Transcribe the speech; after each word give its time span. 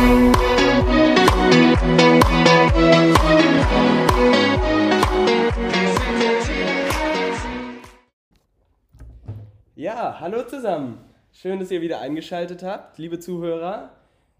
Ja, 0.00 0.06
hallo 10.20 10.42
zusammen. 10.44 11.04
Schön, 11.32 11.58
dass 11.58 11.70
ihr 11.70 11.82
wieder 11.82 12.00
eingeschaltet 12.00 12.62
habt, 12.62 12.96
liebe 12.96 13.18
Zuhörer. 13.18 13.90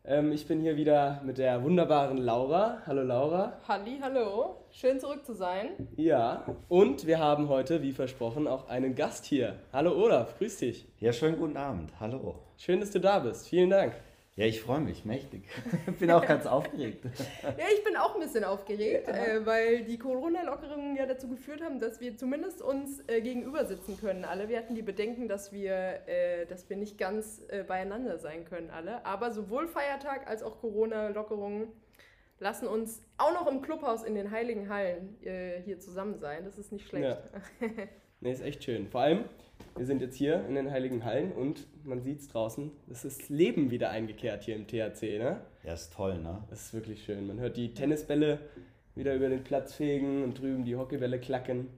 Ähm, 0.02 0.32
ich 0.32 0.46
bin 0.46 0.60
hier 0.60 0.76
wieder 0.76 1.20
mit 1.26 1.36
der 1.36 1.62
wunderbaren 1.62 2.16
Laura. 2.16 2.78
Hallo 2.86 3.02
Laura. 3.02 3.58
Halli, 3.68 3.98
hallo. 4.00 4.64
Schön 4.70 4.98
zurück 4.98 5.26
zu 5.26 5.34
sein. 5.34 5.72
Ja, 5.96 6.46
und 6.70 7.06
wir 7.06 7.18
haben 7.18 7.50
heute, 7.50 7.82
wie 7.82 7.92
versprochen, 7.92 8.48
auch 8.48 8.70
einen 8.70 8.94
Gast 8.94 9.26
hier. 9.26 9.56
Hallo 9.74 9.92
Olaf, 9.92 10.38
grüß 10.38 10.56
dich. 10.56 10.88
Ja, 10.98 11.12
schönen 11.12 11.38
guten 11.38 11.58
Abend. 11.58 11.92
Hallo. 12.00 12.36
Schön, 12.56 12.80
dass 12.80 12.92
du 12.92 13.00
da 13.00 13.18
bist. 13.18 13.48
Vielen 13.48 13.68
Dank. 13.68 13.92
Ja, 14.40 14.46
ich 14.46 14.62
freue 14.62 14.80
mich 14.80 15.04
mächtig. 15.04 15.42
bin 15.98 16.10
auch 16.10 16.26
ganz 16.26 16.46
aufgeregt. 16.46 17.04
Ja, 17.42 17.66
ich 17.76 17.84
bin 17.84 17.94
auch 17.96 18.14
ein 18.14 18.22
bisschen 18.22 18.42
aufgeregt, 18.42 19.06
ja. 19.06 19.14
äh, 19.14 19.44
weil 19.44 19.84
die 19.84 19.98
Corona-Lockerungen 19.98 20.96
ja 20.96 21.04
dazu 21.04 21.28
geführt 21.28 21.60
haben, 21.60 21.78
dass 21.78 22.00
wir 22.00 22.16
zumindest 22.16 22.62
uns 22.62 23.06
äh, 23.06 23.20
gegenüber 23.20 23.66
sitzen 23.66 23.98
können 24.00 24.24
alle. 24.24 24.48
Wir 24.48 24.56
hatten 24.56 24.74
die 24.74 24.80
Bedenken, 24.80 25.28
dass 25.28 25.52
wir, 25.52 25.74
äh, 26.06 26.46
dass 26.46 26.70
wir 26.70 26.78
nicht 26.78 26.96
ganz 26.96 27.42
äh, 27.48 27.64
beieinander 27.64 28.16
sein 28.16 28.46
können 28.46 28.70
alle. 28.70 29.04
Aber 29.04 29.30
sowohl 29.30 29.68
Feiertag 29.68 30.26
als 30.26 30.42
auch 30.42 30.58
Corona-Lockerungen 30.58 31.68
lassen 32.38 32.66
uns 32.66 33.02
auch 33.18 33.34
noch 33.34 33.46
im 33.46 33.60
Clubhaus 33.60 34.04
in 34.04 34.14
den 34.14 34.30
Heiligen 34.30 34.70
Hallen 34.70 35.22
äh, 35.22 35.60
hier 35.60 35.80
zusammen 35.80 36.18
sein. 36.18 36.46
Das 36.46 36.56
ist 36.56 36.72
nicht 36.72 36.88
schlecht. 36.88 37.20
Ja. 37.60 37.68
nee, 38.20 38.32
ist 38.32 38.40
echt 38.40 38.64
schön. 38.64 38.88
Vor 38.88 39.02
allem, 39.02 39.26
wir 39.76 39.86
sind 39.86 40.00
jetzt 40.02 40.16
hier 40.16 40.44
in 40.46 40.54
den 40.54 40.70
Heiligen 40.70 41.04
Hallen 41.04 41.32
und 41.32 41.66
man 41.84 42.02
sieht 42.02 42.20
es 42.20 42.28
draußen, 42.28 42.70
es 42.90 43.04
ist 43.04 43.28
Leben 43.28 43.70
wieder 43.70 43.90
eingekehrt 43.90 44.44
hier 44.44 44.56
im 44.56 44.66
THC, 44.66 45.18
ne? 45.18 45.40
Ja, 45.64 45.74
ist 45.74 45.92
toll, 45.92 46.18
ne? 46.18 46.42
Das 46.50 46.66
ist 46.66 46.74
wirklich 46.74 47.04
schön. 47.04 47.26
Man 47.26 47.38
hört 47.40 47.56
die 47.56 47.74
Tennisbälle 47.74 48.38
wieder 48.94 49.14
über 49.14 49.28
den 49.28 49.44
Platz 49.44 49.74
fegen 49.74 50.24
und 50.24 50.38
drüben 50.38 50.64
die 50.64 50.76
Hockeybälle 50.76 51.20
klacken. 51.20 51.68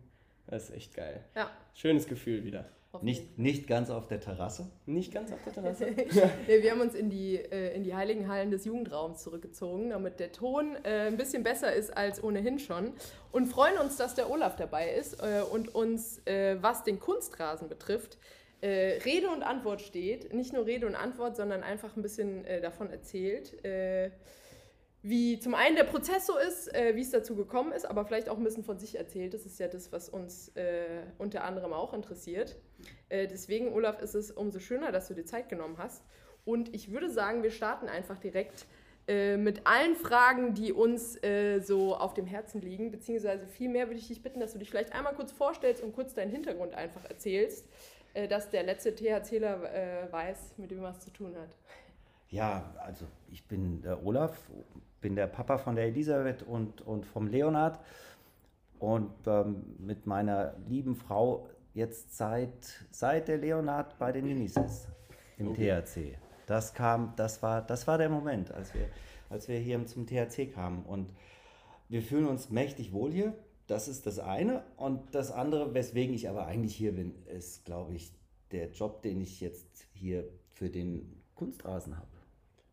Das 0.46 0.64
ist 0.64 0.76
echt 0.76 0.94
geil. 0.94 1.24
Ja. 1.34 1.50
Schönes 1.74 2.06
Gefühl 2.06 2.44
wieder. 2.44 2.66
Nicht, 3.00 3.38
nicht 3.38 3.66
ganz 3.66 3.88
auf 3.88 4.06
der 4.06 4.20
Terrasse? 4.20 4.70
Nicht 4.84 5.14
ganz 5.14 5.32
auf 5.32 5.38
der 5.44 5.52
Terrasse. 5.54 5.86
nee, 6.46 6.62
wir 6.62 6.70
haben 6.70 6.80
uns 6.80 6.94
in 6.94 7.08
die, 7.08 7.36
äh, 7.36 7.74
in 7.74 7.84
die 7.84 7.94
heiligen 7.94 8.28
Hallen 8.28 8.50
des 8.50 8.64
Jugendraums 8.64 9.22
zurückgezogen, 9.22 9.90
damit 9.90 10.20
der 10.20 10.32
Ton 10.32 10.76
äh, 10.84 11.06
ein 11.06 11.16
bisschen 11.16 11.42
besser 11.42 11.72
ist 11.72 11.96
als 11.96 12.22
ohnehin 12.22 12.58
schon. 12.58 12.92
Und 13.30 13.46
freuen 13.46 13.78
uns, 13.78 13.96
dass 13.96 14.14
der 14.14 14.30
Olaf 14.30 14.56
dabei 14.56 14.90
ist 14.92 15.22
äh, 15.22 15.42
und 15.42 15.74
uns, 15.74 16.18
äh, 16.26 16.56
was 16.60 16.84
den 16.84 17.00
Kunstrasen 17.00 17.68
betrifft, 17.68 18.18
äh, 18.60 18.98
Rede 19.04 19.30
und 19.30 19.42
Antwort 19.42 19.80
steht. 19.80 20.34
Nicht 20.34 20.52
nur 20.52 20.66
Rede 20.66 20.86
und 20.86 20.94
Antwort, 20.94 21.36
sondern 21.36 21.62
einfach 21.62 21.96
ein 21.96 22.02
bisschen 22.02 22.44
äh, 22.44 22.60
davon 22.60 22.90
erzählt 22.90 23.54
wie 25.02 25.40
zum 25.40 25.54
einen 25.54 25.74
der 25.74 25.84
Prozess 25.84 26.26
so 26.26 26.38
ist, 26.38 26.72
äh, 26.74 26.94
wie 26.94 27.00
es 27.00 27.10
dazu 27.10 27.34
gekommen 27.34 27.72
ist, 27.72 27.84
aber 27.84 28.04
vielleicht 28.04 28.28
auch 28.28 28.38
ein 28.38 28.44
bisschen 28.44 28.62
von 28.62 28.78
sich 28.78 28.96
erzählt. 28.96 29.34
Das 29.34 29.44
ist 29.44 29.58
ja 29.58 29.66
das, 29.66 29.90
was 29.90 30.08
uns 30.08 30.48
äh, 30.50 31.02
unter 31.18 31.42
anderem 31.42 31.72
auch 31.72 31.92
interessiert. 31.92 32.56
Äh, 33.08 33.26
deswegen, 33.26 33.72
Olaf, 33.72 34.00
ist 34.00 34.14
es 34.14 34.30
umso 34.30 34.60
schöner, 34.60 34.92
dass 34.92 35.08
du 35.08 35.14
dir 35.14 35.24
Zeit 35.24 35.48
genommen 35.48 35.76
hast. 35.78 36.04
Und 36.44 36.72
ich 36.74 36.92
würde 36.92 37.10
sagen, 37.10 37.42
wir 37.42 37.50
starten 37.50 37.88
einfach 37.88 38.18
direkt 38.18 38.66
äh, 39.08 39.36
mit 39.36 39.66
allen 39.66 39.96
Fragen, 39.96 40.54
die 40.54 40.72
uns 40.72 41.20
äh, 41.24 41.58
so 41.58 41.96
auf 41.96 42.14
dem 42.14 42.26
Herzen 42.26 42.60
liegen. 42.60 42.92
Beziehungsweise 42.92 43.48
vielmehr 43.48 43.88
würde 43.88 43.98
ich 43.98 44.06
dich 44.06 44.22
bitten, 44.22 44.38
dass 44.38 44.52
du 44.52 44.60
dich 44.60 44.70
vielleicht 44.70 44.92
einmal 44.92 45.14
kurz 45.14 45.32
vorstellst 45.32 45.82
und 45.82 45.92
kurz 45.92 46.14
deinen 46.14 46.30
Hintergrund 46.30 46.74
einfach 46.74 47.04
erzählst, 47.06 47.68
äh, 48.14 48.28
dass 48.28 48.50
der 48.50 48.62
letzte 48.62 48.94
THCler 48.94 50.08
weiß, 50.12 50.58
mit 50.58 50.70
dem 50.70 50.82
was 50.82 51.00
zu 51.00 51.10
tun 51.10 51.34
hat. 51.36 51.56
Ja, 52.28 52.72
also 52.78 53.06
ich 53.30 53.46
bin 53.46 53.84
Olaf, 54.04 54.48
bin 55.02 55.14
der 55.14 55.26
Papa 55.26 55.58
von 55.58 55.76
der 55.76 55.84
Elisabeth 55.84 56.42
und, 56.42 56.80
und 56.80 57.04
vom 57.04 57.26
Leonard 57.26 57.78
und 58.78 59.12
ähm, 59.26 59.76
mit 59.78 60.06
meiner 60.06 60.54
lieben 60.66 60.96
Frau 60.96 61.46
jetzt 61.74 62.16
seit, 62.16 62.86
seit 62.90 63.28
der 63.28 63.36
Leonard 63.36 63.98
bei 63.98 64.12
den 64.12 64.24
Ninis 64.24 64.56
ist 64.56 64.88
im 65.36 65.48
okay. 65.48 65.82
THC. 65.82 66.18
Das 66.46 66.74
kam, 66.74 67.12
das 67.16 67.42
war, 67.42 67.62
das 67.62 67.86
war 67.86 67.98
der 67.98 68.08
Moment, 68.08 68.50
als 68.50 68.74
wir, 68.74 68.88
als 69.30 69.48
wir 69.48 69.58
hier 69.58 69.84
zum 69.86 70.06
THC 70.06 70.52
kamen. 70.52 70.84
Und 70.84 71.12
wir 71.88 72.02
fühlen 72.02 72.26
uns 72.26 72.50
mächtig 72.50 72.92
wohl 72.92 73.12
hier. 73.12 73.34
Das 73.66 73.88
ist 73.88 74.06
das 74.06 74.18
eine. 74.18 74.64
Und 74.76 75.14
das 75.14 75.30
andere, 75.30 75.74
weswegen 75.74 76.14
ich 76.14 76.28
aber 76.28 76.46
eigentlich 76.46 76.74
hier 76.74 76.92
bin, 76.92 77.14
ist, 77.26 77.64
glaube 77.64 77.94
ich, 77.94 78.12
der 78.50 78.70
Job, 78.70 79.02
den 79.02 79.20
ich 79.20 79.40
jetzt 79.40 79.86
hier 79.92 80.24
für 80.50 80.68
den 80.68 81.22
Kunstrasen 81.34 81.96
habe. 81.96 82.11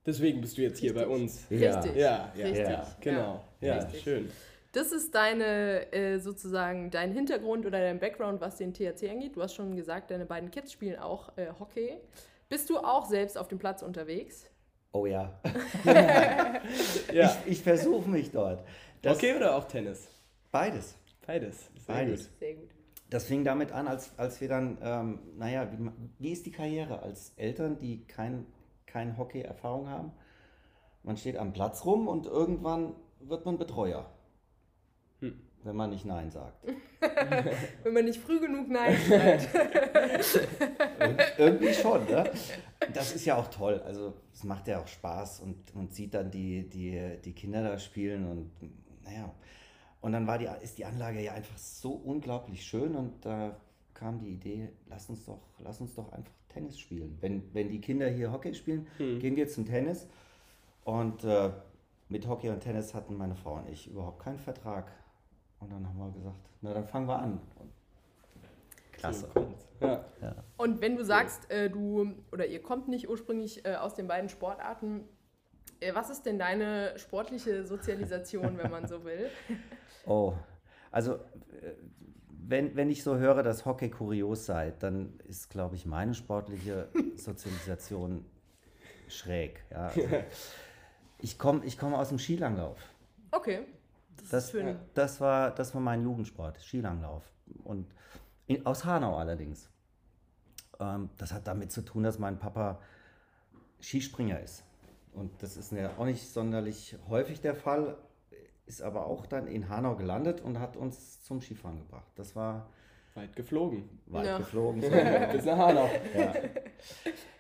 Deswegen 0.06 0.42
bist 0.42 0.58
du 0.58 0.62
jetzt 0.62 0.80
hier 0.80 0.96
Richtig. 0.96 1.08
bei 1.08 1.14
uns. 1.14 1.46
Ja. 1.50 1.80
Richtig. 1.80 1.96
Ja, 1.96 2.32
ja. 2.36 2.46
Richtig. 2.46 2.68
ja. 2.68 2.88
genau. 3.02 3.46
Ja, 3.62 3.76
Richtig. 3.76 4.02
schön. 4.02 4.32
Das 4.72 4.92
ist 4.92 5.16
deine 5.16 5.92
äh, 5.92 6.20
sozusagen 6.20 6.92
dein 6.92 7.12
Hintergrund 7.12 7.66
oder 7.66 7.80
dein 7.80 8.00
Background, 8.00 8.40
was 8.40 8.58
den 8.58 8.74
THC 8.74 9.10
angeht. 9.10 9.36
Du 9.36 9.42
hast 9.42 9.56
schon 9.56 9.76
gesagt, 9.76 10.12
deine 10.12 10.26
beiden 10.26 10.52
Kids 10.52 10.72
spielen 10.72 11.00
auch 11.00 11.36
äh, 11.38 11.48
Hockey. 11.60 11.98
Bist 12.50 12.70
du 12.70 12.78
auch 12.78 13.06
selbst 13.06 13.38
auf 13.38 13.48
dem 13.48 13.58
Platz 13.58 13.82
unterwegs? 13.82 14.46
Oh 14.92 15.06
ja. 15.06 15.40
ja. 17.14 17.38
Ich, 17.46 17.54
ich 17.54 17.62
versuche 17.64 18.10
mich 18.10 18.32
dort. 18.32 18.64
Das 19.02 19.18
Hockey 19.18 19.34
oder 19.36 19.56
auch 19.56 19.66
Tennis? 19.66 20.08
Beides. 20.52 20.96
Beides. 21.26 21.70
Sehr 21.86 21.96
Beides. 21.96 22.30
Gut. 22.30 22.40
Sehr 22.40 22.54
gut. 22.56 22.70
Das 23.10 23.26
fing 23.26 23.44
damit 23.44 23.72
an, 23.72 23.88
als, 23.88 24.12
als 24.18 24.40
wir 24.40 24.48
dann, 24.48 24.78
ähm, 24.84 25.20
naja, 25.36 25.68
wie, 25.72 25.90
wie 26.20 26.32
ist 26.32 26.46
die 26.46 26.52
Karriere 26.52 27.02
als 27.02 27.34
Eltern, 27.38 27.80
die 27.80 28.06
kein 28.06 28.46
keine 28.90 29.18
Hockey-Erfahrung 29.18 29.88
haben. 29.88 30.12
Man 31.04 31.18
steht 31.18 31.38
am 31.38 31.54
Platz 31.54 31.86
rum 31.86 32.08
und 32.08 32.26
irgendwann 32.26 32.94
wird 33.20 33.46
man 33.46 33.58
Betreuer. 33.58 34.10
Hm. 35.20 35.40
Wenn 35.64 35.76
man 35.76 35.90
nicht 35.90 36.06
Nein 36.06 36.32
sagt. 36.32 36.66
wenn 37.84 37.94
man 37.94 38.06
nicht 38.06 38.20
früh 38.20 38.40
genug 38.40 38.70
Nein 38.70 38.98
sagt. 39.10 39.50
irgendwie 41.38 41.74
schon, 41.74 42.06
ne? 42.06 42.32
Das 42.94 43.14
ist 43.14 43.26
ja 43.26 43.38
auch 43.38 43.50
toll. 43.50 43.82
Also 43.86 44.14
es 44.34 44.44
macht 44.44 44.68
ja 44.68 44.82
auch 44.82 44.88
Spaß 44.88 45.42
und, 45.42 45.76
und 45.76 45.94
sieht 45.94 46.14
dann 46.14 46.32
die, 46.32 46.68
die, 46.68 47.18
die 47.24 47.34
Kinder 47.34 47.62
da 47.64 47.78
spielen 47.78 48.30
und 48.30 48.52
naja. 49.04 49.34
Und 50.02 50.14
dann 50.14 50.28
war 50.28 50.38
die, 50.38 50.48
ist 50.62 50.78
die 50.78 50.86
Anlage 50.86 51.22
ja 51.22 51.34
einfach 51.34 51.58
so 51.58 51.92
unglaublich 51.92 52.64
schön 52.64 52.96
und 52.96 53.26
da 53.26 53.60
kam 53.94 54.20
die 54.20 54.30
Idee, 54.30 54.70
lass 54.88 55.10
uns 55.10 55.26
doch, 55.26 55.42
lass 55.60 55.82
uns 55.82 55.94
doch 55.96 56.14
einfach 56.14 56.39
Tennis 56.50 56.80
spielen. 56.80 57.18
Wenn, 57.22 57.54
wenn 57.54 57.70
die 57.70 57.82
Kinder 57.82 58.08
hier 58.08 58.32
Hockey 58.32 58.54
spielen, 58.54 58.88
hm. 58.98 59.20
gehen 59.20 59.36
wir 59.36 59.48
zum 59.48 59.66
Tennis. 59.66 60.08
Und 60.84 61.24
äh, 61.24 61.52
mit 62.10 62.28
Hockey 62.28 62.50
und 62.50 62.60
Tennis 62.62 62.94
hatten 62.94 63.16
meine 63.16 63.36
Frau 63.36 63.56
und 63.56 63.70
ich 63.70 63.90
überhaupt 63.90 64.24
keinen 64.24 64.40
Vertrag. 64.40 64.92
Und 65.60 65.72
dann 65.72 65.88
haben 65.88 65.98
wir 65.98 66.12
gesagt, 66.12 66.50
na 66.62 66.74
dann 66.74 66.86
fangen 66.86 67.08
wir 67.08 67.20
an. 67.20 67.40
Und 67.56 67.72
Klasse. 68.92 69.30
Ja. 69.80 70.06
Ja. 70.22 70.36
Und 70.58 70.82
wenn 70.82 70.98
du 70.98 71.06
sagst, 71.06 71.50
äh, 71.50 71.70
du 71.70 72.14
oder 72.32 72.48
ihr 72.48 72.62
kommt 72.62 72.88
nicht 72.90 73.10
ursprünglich 73.10 73.66
äh, 73.66 73.76
aus 73.76 73.96
den 73.96 74.08
beiden 74.08 74.30
Sportarten, 74.30 75.08
äh, 75.80 75.94
was 75.96 76.10
ist 76.10 76.26
denn 76.26 76.38
deine 76.38 76.98
sportliche 76.98 77.66
Sozialisation, 77.66 78.58
wenn 78.58 78.72
man 78.72 78.88
so 78.88 79.04
will? 79.04 79.30
Oh, 80.06 80.34
also 80.92 81.16
äh, 81.16 81.74
wenn, 82.50 82.76
wenn 82.76 82.90
ich 82.90 83.04
so 83.04 83.18
höre, 83.18 83.44
dass 83.44 83.66
Hockey 83.66 83.90
kurios 83.90 84.46
sei, 84.48 84.74
dann 84.80 85.20
ist, 85.28 85.50
glaube 85.50 85.76
ich, 85.76 85.86
meine 85.86 86.16
sportliche 86.16 86.90
Sozialisation 87.16 88.26
schräg. 89.08 89.64
Ja, 89.70 89.88
also 89.88 90.02
ich 91.20 91.38
komme 91.38 91.64
ich 91.66 91.78
komm 91.78 91.94
aus 91.94 92.10
dem 92.10 92.18
Skilanglauf. 92.18 92.80
Okay. 93.32 93.68
Das, 94.32 94.52
das, 94.52 94.54
das, 94.96 95.22
war, 95.22 95.52
das 95.52 95.74
war 95.74 95.82
mein 95.82 96.04
Jugendsport, 96.04 96.60
Skilanglauf. 96.60 97.24
Und 97.64 97.88
in, 98.48 98.66
aus 98.66 98.84
Hanau 98.84 99.16
allerdings. 99.18 99.70
Ähm, 100.80 101.10
das 101.18 101.32
hat 101.32 101.48
damit 101.48 101.72
zu 101.72 101.82
tun, 101.82 102.04
dass 102.04 102.18
mein 102.18 102.40
Papa 102.40 102.80
Skispringer 103.80 104.40
ist. 104.40 104.64
Und 105.14 105.32
das 105.44 105.56
ist 105.56 105.72
ja 105.72 105.92
auch 105.98 106.06
nicht 106.06 106.28
sonderlich 106.28 106.98
häufig 107.08 107.42
der 107.42 107.56
Fall, 107.56 107.96
ist 108.70 108.84
aber 108.84 109.08
auch 109.08 109.26
dann 109.26 109.48
in 109.48 109.68
Hanau 109.68 109.96
gelandet 109.96 110.42
und 110.42 110.60
hat 110.60 110.78
uns 110.78 111.24
zum 111.24 111.42
Skifahren 111.42 111.80
gebracht. 111.80 112.12
Das 112.16 112.36
war 112.36 112.70
weit 113.16 113.36
geflogen. 113.36 113.90
Weit 114.06 114.28
ja. 114.28 114.38
geflogen. 114.38 114.82
Bis 115.32 115.44
nach 115.44 115.58
Hanau. 115.58 115.90
Ja. 116.16 116.34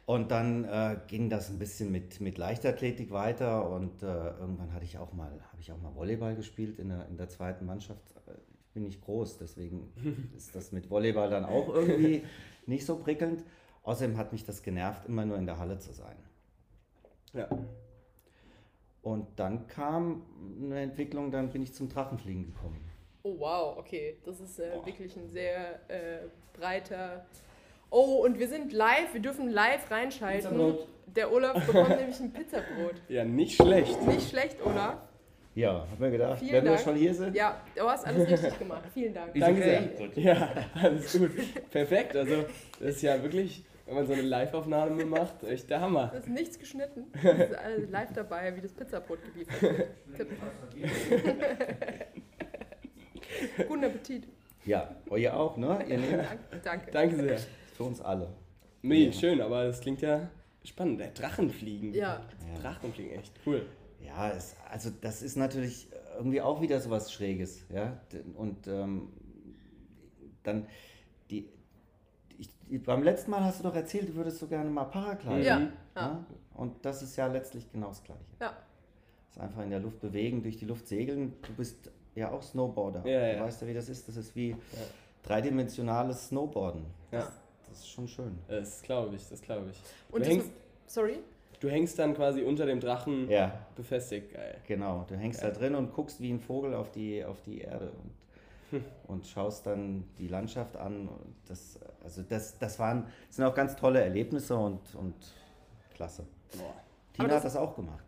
Und 0.08 0.31
dann 0.31 0.66
äh, 0.66 0.98
ging 1.08 1.30
das 1.30 1.52
ein 1.52 1.60
bisschen 1.60 1.92
mit, 1.92 2.20
mit 2.20 2.40
Leichtathletik 2.40 3.12
weiter 3.12 3.70
und 3.70 4.02
äh, 4.02 4.08
irgendwann 4.08 4.74
hatte 4.74 4.84
ich 4.86 4.98
auch 4.98 5.14
mal, 5.14 5.30
habe 5.30 5.62
ich 5.62 5.72
auch 5.72 5.80
mal 5.80 5.94
Volleyball 5.94 6.36
gespielt 6.36 6.80
in 6.80 6.90
der, 6.90 7.08
in 7.08 7.18
der 7.18 7.30
zweiten 7.30 7.68
Mannschaft. 7.68 8.02
Ich 8.66 8.74
bin 8.74 8.84
nicht 8.84 9.00
groß, 9.02 9.38
deswegen 9.38 9.94
ist 10.36 10.56
das 10.56 10.72
mit 10.72 10.90
Volleyball 10.90 11.30
dann 11.30 11.46
auch 11.46 11.70
irgendwie 11.70 12.24
nicht 12.66 12.88
so 12.88 12.96
prickelnd. 12.96 13.44
Außerdem 13.84 14.18
hat 14.18 14.32
mich 14.32 14.44
das 14.44 14.64
genervt, 14.64 15.06
immer 15.08 15.25
nur 15.25 15.38
in 15.38 15.46
der 15.46 15.60
Halle 15.60 15.78
zu 15.78 15.94
sein. 15.94 16.18
Ja. 17.34 17.48
Und 19.01 19.28
dann 19.38 19.68
kam 19.68 20.24
eine 20.62 20.81
Entwicklung, 20.81 21.31
dann 21.31 21.50
bin 21.50 21.62
ich 21.63 21.74
zum 21.74 21.90
Drachenfliegen 21.90 22.54
gekommen. 22.54 22.80
Oh 23.24 23.36
wow, 23.40 23.78
okay. 23.78 24.18
Das 24.25 24.40
ist 24.40 24.60
äh, 24.60 24.74
wirklich 24.86 25.16
ein 25.16 25.28
sehr 25.28 25.80
äh, 25.90 26.28
breiter 26.54 27.25
Oh, 27.92 28.24
und 28.24 28.38
wir 28.38 28.48
sind 28.48 28.72
live, 28.72 29.13
wir 29.13 29.22
dürfen 29.22 29.50
live 29.50 29.90
reinschalten. 29.90 30.51
Pizzabrot. 30.51 30.88
Der 31.07 31.31
Olaf 31.31 31.66
bekommt 31.66 31.90
nämlich 31.98 32.19
ein 32.19 32.31
Pizzabrot. 32.31 32.96
Ja, 33.07 33.25
nicht 33.25 33.56
schlecht. 33.56 34.00
Nicht 34.06 34.30
schlecht, 34.30 34.57
Olaf. 34.63 34.98
Ja, 35.56 35.88
hab 35.92 36.00
mir 36.00 36.12
gedacht, 36.12 36.40
Vielen 36.40 36.54
wenn 36.54 36.63
wir 36.66 36.72
Dank. 36.74 36.84
schon 36.84 36.96
hier 36.96 37.13
sind. 37.13 37.36
Ja, 37.36 37.60
du 37.75 37.81
hast 37.84 38.06
alles 38.06 38.30
richtig 38.30 38.60
gemacht. 38.60 38.84
Vielen 38.94 39.13
Dank. 39.13 39.34
Danke 39.34 39.62
sehr. 39.63 39.90
Ja, 40.16 40.50
alles 40.75 41.18
gut. 41.18 41.31
Perfekt. 41.72 42.16
Also, 42.16 42.44
das 42.80 42.90
ist 42.96 43.01
ja 43.01 43.22
wirklich, 43.24 43.66
wenn 43.89 43.95
man 43.95 44.06
so 44.06 44.13
eine 44.13 44.21
Live-Aufnahme 44.21 45.03
macht, 45.03 45.44
echt 45.44 45.68
der 45.69 45.81
Hammer. 45.81 46.12
Es 46.13 46.19
ist 46.19 46.30
nichts 46.30 46.59
geschnitten. 46.59 47.06
Es 47.24 47.50
ist 47.50 47.57
alles 47.57 47.89
live 47.89 48.13
dabei, 48.13 48.56
wie 48.56 48.62
das 48.62 48.71
Pizzabrot 48.71 49.18
geliefert 49.24 49.62
wird. 49.62 49.88
Tipp. 50.15 50.27
Guten 53.68 53.83
Appetit. 53.83 54.27
Ja, 54.65 54.95
euer 55.09 55.33
auch, 55.33 55.57
ne? 55.57 55.80
Ihr 55.88 55.97
nehmt 55.97 56.13
Danke. 56.13 56.59
Danke. 56.63 56.91
Danke 56.91 57.15
sehr. 57.15 57.39
für 57.75 57.83
uns 57.83 58.00
alle. 58.01 58.31
Nee, 58.83 59.12
schön, 59.12 59.41
aber 59.41 59.65
das 59.65 59.81
klingt 59.81 60.01
ja 60.01 60.30
spannend. 60.63 61.00
Der 61.00 61.09
Drachenfliegen. 61.09 61.94
Ja, 61.94 62.21
Ja. 62.53 62.62
Drachenfliegen, 62.62 63.18
echt 63.19 63.33
cool. 63.47 63.65
Ja, 64.06 64.30
es, 64.31 64.56
also 64.69 64.91
das 65.01 65.24
ist 65.24 65.36
natürlich 65.36 65.88
irgendwie 66.15 66.41
auch 66.41 66.62
wieder 66.62 66.80
so 66.80 66.91
was 66.91 67.12
Schräges, 67.12 67.65
ja. 67.74 68.00
Und 68.36 68.68
ähm, 68.68 69.09
dann 70.44 70.68
die, 71.31 71.50
beim 72.77 73.04
letzten 73.04 73.31
Mal 73.31 73.44
hast 73.44 73.60
du 73.60 73.63
doch 73.63 73.75
erzählt, 73.75 74.10
du 74.10 74.16
würdest 74.16 74.39
so 74.39 74.48
gerne 74.48 74.69
mal 74.69 74.86
Paragliden. 74.86 75.44
Ja. 75.44 75.60
Mhm. 75.60 75.71
Ja. 75.95 76.25
Und 76.54 76.86
das 76.86 77.01
ist 77.01 77.16
ja 77.16 77.27
letztlich 77.27 77.71
genau 77.71 77.88
das 77.89 78.04
Gleiche. 78.04 78.21
ja. 78.39 78.54
Das 79.27 79.38
ist 79.38 79.44
einfach 79.44 79.62
in 79.63 79.69
der 79.69 79.80
Luft 79.80 80.00
bewegen, 80.00 80.42
durch 80.42 80.57
die 80.57 80.66
Luft 80.66 80.88
segeln. 80.88 81.36
Du 81.44 81.54
bist 81.54 81.92
ja 82.16 82.31
auch 82.31 82.42
Snowboarder. 82.42 83.06
Ja, 83.07 83.19
du 83.31 83.38
ja. 83.38 83.44
weißt 83.44 83.62
ja, 83.62 83.68
wie 83.68 83.74
das 83.75 83.88
ist. 83.88 84.07
Das 84.07 84.18
ist 84.18 84.36
wie 84.36 84.56
dreidimensionales 85.24 86.27
Snowboarden. 86.30 86.86
Ja. 87.12 87.19
Das, 87.19 87.31
das 87.69 87.80
ist 87.80 87.89
schon 87.89 88.07
schön. 88.07 88.39
Das 88.48 88.81
glaube 88.81 89.15
ich, 89.15 89.27
das 89.30 89.42
glaube 89.42 89.69
ich. 89.69 89.80
Und 90.12 90.22
du, 90.22 90.30
das, 90.30 90.30
hängst, 90.30 90.51
sorry? 90.88 91.19
du 91.60 91.69
hängst 91.69 92.00
dann 92.00 92.15
quasi 92.15 92.42
unter 92.42 92.65
dem 92.65 92.80
Drachen 92.80 93.30
Ja, 93.30 93.54
befestigt. 93.75 94.33
Geil. 94.33 94.57
genau. 94.68 95.06
Du 95.07 95.15
hängst 95.15 95.44
da 95.44 95.51
drin 95.51 95.75
und 95.75 95.94
guckst 95.94 96.19
wie 96.22 96.31
ein 96.31 96.39
Vogel 96.39 96.74
auf 96.74 96.89
die, 96.92 97.24
auf 97.24 97.39
die 97.42 97.60
Erde 97.60 97.92
und, 98.72 98.83
und 99.07 99.27
schaust 99.27 99.68
dann 99.68 100.06
die 100.18 100.27
Landschaft 100.27 100.75
an. 100.75 101.07
Und 101.07 101.36
das, 101.48 101.80
also 102.04 102.22
das, 102.24 102.57
das 102.60 102.80
waren, 102.80 103.06
das 103.28 103.36
sind 103.38 103.46
auch 103.46 103.56
ganz 103.56 103.75
tolle 103.75 104.01
Erlebnisse 104.01 104.56
und, 104.56 104.96
und 104.96 105.13
klasse. 105.96 106.25
Boah. 106.57 106.74
Tina 107.13 107.28
das- 107.28 107.38
hat 107.38 107.46
das 107.46 107.56
auch 107.56 107.75
gemacht. 107.75 108.04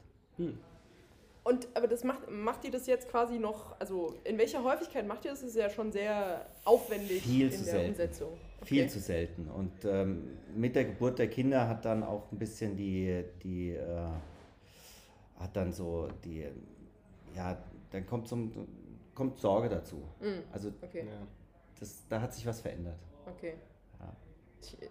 Und 1.43 1.67
aber 1.75 1.88
das 1.88 2.03
macht, 2.03 2.29
macht 2.29 2.63
ihr 2.65 2.71
das 2.71 2.85
jetzt 2.88 3.09
quasi 3.09 3.39
noch, 3.39 3.79
also 3.79 4.15
in 4.23 4.38
welcher 4.38 4.63
Häufigkeit 4.63 5.07
macht 5.07 5.25
ihr 5.25 5.31
das? 5.31 5.41
Das 5.41 5.49
ist 5.49 5.55
ja 5.55 5.69
schon 5.69 5.91
sehr 5.91 6.45
aufwendig 6.65 7.23
Viel 7.23 7.47
in 7.47 7.51
zu 7.51 7.63
der 7.63 7.73
selten. 7.73 7.89
Umsetzung. 7.89 8.29
Viel 8.63 8.81
Okay. 8.83 8.89
zu 8.91 8.99
selten. 8.99 9.47
Und 9.49 9.71
ähm, 9.85 10.38
mit 10.55 10.75
der 10.75 10.85
Geburt 10.85 11.17
der 11.17 11.29
Kinder 11.29 11.67
hat 11.67 11.83
dann 11.85 12.03
auch 12.03 12.31
ein 12.31 12.38
bisschen 12.38 12.75
die, 12.77 13.23
die 13.43 13.71
äh, 13.71 14.07
hat 15.39 15.55
dann 15.55 15.73
so 15.73 16.09
die, 16.23 16.45
ja, 17.35 17.57
dann 17.91 18.05
kommt, 18.05 18.27
zum, 18.27 18.51
kommt 19.15 19.39
Sorge 19.39 19.67
dazu. 19.67 19.95
Mm, 20.19 20.43
Also 20.53 20.71
Okay, 20.81 21.05
Ja. 21.07 21.27
das, 21.79 22.03
da 22.07 22.21
hat 22.21 22.33
sich 22.35 22.45
was 22.45 22.61
verändert. 22.61 22.99
okay. 23.27 23.55
Ja. 24.01 24.13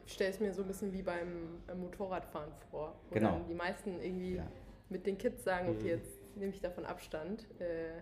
Ich 0.06 0.12
stelle 0.14 0.30
es 0.30 0.40
mir 0.40 0.52
so 0.52 0.62
ein 0.62 0.68
bisschen 0.68 0.92
wie 0.92 1.02
beim 1.02 1.60
äh, 1.68 1.74
Motorradfahren 1.74 2.50
vor. 2.70 2.94
Wo 3.08 3.14
Genau. 3.14 3.32
dann 3.32 3.46
die 3.46 3.54
meisten 3.54 4.00
irgendwie 4.00 4.36
Ja. 4.36 4.46
mit 4.88 5.06
den 5.06 5.16
Kids 5.18 5.44
sagen, 5.44 5.68
okay, 5.68 5.82
Mhm. 5.82 5.86
jetzt 5.88 6.10
nehme 6.36 6.52
ich 6.52 6.60
davon 6.60 6.84
Abstand. 6.86 7.46
Äh, 7.60 8.00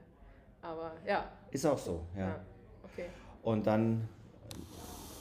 aber 0.62 0.92
ja, 1.06 1.30
Ist 1.50 1.66
auch 1.66 1.78
so, 1.78 2.00
ja. 2.16 2.28
ja. 2.28 2.40
okay. 2.84 3.06
Und 3.42 3.66
dann 3.66 4.08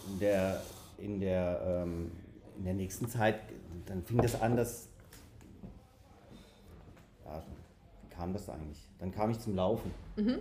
in 0.07 0.19
der, 0.19 0.62
in 0.98 1.19
der, 1.19 1.62
ähm, 1.84 2.12
in 2.57 2.63
der 2.66 2.74
nächsten 2.74 3.07
Zeit, 3.07 3.39
dann 3.86 4.04
fing 4.04 4.18
das 4.22 4.39
an, 4.42 4.56
dass. 4.57 4.89
Ja, 7.25 7.44
wie 8.01 8.10
kam 8.16 8.34
das 8.34 8.50
eigentlich? 8.50 8.88
Dann 9.00 9.12
kam 9.12 9.30
ich 9.31 9.39
zum 9.39 9.56
Laufen. 9.56 9.94
Mhm. 10.16 10.39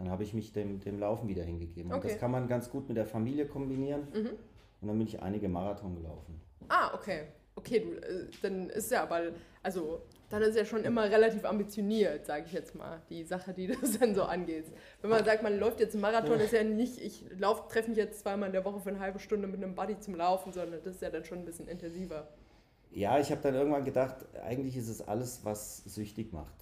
Dann 0.00 0.10
habe 0.10 0.22
ich 0.22 0.32
mich 0.32 0.52
dem, 0.54 0.80
dem 0.80 0.98
Laufen 0.98 1.28
wieder 1.28 1.42
hingegeben. 1.42 1.92
Und 1.92 1.98
Okay. 1.98 2.08
das 2.08 2.18
kann 2.18 2.30
man 2.30 2.48
ganz 2.48 2.70
gut 2.70 2.88
mit 2.88 2.96
der 2.96 3.04
Familie 3.04 3.46
kombinieren. 3.46 4.08
Mhm. 4.14 4.30
Und 4.80 4.88
dann 4.88 4.96
bin 4.96 5.06
ich 5.06 5.20
einige 5.20 5.46
Marathon 5.46 5.94
gelaufen. 5.94 6.40
Ah, 6.68 6.94
okay. 6.94 7.24
Okay, 7.54 7.80
du, 7.80 7.90
äh, 7.96 8.26
dann 8.40 8.70
ist 8.70 8.90
ja 8.90 9.02
aber, 9.02 9.20
also, 9.62 10.00
dann 10.30 10.40
ist 10.40 10.56
ja 10.56 10.64
schon 10.64 10.84
immer 10.84 11.04
relativ 11.10 11.44
ambitioniert, 11.44 12.24
sage 12.24 12.44
ich 12.46 12.52
jetzt 12.54 12.74
mal, 12.74 13.02
die 13.10 13.24
Sache, 13.24 13.52
die 13.52 13.66
das 13.80 13.98
dann 13.98 14.14
so 14.14 14.22
angeht. 14.22 14.64
Wenn 15.02 15.10
man 15.10 15.22
sagt, 15.22 15.42
man 15.42 15.58
läuft 15.58 15.80
jetzt 15.80 15.94
einen 15.94 16.00
Marathon, 16.00 16.40
ist 16.40 16.54
ja 16.54 16.64
nicht, 16.64 16.98
ich 16.98 17.26
treffe 17.68 17.90
mich 17.90 17.98
jetzt 17.98 18.20
zweimal 18.20 18.46
in 18.46 18.54
der 18.54 18.64
Woche 18.64 18.80
für 18.80 18.88
eine 18.88 19.00
halbe 19.00 19.18
Stunde 19.18 19.48
mit 19.48 19.62
einem 19.62 19.74
Buddy 19.74 20.00
zum 20.00 20.14
Laufen, 20.14 20.54
sondern 20.54 20.80
das 20.82 20.94
ist 20.94 21.02
ja 21.02 21.10
dann 21.10 21.26
schon 21.26 21.40
ein 21.40 21.44
bisschen 21.44 21.68
intensiver. 21.68 22.26
Ja, 22.90 23.18
ich 23.18 23.30
habe 23.30 23.42
dann 23.42 23.54
irgendwann 23.54 23.84
gedacht, 23.84 24.16
eigentlich 24.42 24.78
ist 24.78 24.88
es 24.88 25.06
alles, 25.06 25.44
was 25.44 25.84
süchtig 25.84 26.32
macht. 26.32 26.54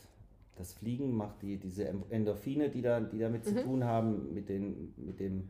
Das 0.58 0.72
Fliegen 0.74 1.16
macht 1.16 1.42
die, 1.42 1.56
diese 1.56 1.88
Endorphine, 2.10 2.68
die, 2.68 2.82
da, 2.82 3.00
die 3.00 3.18
damit 3.18 3.44
zu 3.44 3.54
Mhm. 3.54 3.62
tun 3.62 3.84
haben, 3.84 4.34
mit, 4.34 4.48
den, 4.48 4.92
mit, 4.96 5.20
dem, 5.20 5.48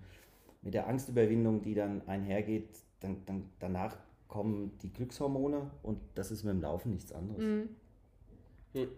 mit 0.62 0.74
der 0.74 0.86
Angstüberwindung, 0.86 1.62
die 1.62 1.74
dann 1.74 2.06
einhergeht. 2.06 2.68
Dann, 3.00 3.24
dann, 3.26 3.48
danach 3.58 3.96
kommen 4.28 4.76
die 4.82 4.92
Glückshormone 4.92 5.70
und 5.82 6.00
das 6.14 6.30
ist 6.30 6.44
mit 6.44 6.52
dem 6.52 6.60
Laufen 6.60 6.92
nichts 6.92 7.12
anderes. 7.12 7.42
Mhm. 7.42 7.68
Mhm. 8.74 8.88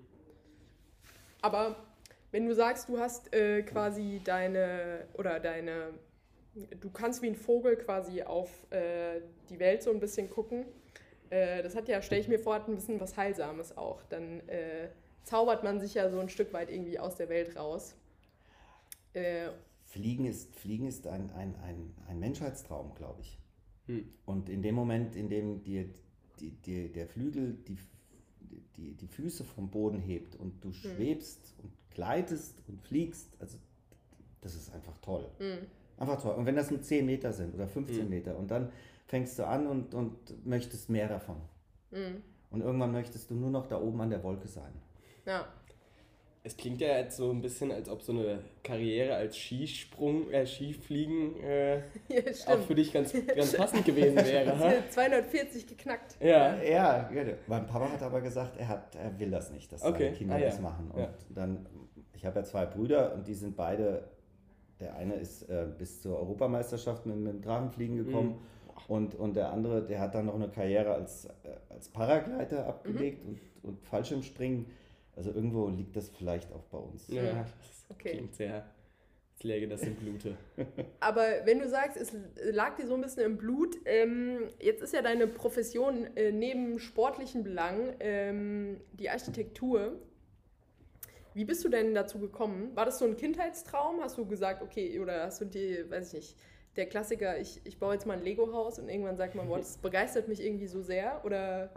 Aber 1.43 1.77
wenn 2.33 2.47
du 2.47 2.55
sagst, 2.55 2.89
du 2.89 2.99
hast 2.99 3.33
äh, 3.35 3.63
quasi 3.63 4.21
deine, 4.25 5.06
oder 5.15 5.41
deine, 5.41 5.95
du 6.81 6.91
kannst 6.91 7.23
wie 7.23 7.29
ein 7.29 7.37
Vogel 7.37 7.77
quasi 7.77 8.23
auf 8.23 8.51
äh, 8.71 9.21
die 9.49 9.59
Welt 9.59 9.83
so 9.83 9.91
ein 9.91 10.01
bisschen 10.01 10.29
gucken, 10.29 10.65
äh, 11.31 11.63
das 11.63 11.75
hat 11.77 11.89
ja, 11.89 12.03
stelle 12.03 12.21
ich 12.21 12.29
mir 12.29 12.39
vor, 12.39 12.55
hat 12.55 12.69
ein 12.69 12.75
bisschen 12.75 13.01
was 13.01 13.17
Heilsames 13.17 13.77
auch. 13.77 14.03
Dann 14.05 14.41
äh, 14.49 14.89
zaubert 15.25 15.62
man 15.64 15.81
sich 15.81 15.94
ja 15.94 16.11
so 16.11 16.19
ein 16.20 16.28
Stück 16.28 16.52
weit 16.52 16.70
irgendwie 16.70 16.99
aus 16.99 17.17
der 17.17 17.28
Welt 17.28 17.56
raus. 17.56 17.94
Äh, 19.12 19.49
Fliegen 19.84 20.25
ist, 20.25 20.55
Fliegen 20.55 20.87
ist 20.87 21.06
ein, 21.06 21.31
ein, 21.32 21.55
ein, 21.62 21.93
ein 22.08 22.20
Menschheitstraum, 22.20 22.94
glaube 22.94 23.20
ich. 23.22 23.38
Hm. 23.87 24.08
Und 24.25 24.49
in 24.49 24.62
dem 24.62 24.75
Moment, 24.75 25.17
in 25.17 25.28
dem 25.28 25.62
dir 25.64 25.87
die, 26.38 26.50
die, 26.50 26.88
der 26.93 27.06
Flügel 27.06 27.55
die, 27.67 27.76
die, 28.76 28.94
die 28.94 29.06
Füße 29.08 29.44
vom 29.44 29.69
Boden 29.70 30.00
hebt 30.00 30.37
und 30.37 30.62
du 30.64 30.72
schwebst 30.72 31.55
und 31.62 31.72
gleitest 31.90 32.62
und 32.69 32.81
fliegst, 32.81 33.37
also 33.40 33.58
das 34.40 34.55
ist 34.55 34.72
einfach 34.72 34.96
toll. 34.99 35.26
mh, 35.38 35.58
Einfach 35.99 36.22
toll. 36.22 36.34
Und 36.37 36.46
wenn 36.46 36.56
das 36.56 36.70
nur 36.70 36.81
10 36.81 37.05
Meter 37.05 37.32
sind 37.32 37.55
oder 37.55 37.69
15 37.69 38.05
Mhm. 38.05 38.11
Meter 38.11 38.38
und 38.38 38.50
dann 38.50 38.72
fängst 39.06 39.38
du 39.38 39.46
an 39.46 39.67
und, 39.67 39.93
und 39.94 40.46
möchtest 40.46 40.88
mehr 40.88 41.08
davon. 41.08 41.37
mh, 41.90 42.12
Und 42.50 42.61
irgendwann 42.62 42.93
möchtest 42.93 43.31
du 43.31 43.34
nur 43.34 43.50
noch 43.50 43.67
da 43.67 43.81
oben 43.81 44.00
an 44.00 44.11
der 44.11 44.22
Wolke 44.22 44.49
sein. 44.49 44.72
Ja. 45.31 45.46
Es 46.43 46.56
klingt 46.56 46.81
ja 46.81 46.96
jetzt 46.96 47.19
so 47.19 47.31
ein 47.31 47.43
bisschen, 47.43 47.70
als 47.70 47.91
ob 47.91 48.01
so 48.01 48.13
eine 48.13 48.39
Karriere 48.65 49.15
als 49.15 49.37
Skisprung, 49.37 50.31
äh, 50.31 50.46
Skifliegen 50.46 51.39
äh, 51.43 51.77
ja, 52.08 52.22
auch 52.46 52.60
für 52.60 52.75
dich 52.75 52.94
ganz, 52.94 53.13
ganz 53.13 53.55
passend 53.55 53.84
gewesen 53.84 54.17
wäre. 54.25 54.58
ha? 54.58 54.72
240 54.89 55.67
geknackt. 55.67 56.17
Ja. 56.19 56.56
Ja, 56.63 57.10
ja, 57.13 57.25
mein 57.46 57.67
Papa 57.67 57.93
hat 57.93 58.03
aber 58.03 58.22
gesagt, 58.22 58.56
er, 58.56 58.69
hat, 58.69 58.94
er 58.96 59.19
will 59.20 59.31
das 59.31 59.51
nicht, 59.53 59.70
dass 59.70 59.82
Okay, 59.84 60.05
seine 60.05 60.17
Kinder 60.17 60.34
ah, 60.37 60.39
ja. 60.39 60.46
das 60.46 60.60
machen. 60.63 60.91
Und 60.91 61.01
Ja. 61.01 61.10
dann, 61.29 61.67
ich 62.15 62.25
habe 62.25 62.39
ja 62.39 62.44
zwei 62.46 62.65
Brüder 62.65 63.13
und 63.15 63.27
die 63.29 63.34
sind 63.34 63.55
beide, 63.55 64.08
der 64.81 64.94
eine 64.96 65.17
ist 65.17 65.43
äh, 65.51 65.67
bis 65.77 66.01
zur 66.01 66.19
Europameisterschaft 66.20 67.05
mit, 67.05 67.17
mit 67.17 67.34
dem 67.34 67.43
Drachenfliegen 67.43 67.99
gekommen 67.99 68.31
Mhm. 68.31 68.39
und, 68.94 69.15
und 69.15 69.37
der 69.37 69.53
andere, 69.53 69.84
der 69.84 70.01
hat 70.01 70.15
dann 70.15 70.25
noch 70.25 70.37
eine 70.37 70.49
Karriere 70.49 70.94
als, 70.94 71.27
äh, 71.27 71.31
als 71.69 71.91
Paragleiter 71.91 72.67
abgelegt 72.67 73.27
und, 73.27 73.39
und 73.63 73.84
Fallschirmspringen. 73.84 74.65
Also 75.17 75.31
irgendwo 75.32 75.69
liegt 75.69 75.96
das 75.96 76.08
vielleicht 76.08 76.52
auch 76.52 76.64
bei 76.64 76.79
uns. 76.79 77.08
Ja, 77.08 77.22
Ja. 77.22 77.43
das 77.43 77.86
Okay. 77.90 78.12
klingt 78.12 78.34
sehr, 78.34 78.64
als 79.34 79.43
läge 79.43 79.69
das 79.69 79.82
im 79.82 79.94
Blute. 79.96 80.36
Aber 81.00 81.22
wenn 81.44 81.58
du 81.58 81.69
sagst, 81.69 81.96
es 81.96 82.12
lag 82.43 82.76
dir 82.76 82.86
so 82.86 82.94
ein 82.94 83.00
bisschen 83.00 83.24
im 83.24 83.36
Blut, 83.36 83.76
ähm, 83.84 84.48
jetzt 84.60 84.82
ist 84.82 84.94
ja 84.94 85.02
deine 85.02 85.26
Profession 85.26 86.06
äh, 86.17 86.31
neben 86.32 86.79
sportlichen 86.79 87.43
Belangen 87.43 87.94
ähm, 88.00 88.81
die 88.93 89.10
Architektur. 89.10 90.00
Wie 91.34 91.44
bist 91.44 91.64
du 91.64 91.69
denn 91.69 91.94
dazu 91.94 92.19
gekommen? 92.19 92.74
War 92.74 92.84
das 92.84 92.98
so 92.98 93.05
ein 93.05 93.17
Kindheitstraum? 93.17 94.00
Hast 94.02 94.19
du 94.19 94.26
gesagt, 94.26 94.62
okay, 94.62 94.98
oder 95.00 95.24
hast 95.26 95.40
du 95.40 95.44
die, 95.44 95.88
weiß 95.88 96.08
ich 96.08 96.14
nicht, 96.14 96.36
der 96.76 96.86
Klassiker, 96.86 97.38
ich, 97.38 97.60
ich 97.64 97.79
baue 97.79 97.94
jetzt 97.94 98.06
mal 98.06 98.17
ein 98.17 98.22
Lego-Haus 98.24 98.79
und 98.79 98.88
irgendwann 98.88 99.17
sagt 99.17 99.34
man, 99.34 99.48
boah, 99.48 99.58
das 99.58 99.76
begeistert 99.82 100.29
mich 100.29 100.40
irgendwie 100.43 100.67
so 100.67 100.82
sehr? 100.82 101.24
Oder 101.24 101.70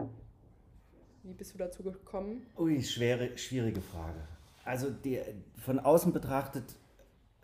wie 1.24 1.32
bist 1.34 1.54
du 1.54 1.58
dazu 1.58 1.82
gekommen? 1.82 2.46
Ui, 2.56 2.82
schwere, 2.82 3.36
schwierige 3.36 3.80
Frage. 3.80 4.20
Also 4.64 4.90
die, 4.90 5.20
von 5.58 5.78
außen 5.78 6.12
betrachtet 6.12 6.64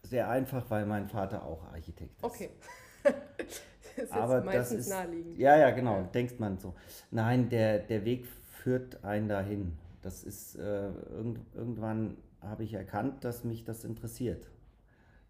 sehr 0.03 0.29
einfach, 0.31 0.71
weil 0.71 0.87
mein 0.87 1.09
Vater 1.09 1.45
auch 1.45 1.65
Architekt 1.73 2.17
ist. 2.19 2.25
Okay. 2.25 2.51
das 3.03 4.05
ist 4.05 4.13
Aber 4.13 4.37
das 4.37 4.45
meistens 4.47 4.81
ist, 4.81 4.89
naheliegend. 4.91 5.39
ja, 5.39 5.57
ja, 5.57 5.71
genau, 5.71 5.97
Ja. 5.99 6.03
denkt 6.05 6.41
man 6.41 6.59
so. 6.59 6.75
Nein, 7.11 7.49
der, 7.51 7.79
der 7.81 8.05
Weg 8.05 8.27
führt 8.63 9.05
einen 9.05 9.29
dahin. 9.29 9.77
Das 10.03 10.25
ist, 10.25 10.57
äh, 10.57 10.89
irgend, 10.93 11.41
irgendwann 11.55 12.17
habe 12.41 12.65
ich 12.65 12.73
erkannt, 12.75 13.25
dass 13.25 13.45
mich 13.45 13.65
das 13.65 13.85
interessiert. 13.85 14.51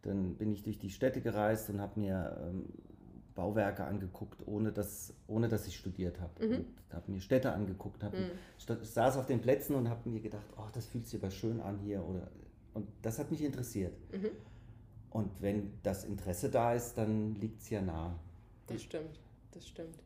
Dann 0.03 0.37
bin 0.37 0.53
ich 0.53 0.63
durch 0.63 0.79
die 0.79 0.91
Städte 0.91 1.21
gereist 1.21 1.69
und 1.71 1.81
habe 1.81 1.99
mir 2.01 2.39
ähm, 2.49 2.67
Bauwerke 3.35 3.85
angeguckt, 3.85 4.47
ohne 4.47 4.73
dass, 4.73 5.15
ohne 5.27 5.49
dass 5.49 5.67
ich 5.67 5.77
studiert 5.77 6.21
habe. 6.21 6.47
Mhm. 6.47 6.65
Habe 6.93 7.11
mir 7.13 7.21
Städte 7.21 7.53
angeguckt, 7.53 8.03
hab, 8.03 8.13
Mhm. 8.13 8.31
saß 8.83 9.17
auf 9.17 9.27
den 9.27 9.41
Plätzen 9.41 9.75
und 9.75 9.89
habe 9.89 10.09
mir 10.09 10.21
gedacht, 10.21 10.47
oh, 10.57 10.67
das 10.73 10.87
fühlt 10.87 11.07
sich 11.07 11.21
aber 11.21 11.31
schön 11.31 11.61
an 11.61 11.79
hier. 11.79 12.03
Oder, 12.05 12.29
und 12.75 12.89
das 13.03 13.19
hat 13.19 13.31
mich 13.31 13.43
interessiert. 13.43 13.95
Mhm. 14.13 14.31
Und 15.11 15.31
wenn 15.41 15.73
das 15.83 16.05
Interesse 16.05 16.51
da 16.51 16.75
ist, 16.75 16.95
dann 16.99 17.35
liegt 17.37 17.61
es 17.63 17.71
ja 17.71 17.81
nah. 17.83 18.19
Das 18.67 18.83
stimmt, 18.83 19.19
das 19.53 19.67
stimmt. 19.67 19.99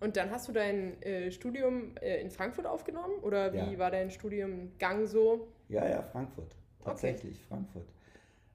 Und 0.00 0.16
dann 0.16 0.30
hast 0.32 0.48
du 0.48 0.52
dein 0.52 1.00
äh, 1.02 1.30
Studium 1.30 1.96
äh, 2.00 2.20
in 2.20 2.30
Frankfurt 2.30 2.66
aufgenommen? 2.66 3.14
Oder 3.22 3.52
wie 3.52 3.58
Ja. 3.72 3.78
war 3.78 3.90
dein 3.92 4.10
Studiumgang 4.10 5.06
so? 5.06 5.46
Ja, 5.68 5.88
ja, 5.88 6.02
Frankfurt. 6.02 6.56
Tatsächlich, 6.82 7.44
Frankfurt. 7.44 7.86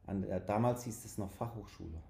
An, 0.05 0.23
äh, 0.25 0.41
damals 0.45 0.83
hieß 0.83 1.05
es 1.05 1.17
noch 1.17 1.31
Fachhochschule. 1.31 2.01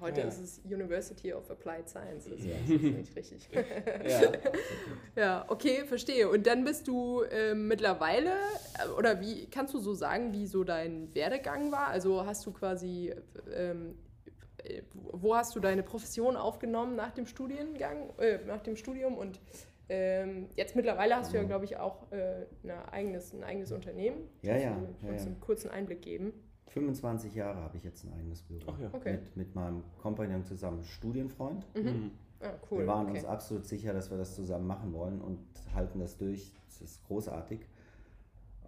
Heute 0.00 0.20
Ja. 0.20 0.28
ist 0.28 0.38
es 0.40 0.60
University 0.64 1.32
of 1.32 1.50
Applied 1.50 1.88
Sciences. 1.88 2.44
Ja, 2.44 2.54
das 2.60 2.70
ist 2.70 2.82
nicht 2.82 3.16
richtig. 3.16 3.48
Ja. 4.08 4.32
Ja, 5.16 5.44
okay, 5.48 5.84
verstehe. 5.86 6.28
Und 6.30 6.46
dann 6.46 6.64
bist 6.64 6.86
du 6.86 7.22
äh, 7.22 7.54
mittlerweile, 7.54 8.30
oder 8.96 9.20
wie 9.20 9.46
kannst 9.46 9.74
du 9.74 9.78
so 9.80 9.94
sagen, 9.94 10.32
wie 10.32 10.46
so 10.46 10.62
dein 10.64 11.12
Werdegang 11.14 11.72
war? 11.72 11.88
Also 11.88 12.24
hast 12.24 12.46
du 12.46 12.52
quasi, 12.52 13.12
ähm, 13.52 13.96
äh, 14.62 14.82
wo 14.92 15.34
hast 15.34 15.56
du 15.56 15.60
deine 15.60 15.82
Profession 15.82 16.36
aufgenommen 16.36 16.94
nach 16.94 17.10
dem 17.12 17.26
Studiengang, 17.26 18.10
äh, 18.18 18.38
nach 18.46 18.60
dem 18.62 18.76
Studium? 18.76 19.16
Und 19.18 19.40
ähm, 19.88 20.48
jetzt 20.54 20.76
mittlerweile 20.76 21.16
hast 21.16 21.32
du 21.32 21.36
ja, 21.38 21.42
glaube 21.44 21.64
ich, 21.64 21.76
auch 21.78 22.12
äh, 22.12 22.46
eine 22.62 22.92
eigenes, 22.92 23.32
ein 23.32 23.42
eigenes 23.42 23.72
Unternehmen. 23.72 24.28
Ja, 24.42 24.56
ja, 24.56 24.70
Kannst 24.76 25.02
du 25.02 25.08
uns 25.08 25.26
einen 25.26 25.40
kurzen 25.40 25.70
Einblick 25.70 26.02
geben? 26.02 26.32
25 26.68 27.34
Jahre 27.34 27.60
habe 27.62 27.76
ich 27.76 27.84
jetzt 27.84 28.04
ein 28.04 28.12
eigenes 28.12 28.42
Büro. 28.42 28.60
Ach 28.72 28.78
ja. 28.78 28.90
Okay. 28.92 29.12
Mit, 29.12 29.36
mit 29.36 29.54
meinem 29.54 29.82
Kompagnon 30.00 30.44
zusammen, 30.44 30.82
Studienfreund. 30.82 31.66
Mhm. 31.74 32.10
Ah, 32.40 32.50
cool. 32.70 32.80
Wir 32.80 32.86
waren 32.86 33.06
okay. 33.06 33.16
uns 33.18 33.24
absolut 33.24 33.64
sicher, 33.64 33.92
dass 33.92 34.10
wir 34.10 34.18
das 34.18 34.34
zusammen 34.36 34.66
machen 34.66 34.92
wollen 34.92 35.20
und 35.20 35.38
halten 35.74 35.98
das 35.98 36.16
durch. 36.18 36.54
Das 36.66 36.80
ist 36.82 37.04
großartig. 37.06 37.60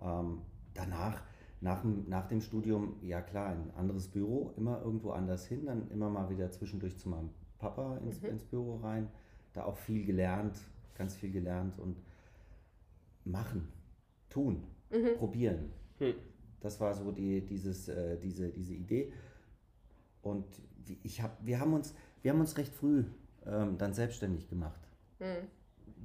Ähm, 0.02 0.40
danach, 0.74 1.22
nach, 1.60 1.82
dem- 1.82 2.08
nach 2.08 2.26
dem 2.26 2.40
Studium, 2.40 2.96
ja 3.02 3.20
klar, 3.20 3.48
ein 3.50 3.70
anderes 3.76 4.08
Büro, 4.08 4.52
immer 4.56 4.80
irgendwo 4.82 5.10
anders 5.10 5.46
hin, 5.46 5.66
dann 5.66 5.88
immer 5.90 6.08
mal 6.10 6.28
wieder 6.30 6.50
zwischendurch 6.50 6.96
zu 6.98 7.08
meinem 7.08 7.30
Papa 7.58 7.98
ins, 7.98 8.20
Mhm. 8.22 8.28
ins 8.30 8.44
Büro 8.44 8.76
rein. 8.76 9.08
Da 9.52 9.64
auch 9.64 9.76
viel 9.76 10.04
gelernt, 10.06 10.58
ganz 10.96 11.14
viel 11.14 11.30
gelernt 11.30 11.78
und 11.78 11.96
machen, 13.24 13.68
tun, 14.30 14.64
Mhm. 14.90 15.16
probieren. 15.18 15.72
Hm. 15.98 16.14
Das 16.60 16.80
war 16.80 16.94
so 16.94 17.10
die, 17.10 17.44
dieses, 17.44 17.88
äh, 17.88 18.18
diese, 18.18 18.50
diese 18.50 18.74
Idee. 18.74 19.12
Und 20.22 20.44
ich 21.02 21.22
hab, 21.22 21.44
wir, 21.44 21.60
haben 21.60 21.72
uns, 21.72 21.94
wir 22.22 22.32
haben 22.32 22.40
uns 22.40 22.56
recht 22.58 22.74
früh 22.74 23.04
ähm, 23.46 23.78
dann 23.78 23.94
selbstständig 23.94 24.48
gemacht. 24.48 24.80
Mhm. 25.18 25.48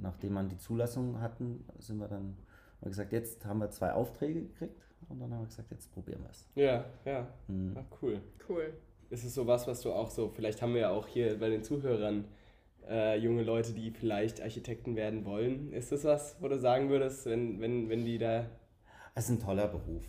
Nachdem 0.01 0.33
wir 0.33 0.43
die 0.43 0.57
Zulassung 0.57 1.21
hatten, 1.21 1.65
sind 1.79 1.97
wir 1.97 2.07
dann 2.07 2.35
haben 2.81 2.81
wir 2.81 2.89
gesagt, 2.89 3.13
jetzt 3.13 3.45
haben 3.45 3.59
wir 3.59 3.69
zwei 3.71 3.93
Aufträge 3.93 4.41
gekriegt 4.41 4.85
und 5.09 5.19
dann 5.19 5.31
haben 5.31 5.41
wir 5.41 5.47
gesagt, 5.47 5.71
jetzt 5.71 5.91
probieren 5.93 6.21
wir 6.23 6.29
es. 6.29 6.47
Ja, 6.55 6.85
ja. 7.05 7.27
Mhm. 7.47 7.75
Ah, 7.75 7.85
cool. 8.01 8.21
Cool. 8.47 8.73
Ist 9.09 9.23
es 9.23 9.33
sowas, 9.33 9.65
was 9.67 9.81
du 9.81 9.93
auch 9.93 10.09
so, 10.09 10.29
vielleicht 10.29 10.61
haben 10.61 10.73
wir 10.73 10.81
ja 10.81 10.89
auch 10.91 11.07
hier 11.07 11.39
bei 11.39 11.49
den 11.49 11.63
Zuhörern 11.63 12.25
äh, 12.87 13.17
junge 13.17 13.43
Leute, 13.43 13.73
die 13.73 13.91
vielleicht 13.91 14.41
Architekten 14.41 14.95
werden 14.95 15.25
wollen. 15.25 15.71
Ist 15.73 15.91
das 15.91 16.03
was, 16.03 16.41
wo 16.41 16.47
du 16.47 16.59
sagen 16.59 16.89
würdest, 16.89 17.25
wenn, 17.25 17.59
wenn, 17.61 17.89
wenn 17.89 18.05
die 18.05 18.17
da, 18.17 18.45
Es 19.15 19.25
ist 19.25 19.31
ein 19.31 19.39
toller 19.39 19.67
Beruf, 19.67 20.03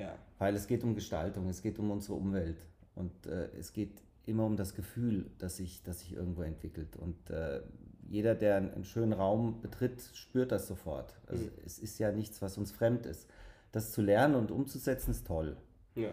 ja, 0.00 0.14
weil 0.38 0.54
es 0.56 0.66
geht 0.66 0.82
um 0.84 0.94
Gestaltung, 0.94 1.48
es 1.48 1.62
geht 1.62 1.78
um 1.78 1.90
unsere 1.90 2.14
Umwelt 2.14 2.66
und 2.94 3.26
äh, 3.26 3.48
es 3.58 3.72
geht 3.72 4.02
immer 4.26 4.44
um 4.46 4.56
das 4.56 4.74
Gefühl, 4.74 5.30
das 5.38 5.56
sich, 5.56 5.82
das 5.82 6.00
sich 6.00 6.12
irgendwo 6.14 6.42
entwickelt. 6.42 6.96
Und 6.96 7.30
äh, 7.30 7.62
jeder, 8.08 8.34
der 8.34 8.56
einen, 8.56 8.84
schönen 8.84 9.12
Raum 9.12 9.60
betritt, 9.60 10.00
spürt 10.14 10.52
das 10.52 10.66
sofort. 10.66 11.18
Also 11.26 11.44
Mhm. 11.44 11.50
es 11.66 11.78
ist 11.78 11.98
ja 11.98 12.12
nichts, 12.12 12.42
was 12.42 12.58
uns 12.58 12.72
fremd 12.72 13.06
ist. 13.06 13.28
Das 13.72 13.92
zu 13.92 14.02
lernen 14.02 14.34
und 14.34 14.50
umzusetzen 14.50 15.10
ist 15.12 15.26
toll. 15.26 15.56
ja, 15.94 16.10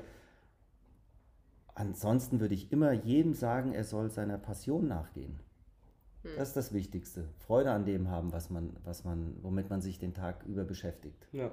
Ansonsten 1.75 2.39
würde 2.39 2.55
ich 2.55 2.71
immer 2.71 2.91
jedem 2.91 3.33
sagen, 3.35 3.73
er 3.73 3.83
soll 3.83 4.09
seiner 4.09 4.37
Passion 4.39 4.87
nachgehen. 4.87 5.39
Das 6.35 6.49
ist 6.49 6.57
das 6.57 6.73
Wichtigste. 6.73 7.29
Freude 7.37 7.71
an 7.71 7.85
dem 7.85 8.09
haben, 8.09 8.33
was 8.33 8.49
man, 8.49 8.75
was 8.83 9.03
man, 9.05 9.37
womit 9.43 9.69
man 9.69 9.81
sich 9.81 9.97
den 9.99 10.13
Tag 10.13 10.43
über 10.45 10.63
beschäftigt. 10.65 11.27
ja. 11.31 11.51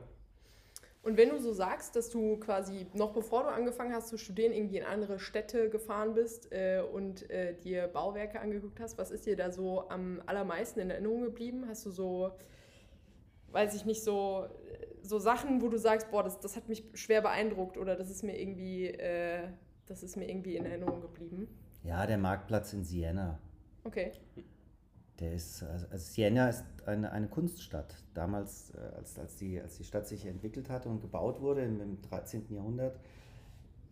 Und 1.04 1.18
wenn 1.18 1.28
du 1.28 1.38
so 1.38 1.52
sagst, 1.52 1.96
dass 1.96 2.08
du 2.08 2.38
quasi 2.38 2.86
noch 2.94 3.12
bevor 3.12 3.42
du 3.42 3.50
angefangen 3.50 3.92
hast 3.92 4.08
zu 4.08 4.16
studieren, 4.16 4.52
irgendwie 4.52 4.78
in 4.78 4.84
andere 4.84 5.18
Städte 5.18 5.68
gefahren 5.68 6.14
bist 6.14 6.50
äh, 6.50 6.80
und 6.80 7.28
äh, 7.30 7.54
dir 7.54 7.88
Bauwerke 7.88 8.40
angeguckt 8.40 8.80
hast, 8.80 8.96
was 8.96 9.10
ist 9.10 9.26
dir 9.26 9.36
da 9.36 9.50
so 9.50 9.86
am 9.90 10.22
allermeisten 10.24 10.80
in 10.80 10.88
Erinnerung 10.88 11.20
geblieben? 11.20 11.66
Hast 11.68 11.84
du 11.84 11.90
so, 11.90 12.30
weiß 13.48 13.74
ich 13.74 13.84
nicht, 13.84 14.02
so, 14.02 14.46
so 15.02 15.18
Sachen, 15.18 15.60
wo 15.60 15.68
du 15.68 15.76
sagst, 15.76 16.10
boah, 16.10 16.22
das, 16.22 16.40
das 16.40 16.56
hat 16.56 16.70
mich 16.70 16.84
schwer 16.94 17.20
beeindruckt 17.20 17.76
oder 17.76 17.96
das 17.96 18.08
ist 18.08 18.22
mir 18.22 18.40
irgendwie, 18.40 18.86
äh, 18.86 19.48
das 19.84 20.02
ist 20.02 20.16
mir 20.16 20.26
irgendwie 20.26 20.56
in 20.56 20.64
Erinnerung 20.64 21.02
geblieben? 21.02 21.48
Ja, 21.82 22.06
der 22.06 22.16
Marktplatz 22.16 22.72
in 22.72 22.82
Siena. 22.82 23.38
Okay. 23.84 24.12
Der 25.20 25.32
ist, 25.32 25.62
also 25.62 25.86
also 25.90 26.04
Siena 26.12 26.48
ist 26.48 26.64
eine, 26.86 27.12
eine 27.12 27.28
Kunststadt. 27.28 27.94
Damals, 28.14 28.72
äh, 28.74 28.78
als, 28.96 29.18
als, 29.18 29.36
die, 29.36 29.60
als 29.60 29.76
die 29.76 29.84
Stadt 29.84 30.08
sich 30.08 30.26
entwickelt 30.26 30.68
hatte 30.68 30.88
und 30.88 31.00
gebaut 31.00 31.40
wurde 31.40 31.62
im, 31.62 31.80
im 31.80 32.02
13. 32.02 32.46
Jahrhundert, 32.52 32.98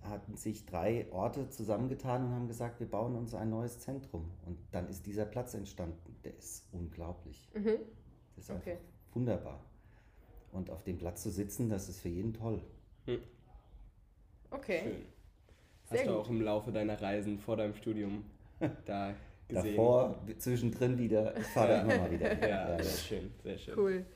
hatten 0.03 0.37
sich 0.37 0.67
drei 0.67 1.07
Orte 1.13 1.49
zusammengetan 1.49 2.25
und 2.27 2.33
haben 2.33 2.49
gesagt, 2.49 2.81
wir 2.81 2.91
bauen 2.91 3.15
uns 3.15 3.35
ein 3.35 3.51
neues 3.51 3.79
Zentrum. 3.79 4.29
Und 4.47 4.59
dann 4.73 4.89
ist 4.89 5.07
dieser 5.07 5.25
Platz 5.25 5.55
entstanden. 5.55 6.17
Der 6.25 6.37
ist 6.37 6.65
unglaublich. 6.73 7.49
Mhm. 7.55 7.65
Der 7.65 7.79
ist 8.39 8.51
Okay. 8.51 8.73
einfach 8.73 8.85
wunderbar. 9.15 9.61
Und 10.51 10.71
auf 10.71 10.83
dem 10.83 10.99
Platz 10.99 11.23
zu 11.23 11.31
sitzen, 11.31 11.69
das 11.69 11.89
ist 11.89 12.01
für 12.01 12.09
jeden 12.09 12.35
toll. 12.35 12.63
Okay. 14.51 14.81
Schön. 14.83 15.03
Sehr 15.85 15.99
Hast 16.01 16.07
du 16.09 16.13
gut. 16.15 16.21
auch 16.21 16.31
im 16.31 16.43
Laufe 16.43 16.73
deiner 16.73 17.01
Reisen 17.01 17.39
vor 17.39 17.57
deinem 17.57 17.75
Studium 17.75 18.25
da 18.85 19.15
gesehen? 19.53 19.77
Davor, 19.77 20.19
zwischendrin 20.39 20.99
wieder, 20.99 21.37
ich 21.37 21.47
fahre 21.47 21.69
da 21.69 21.81
immer 21.83 21.97
mal 21.97 22.11
wieder. 22.11 22.33
Ja, 22.49 22.83
sehr 22.83 22.99
schön, 22.99 23.33
sehr 23.43 23.59
schön. 23.59 23.79
Cool. 23.79 24.07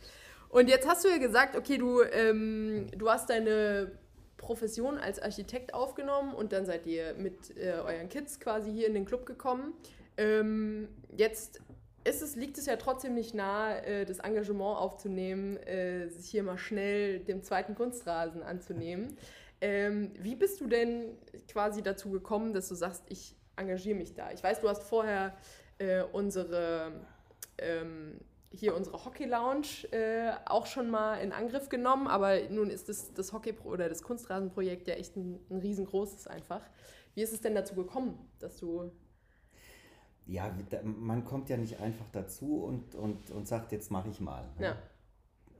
Und 0.48 0.68
jetzt 0.68 0.86
hast 0.86 1.04
du 1.04 1.08
ja 1.08 1.18
gesagt, 1.18 1.56
okay, 1.56 1.78
du, 1.78 2.02
ähm, 2.02 2.86
du 2.96 3.10
hast 3.10 3.30
deine 3.30 3.92
Profession 4.36 4.98
als 4.98 5.18
Architekt 5.20 5.74
aufgenommen 5.74 6.34
und 6.34 6.52
dann 6.52 6.66
seid 6.66 6.86
ihr 6.86 7.14
mit 7.14 7.56
äh, 7.56 7.72
euren 7.84 8.08
Kids 8.08 8.38
quasi 8.38 8.72
hier 8.72 8.86
in 8.86 8.94
den 8.94 9.04
Club 9.04 9.26
gekommen. 9.26 9.74
Ähm, 10.16 10.88
jetzt 11.16 11.60
ist 12.04 12.22
es, 12.22 12.36
liegt 12.36 12.56
es 12.58 12.66
ja 12.66 12.76
trotzdem 12.76 13.14
nicht 13.14 13.34
nahe, 13.34 13.84
äh, 13.84 14.04
das 14.04 14.20
Engagement 14.20 14.78
aufzunehmen, 14.78 15.56
äh, 15.56 16.08
sich 16.08 16.30
hier 16.30 16.42
mal 16.42 16.58
schnell 16.58 17.20
dem 17.20 17.42
zweiten 17.42 17.74
Kunstrasen 17.74 18.42
anzunehmen. 18.42 19.16
Ähm, 19.62 20.12
wie 20.20 20.34
bist 20.34 20.60
du 20.60 20.66
denn 20.66 21.16
quasi 21.48 21.82
dazu 21.82 22.10
gekommen, 22.10 22.52
dass 22.52 22.68
du 22.68 22.74
sagst, 22.74 23.04
ich 23.08 23.34
engagiere 23.56 23.96
mich 23.96 24.14
da? 24.14 24.30
Ich 24.32 24.42
weiß, 24.42 24.60
du 24.60 24.68
hast 24.68 24.82
vorher 24.82 25.34
äh, 25.78 26.02
unsere 26.12 26.92
ähm, 27.58 28.20
hier 28.50 28.74
unsere 28.74 29.04
Hockey 29.04 29.24
Lounge 29.24 29.66
äh, 29.90 30.32
auch 30.46 30.66
schon 30.66 30.90
mal 30.90 31.16
in 31.16 31.32
Angriff 31.32 31.68
genommen, 31.68 32.06
aber 32.06 32.38
nun 32.48 32.70
ist 32.70 32.88
das, 32.88 33.12
das 33.12 33.32
Hockey 33.32 33.54
oder 33.64 33.88
das 33.88 34.02
Kunstrasenprojekt 34.02 34.88
ja 34.88 34.94
echt 34.94 35.16
ein, 35.16 35.40
ein 35.50 35.58
riesengroßes 35.58 36.26
einfach. 36.26 36.62
Wie 37.14 37.22
ist 37.22 37.32
es 37.32 37.40
denn 37.40 37.54
dazu 37.54 37.74
gekommen, 37.74 38.18
dass 38.38 38.58
du 38.58 38.90
Ja, 40.26 40.54
man 40.82 41.24
kommt 41.24 41.48
ja 41.48 41.56
nicht 41.56 41.80
einfach 41.80 42.06
dazu 42.12 42.64
und, 42.64 42.94
und, 42.94 43.30
und 43.30 43.46
sagt, 43.48 43.72
jetzt 43.72 43.90
mache 43.90 44.08
ich 44.08 44.20
mal. 44.20 44.44
ne? 44.58 44.64
Ja. 44.64 44.76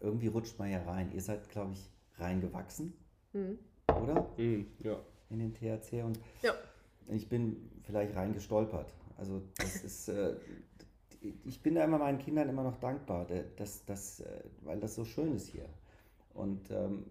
Irgendwie 0.01 0.29
rutscht 0.29 0.59
man 0.59 0.71
ja 0.71 0.83
rein. 0.83 1.11
Ihr 1.13 1.23
seid, 1.23 1.49
glaube 1.49 1.73
ich, 1.73 1.91
reingewachsen, 2.19 2.93
hm, 3.33 3.59
oder? 3.89 4.29
Mhm, 4.37 4.67
ja. 4.83 4.99
In 5.31 5.39
den 5.41 5.55
THC. 5.55 6.03
Und 6.05 6.19
Ja. 6.43 6.55
Ich 7.09 7.29
bin 7.29 7.71
vielleicht 7.83 8.15
reingestolpert. 8.17 8.93
Also 9.19 9.43
das 9.57 9.77
ist, 9.85 10.09
äh, 10.09 10.37
ich 11.45 11.63
bin 11.63 11.75
da 11.75 11.85
immer 11.85 11.99
meinen 11.99 12.19
Kindern 12.19 12.49
immer 12.49 12.63
noch 12.63 12.79
dankbar, 12.79 13.27
da- 13.27 13.43
dass, 13.57 13.85
dass, 13.85 14.21
äh, 14.21 14.43
weil 14.63 14.81
das 14.81 14.95
so 14.95 15.05
schön 15.05 15.35
ist 15.35 15.49
hier. 15.49 15.69
Und 16.35 16.71
ähm, 16.71 17.05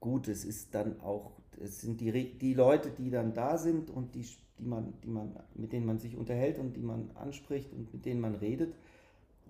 gut, 0.00 0.28
es 0.28 0.44
ist 0.44 0.74
dann 0.74 1.00
auch, 1.00 1.32
es 1.60 1.80
sind 1.80 2.00
die, 2.00 2.38
die 2.38 2.54
Leute, 2.54 2.90
die 2.90 3.10
dann 3.10 3.34
da 3.34 3.58
sind 3.58 3.90
und 3.90 4.14
die, 4.14 4.26
die 4.58 4.64
man, 4.64 4.94
die 5.02 5.08
man, 5.08 5.36
mit 5.54 5.72
denen 5.72 5.86
man 5.86 5.98
sich 5.98 6.16
unterhält 6.16 6.58
und 6.58 6.74
die 6.76 6.82
man 6.82 7.10
anspricht 7.14 7.72
und 7.72 7.92
mit 7.92 8.04
denen 8.04 8.20
man 8.20 8.34
redet. 8.34 8.74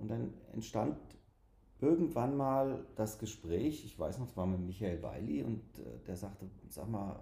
Und 0.00 0.10
dann 0.10 0.34
entstand 0.52 0.96
irgendwann 1.80 2.36
mal 2.36 2.84
das 2.96 3.18
Gespräch, 3.18 3.84
ich 3.84 3.98
weiß 3.98 4.18
noch, 4.18 4.28
es 4.28 4.36
war 4.36 4.46
mit 4.46 4.60
Michael 4.60 5.02
Weili 5.02 5.42
und 5.42 5.60
äh, 5.78 5.82
der 6.06 6.16
sagte, 6.16 6.46
sag 6.68 6.88
mal, 6.88 7.16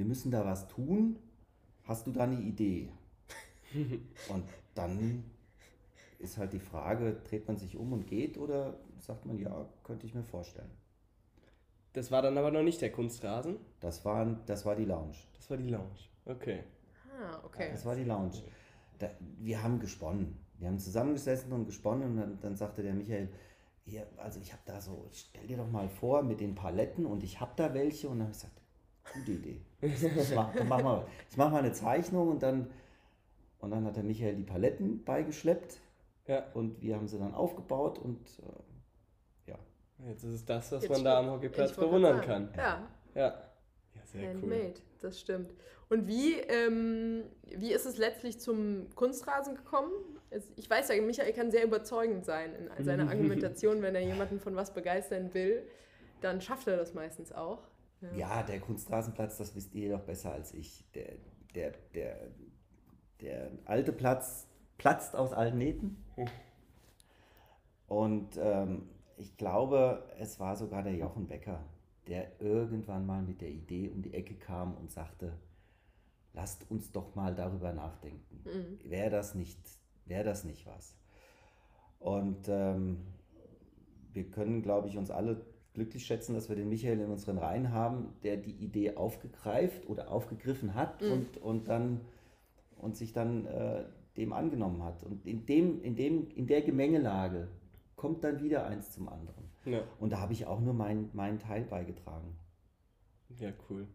wir 0.00 0.06
müssen 0.06 0.30
da 0.30 0.46
was 0.46 0.66
tun. 0.66 1.18
Hast 1.84 2.06
du 2.06 2.10
da 2.10 2.24
eine 2.24 2.40
Idee? 2.40 2.90
und 4.30 4.44
dann 4.74 5.24
ist 6.18 6.38
halt 6.38 6.54
die 6.54 6.58
Frage, 6.58 7.20
dreht 7.28 7.46
man 7.46 7.58
sich 7.58 7.76
um 7.76 7.92
und 7.92 8.06
geht 8.06 8.38
oder 8.38 8.78
sagt 8.98 9.26
man, 9.26 9.38
ja, 9.38 9.68
könnte 9.84 10.06
ich 10.06 10.14
mir 10.14 10.24
vorstellen. 10.24 10.70
Das 11.92 12.10
war 12.10 12.22
dann 12.22 12.38
aber 12.38 12.50
noch 12.50 12.62
nicht 12.62 12.80
der 12.80 12.90
Kunstrasen, 12.90 13.58
Das 13.80 14.02
war, 14.06 14.24
das 14.46 14.64
war 14.64 14.74
die 14.74 14.86
Lounge. 14.86 15.16
das 15.36 15.50
war 15.50 15.58
die 15.58 15.68
Lounge. 15.68 15.98
Okay. 16.24 16.64
Ah, 17.20 17.38
okay. 17.44 17.68
Das 17.70 17.84
war 17.84 17.94
die 17.94 18.04
Lounge. 18.04 18.42
Da, 18.98 19.10
wir 19.38 19.62
haben 19.62 19.80
gesponnen. 19.80 20.38
Wir 20.58 20.68
haben 20.68 20.78
zusammengesessen 20.78 21.52
und 21.52 21.66
gesponnen 21.66 22.12
und 22.12 22.16
dann, 22.16 22.40
dann 22.40 22.56
sagte 22.56 22.82
der 22.82 22.94
Michael, 22.94 23.28
hier, 23.84 24.06
also 24.16 24.40
ich 24.40 24.50
habe 24.52 24.62
da 24.64 24.80
so, 24.80 25.10
stell 25.12 25.46
dir 25.46 25.58
doch 25.58 25.70
mal 25.70 25.90
vor 25.90 26.22
mit 26.22 26.40
den 26.40 26.54
Paletten 26.54 27.04
und 27.04 27.22
ich 27.22 27.38
habe 27.38 27.52
da 27.56 27.74
welche 27.74 28.08
und 28.08 28.20
dann 28.20 28.28
habe 28.28 28.32
ich 28.32 28.40
gesagt, 28.40 28.62
gute 29.12 29.32
Idee. 29.32 29.60
Ich 29.82 30.34
mach, 30.34 30.52
mach 30.64 30.82
mal, 30.82 31.06
ich 31.30 31.36
mache 31.36 31.50
mal 31.50 31.58
eine 31.58 31.72
Zeichnung 31.72 32.28
und 32.28 32.42
dann, 32.42 32.70
und 33.60 33.70
dann 33.70 33.84
hat 33.86 33.96
der 33.96 34.02
Michael 34.04 34.34
die 34.36 34.42
Paletten 34.42 35.02
beigeschleppt 35.04 35.80
Ja. 36.26 36.44
und 36.54 36.80
wir 36.82 36.96
haben 36.96 37.08
sie 37.08 37.18
dann 37.18 37.34
aufgebaut 37.34 37.98
und 37.98 38.20
äh, 39.46 39.50
ja. 39.50 39.58
Jetzt 40.06 40.24
ist 40.24 40.34
es 40.34 40.44
das, 40.44 40.70
was 40.72 40.82
Jetzt 40.82 40.92
man 40.92 41.04
da 41.04 41.18
am 41.20 41.30
Hockeyplatz 41.30 41.72
bewundern 41.72 42.20
kann. 42.20 42.52
Ja, 42.56 42.88
Ja. 43.14 43.22
Ja, 43.94 44.00
sehr 44.04 44.22
cool. 44.22 44.28
handmade, 44.28 44.74
das 45.00 45.18
stimmt. 45.20 45.52
Und 45.88 46.06
wie, 46.06 46.34
ähm, 46.34 47.24
wie 47.56 47.72
ist 47.72 47.84
es 47.86 47.98
letztlich 47.98 48.38
zum 48.38 48.86
Kunstrasen 48.94 49.56
gekommen? 49.56 49.90
Ich 50.54 50.70
weiß 50.70 50.88
ja, 50.90 51.02
Michael 51.02 51.32
kann 51.32 51.50
sehr 51.50 51.64
überzeugend 51.64 52.24
sein 52.24 52.54
in 52.54 52.84
seiner 52.84 53.08
Argumentation, 53.10 53.82
wenn 53.82 53.96
er 53.96 54.02
jemanden 54.02 54.38
von 54.38 54.54
was 54.54 54.72
begeistern 54.72 55.34
will, 55.34 55.66
dann 56.20 56.40
schafft 56.40 56.68
er 56.68 56.76
das 56.76 56.94
meistens 56.94 57.32
auch. 57.32 57.58
Ja, 58.16 58.42
der 58.42 58.60
Kunstrasenplatz, 58.60 59.38
das 59.38 59.54
wisst 59.54 59.74
ihr 59.74 59.90
doch 59.90 60.04
besser 60.04 60.32
als 60.32 60.54
ich. 60.54 60.84
Der, 60.94 61.12
der, 61.54 61.72
der, 61.94 62.30
der 63.20 63.50
alte 63.66 63.92
Platz 63.92 64.46
platzt 64.78 65.14
aus 65.14 65.32
allen 65.32 65.58
Nähten. 65.58 66.02
Und 67.86 68.38
ähm, 68.40 68.88
ich 69.18 69.36
glaube, 69.36 70.08
es 70.18 70.40
war 70.40 70.56
sogar 70.56 70.82
der 70.82 70.94
Jochen 70.94 71.26
Becker, 71.26 71.62
der 72.06 72.40
irgendwann 72.40 73.04
mal 73.04 73.22
mit 73.22 73.40
der 73.40 73.50
Idee 73.50 73.90
um 73.90 74.00
die 74.02 74.14
Ecke 74.14 74.34
kam 74.34 74.74
und 74.76 74.90
sagte, 74.90 75.32
lasst 76.32 76.70
uns 76.70 76.92
doch 76.92 77.14
mal 77.14 77.34
darüber 77.34 77.72
nachdenken. 77.72 78.42
Wäre 78.84 79.10
das 79.10 79.34
nicht, 79.34 79.58
wäre 80.06 80.24
das 80.24 80.44
nicht 80.44 80.66
was? 80.66 80.96
Und 81.98 82.48
ähm, 82.48 83.06
wir 84.12 84.30
können, 84.30 84.62
glaube 84.62 84.88
ich, 84.88 84.96
uns 84.96 85.10
alle 85.10 85.44
glücklich 85.74 86.04
schätzen, 86.04 86.34
dass 86.34 86.48
wir 86.48 86.56
den 86.56 86.68
Michael 86.68 87.00
in 87.00 87.10
unseren 87.10 87.38
Reihen 87.38 87.72
haben, 87.72 88.14
der 88.22 88.36
die 88.36 88.52
Idee 88.52 88.96
aufgegreift 88.96 89.88
oder 89.88 90.10
aufgegriffen 90.10 90.74
hat 90.74 91.02
und, 91.02 91.38
und 91.38 91.68
dann 91.68 92.00
und 92.76 92.96
sich 92.96 93.12
dann 93.12 93.46
äh, 93.46 93.84
dem 94.16 94.32
angenommen 94.32 94.82
hat. 94.82 95.02
Und 95.04 95.26
in, 95.26 95.46
dem, 95.46 95.82
in, 95.82 95.96
dem, 95.96 96.28
in 96.34 96.46
der 96.46 96.62
Gemengelage 96.62 97.48
kommt 97.96 98.24
dann 98.24 98.42
wieder 98.42 98.66
eins 98.66 98.90
zum 98.90 99.08
anderen. 99.08 99.44
Ja. 99.64 99.82
Und 99.98 100.10
da 100.10 100.20
habe 100.20 100.32
ich 100.32 100.46
auch 100.46 100.60
nur 100.60 100.74
meinen 100.74 101.10
meinen 101.12 101.38
Teil 101.38 101.64
beigetragen. 101.64 102.36
ja, 103.38 103.52
cool. 103.68 103.86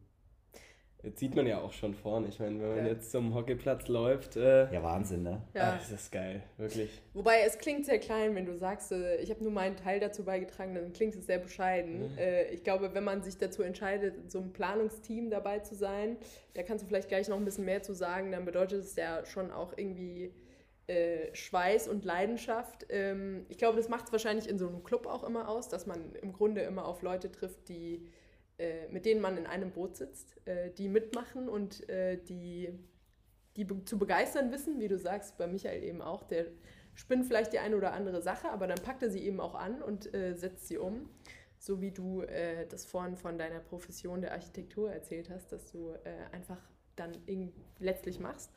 Jetzt 1.05 1.19
sieht 1.19 1.35
man 1.35 1.45
ja 1.45 1.61
auch 1.61 1.71
schon 1.71 1.93
vorne. 1.93 2.27
Ich 2.29 2.39
meine, 2.39 2.59
wenn 2.59 2.69
man 2.75 2.85
Ja. 2.85 2.91
jetzt 2.93 3.11
zum 3.11 3.35
Hockeyplatz 3.35 3.87
läuft, 3.87 4.35
äh, 4.37 4.73
Ja, 4.73 4.81
Wahnsinn, 4.81 5.21
ne? 5.23 5.41
Ja. 5.53 5.73
ah, 5.73 5.77
das 5.77 5.91
ist 5.91 6.11
geil, 6.11 6.41
wirklich. 6.57 7.01
Wobei 7.13 7.41
es 7.45 7.57
klingt 7.59 7.85
sehr 7.85 7.99
klein, 7.99 8.33
wenn 8.33 8.45
du 8.47 8.55
sagst, 8.57 8.91
äh, 8.91 9.17
ich 9.17 9.29
habe 9.29 9.43
nur 9.43 9.51
meinen 9.51 9.75
Teil 9.77 9.99
dazu 9.99 10.23
beigetragen, 10.25 10.73
dann 10.73 10.91
klingt 10.93 11.15
es 11.15 11.25
sehr 11.27 11.37
bescheiden. 11.39 12.17
Äh, 12.17 12.45
Ich 12.53 12.63
glaube, 12.63 12.93
wenn 12.93 13.03
man 13.03 13.21
sich 13.21 13.37
dazu 13.37 13.61
entscheidet, 13.61 14.17
in 14.17 14.29
so 14.29 14.39
einem 14.39 14.51
Planungsteam 14.51 15.29
dabei 15.29 15.59
zu 15.59 15.75
sein, 15.75 16.17
da 16.55 16.63
kannst 16.63 16.83
du 16.83 16.87
vielleicht 16.87 17.07
gleich 17.07 17.27
noch 17.29 17.37
ein 17.37 17.45
bisschen 17.45 17.65
mehr 17.65 17.83
zu 17.83 17.93
sagen, 17.93 18.31
dann 18.31 18.43
bedeutet 18.45 18.79
es 18.83 18.95
ja 18.95 19.23
schon 19.25 19.51
auch 19.51 19.73
irgendwie 19.77 20.33
äh, 20.87 21.33
Schweiß 21.33 21.87
und 21.87 22.05
Leidenschaft. 22.05 22.85
Ähm, 22.89 23.45
Ich 23.49 23.57
glaube, 23.57 23.77
das 23.77 23.89
macht 23.89 24.05
es 24.07 24.11
wahrscheinlich 24.11 24.47
in 24.47 24.57
so 24.59 24.67
einem 24.67 24.83
Club 24.83 25.07
auch 25.07 25.23
immer 25.23 25.49
aus, 25.49 25.67
dass 25.69 25.85
man 25.87 26.13
im 26.21 26.31
Grunde 26.33 26.61
immer 26.61 26.85
auf 26.85 27.01
Leute 27.01 27.31
trifft, 27.31 27.69
die 27.69 28.05
äh, 28.57 28.87
mit 28.89 29.05
denen 29.05 29.21
man 29.21 29.37
in 29.37 29.45
einem 29.45 29.71
Boot 29.71 29.97
sitzt, 29.97 30.35
äh, 30.47 30.71
die 30.71 30.87
mitmachen 30.87 31.49
und 31.49 31.87
äh, 31.89 32.17
die 32.17 32.69
die 33.55 33.63
be 33.63 33.83
zu 33.85 33.97
begeistern 33.97 34.51
wissen, 34.51 34.79
wie 34.79 34.87
du 34.87 34.97
sagst, 34.97 35.37
bei 35.37 35.47
Michael 35.47 35.83
eben 35.83 36.01
auch, 36.01 36.23
der 36.23 36.47
spinnt 36.93 37.25
vielleicht 37.25 37.53
die 37.53 37.59
eine 37.59 37.75
oder 37.75 37.93
andere 37.93 38.21
Sache, 38.21 38.49
aber 38.49 38.67
dann 38.67 38.81
packt 38.81 39.03
er 39.03 39.09
sie 39.09 39.25
eben 39.25 39.39
auch 39.39 39.55
an 39.55 39.81
und 39.81 40.13
äh, 40.13 40.33
setzt 40.35 40.67
sie 40.67 40.77
um. 40.77 41.09
So 41.57 41.81
wie 41.81 41.91
du 41.91 42.21
äh, 42.21 42.67
das 42.67 42.85
vorhin 42.85 43.15
von 43.15 43.37
deiner 43.37 43.59
Profession 43.59 44.21
der 44.21 44.33
Architektur 44.33 44.91
erzählt 44.91 45.29
hast, 45.29 45.51
dass 45.51 45.71
du 45.71 45.91
äh, 46.03 46.33
einfach 46.33 46.59
dann 46.95 47.13
letztlich 47.79 48.19
machst. 48.19 48.51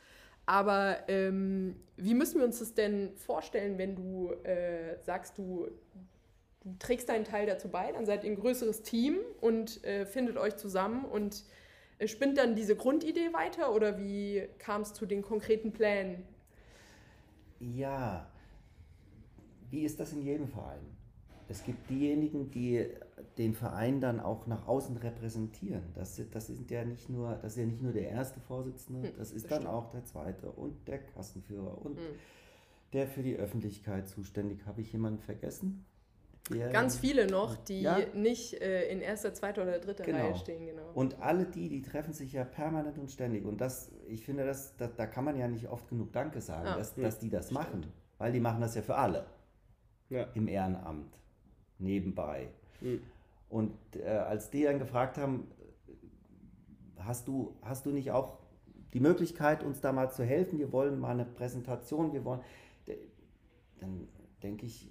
Aber 0.47 1.09
ähm, 1.09 1.77
wie 1.97 2.15
müssen 2.15 2.39
wir 2.39 2.47
uns 2.47 2.59
das 2.59 2.75
denn 2.75 3.15
vorstellen, 3.17 3.79
wenn 3.79 3.95
du 3.95 4.33
äh, 4.45 4.99
sagst, 5.03 5.37
du 5.39 5.69
trägst 6.79 7.09
deinen 7.09 7.25
Teil 7.25 7.47
dazu 7.47 7.69
bei, 7.69 7.93
dann 7.93 8.07
seid 8.07 8.25
ihr 8.25 8.31
ein 8.31 8.37
größeres 8.37 8.83
Team 8.83 9.19
und 9.41 9.83
äh, 9.85 10.07
findet 10.07 10.37
euch 10.37 10.57
zusammen 10.57 11.05
und 11.05 11.45
äh, 11.99 12.09
spinnt 12.09 12.39
dann 12.39 12.55
diese 12.55 12.77
Grundidee 12.77 13.33
weiter 13.33 13.75
oder 13.75 13.99
wie 13.99 14.49
kam 14.59 14.83
es 14.83 14.93
zu 14.95 15.07
den 15.07 15.23
konkreten 15.23 15.73
Plänen? 15.73 16.23
Ja, 17.61 18.31
wie 19.71 19.85
ist 19.85 20.01
das 20.01 20.13
in 20.13 20.23
jedem 20.23 20.49
Verein? 20.49 20.97
Es 21.49 21.65
gibt 21.65 21.89
diejenigen, 21.89 22.51
die 22.51 22.87
den 23.39 23.55
Verein 23.55 24.01
dann 24.01 24.21
auch 24.21 24.47
nach 24.47 24.67
außen 24.69 24.97
repräsentieren. 24.99 25.83
Das, 25.95 26.21
das 26.31 26.47
sind 26.49 26.71
ja 26.71 26.85
nicht 26.85 27.09
nur, 27.09 27.37
das 27.37 27.53
ist 27.53 27.59
ja 27.59 27.67
nicht 27.67 27.83
nur 27.83 27.93
der 27.93 28.09
erste 28.11 28.39
Vorsitzende, 28.41 29.09
Hm, 29.09 29.17
das 29.17 29.33
ist 29.33 29.45
das 29.45 29.51
dann 29.51 29.63
stimmt. 29.63 29.75
auch 29.75 29.91
der 29.91 30.05
zweite 30.05 30.51
und 30.53 30.87
der 30.89 30.99
Kassenführer 30.99 31.81
und 31.85 31.99
Hm. 31.99 32.05
der 32.93 33.07
für 33.09 33.23
die 33.23 33.37
Öffentlichkeit 33.37 34.09
zuständig. 34.09 34.67
Habe 34.67 34.83
ich 34.83 34.93
jemanden 34.93 35.21
vergessen? 35.21 35.87
Der- 36.51 36.71
Ganz 36.71 36.97
viele 36.99 37.27
noch, 37.27 37.57
die 37.57 37.83
Ja. 37.83 37.99
nicht 38.15 38.55
äh, 38.61 38.91
in 38.91 39.01
erster, 39.01 39.35
zweiter 39.35 39.63
oder 39.63 39.79
dritter 39.79 40.05
Genau. 40.05 40.19
Reihe 40.27 40.37
stehen, 40.37 40.65
genau. 40.67 40.91
Und 40.95 41.21
alle 41.21 41.45
die, 41.45 41.69
die 41.69 41.83
treffen 41.83 42.13
sich 42.13 42.33
ja 42.33 42.45
permanent 42.45 42.99
und 42.99 43.11
ständig. 43.11 43.45
Und 43.45 43.61
das, 43.61 43.91
ich 44.07 44.25
finde, 44.25 44.45
das, 44.47 44.77
da, 44.77 44.87
da 44.89 45.07
kann 45.07 45.25
man 45.25 45.37
ja 45.37 45.47
nicht 45.49 45.69
oft 45.69 45.89
genug 45.89 46.13
Danke 46.13 46.41
sagen, 46.41 46.67
Ah. 46.69 46.77
dass, 46.77 46.97
Hm, 46.97 47.03
dass 47.03 47.19
die 47.19 47.29
das 47.31 47.47
stimmt. 47.47 47.61
machen. 47.61 47.87
Weil 48.19 48.33
die 48.33 48.41
machen 48.41 48.61
das 48.61 48.75
ja 48.75 48.83
für 48.83 48.97
alle. 48.97 49.27
Ja. 50.09 50.27
Im 50.35 50.49
Ehrenamt. 50.49 51.15
Nebenbei. 51.79 52.49
Mhm. 52.81 53.01
Und 53.49 53.73
äh, 53.97 54.05
als 54.09 54.51
die 54.51 54.65
dann 54.65 54.79
gefragt 54.79 55.17
haben, 55.19 55.49
hast 56.99 57.29
du, 57.29 57.57
hast 57.63 57.87
du 57.87 57.91
nicht 57.91 58.11
auch 58.11 58.39
die 58.93 59.01
Möglichkeit, 59.01 59.63
uns 59.63 59.81
da 59.81 59.93
mal 59.93 60.11
zu 60.11 60.25
helfen? 60.25 60.59
Wir 60.59 60.73
wollen 60.73 60.99
mal 60.99 61.11
eine 61.13 61.25
Präsentation, 61.25 62.13
wir 62.13 62.25
wollen. 62.25 62.41
Dann 63.81 64.09
denke 64.43 64.67
ich, 64.67 64.91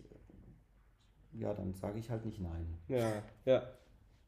ja, 1.39 1.53
dann 1.53 1.73
sage 1.73 1.99
ich 1.99 2.09
halt 2.09 2.25
nicht 2.25 2.39
nein. 2.41 2.77
Ja, 2.87 3.21
ja, 3.45 3.63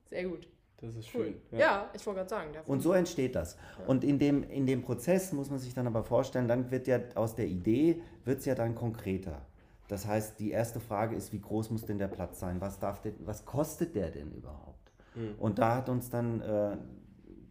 Sehr 0.09 0.25
gut. 0.25 0.47
das 0.77 0.95
ist 0.95 1.13
Cool. 1.13 1.35
schön. 1.49 1.59
Ja, 1.59 1.89
ich 1.93 2.05
wollte 2.05 2.19
gerade 2.19 2.29
sagen. 2.29 2.49
Und 2.67 2.81
so 2.81 2.93
entsteht 2.93 3.35
das. 3.35 3.57
Und 3.87 4.03
in 4.03 4.19
dem, 4.19 4.43
in 4.43 4.65
dem 4.65 4.81
Prozess 4.81 5.33
muss 5.33 5.49
man 5.49 5.59
sich 5.59 5.73
dann 5.73 5.87
aber 5.87 6.03
vorstellen, 6.03 6.47
dann 6.47 6.71
wird 6.71 6.87
ja 6.87 6.99
aus 7.15 7.35
der 7.35 7.47
Idee, 7.47 8.01
wird 8.25 8.39
es 8.39 8.45
ja 8.45 8.55
dann 8.55 8.75
konkreter. 8.75 9.41
Das 9.87 10.05
heißt, 10.05 10.39
die 10.39 10.51
erste 10.51 10.79
Frage 10.79 11.15
ist, 11.15 11.33
wie 11.33 11.41
groß 11.41 11.71
muss 11.71 11.85
denn 11.85 11.97
der 11.97 12.07
Platz 12.07 12.39
sein? 12.39 12.61
Was, 12.61 12.79
darf 12.79 13.01
denn, 13.01 13.15
was 13.25 13.43
kostet 13.45 13.95
der 13.95 14.11
denn 14.11 14.31
überhaupt? 14.31 14.91
Mhm. 15.15 15.35
Und 15.39 15.57
da 15.57 15.75
hat 15.77 15.89
uns 15.89 16.09
dann, 16.11 16.41
äh, 16.41 16.77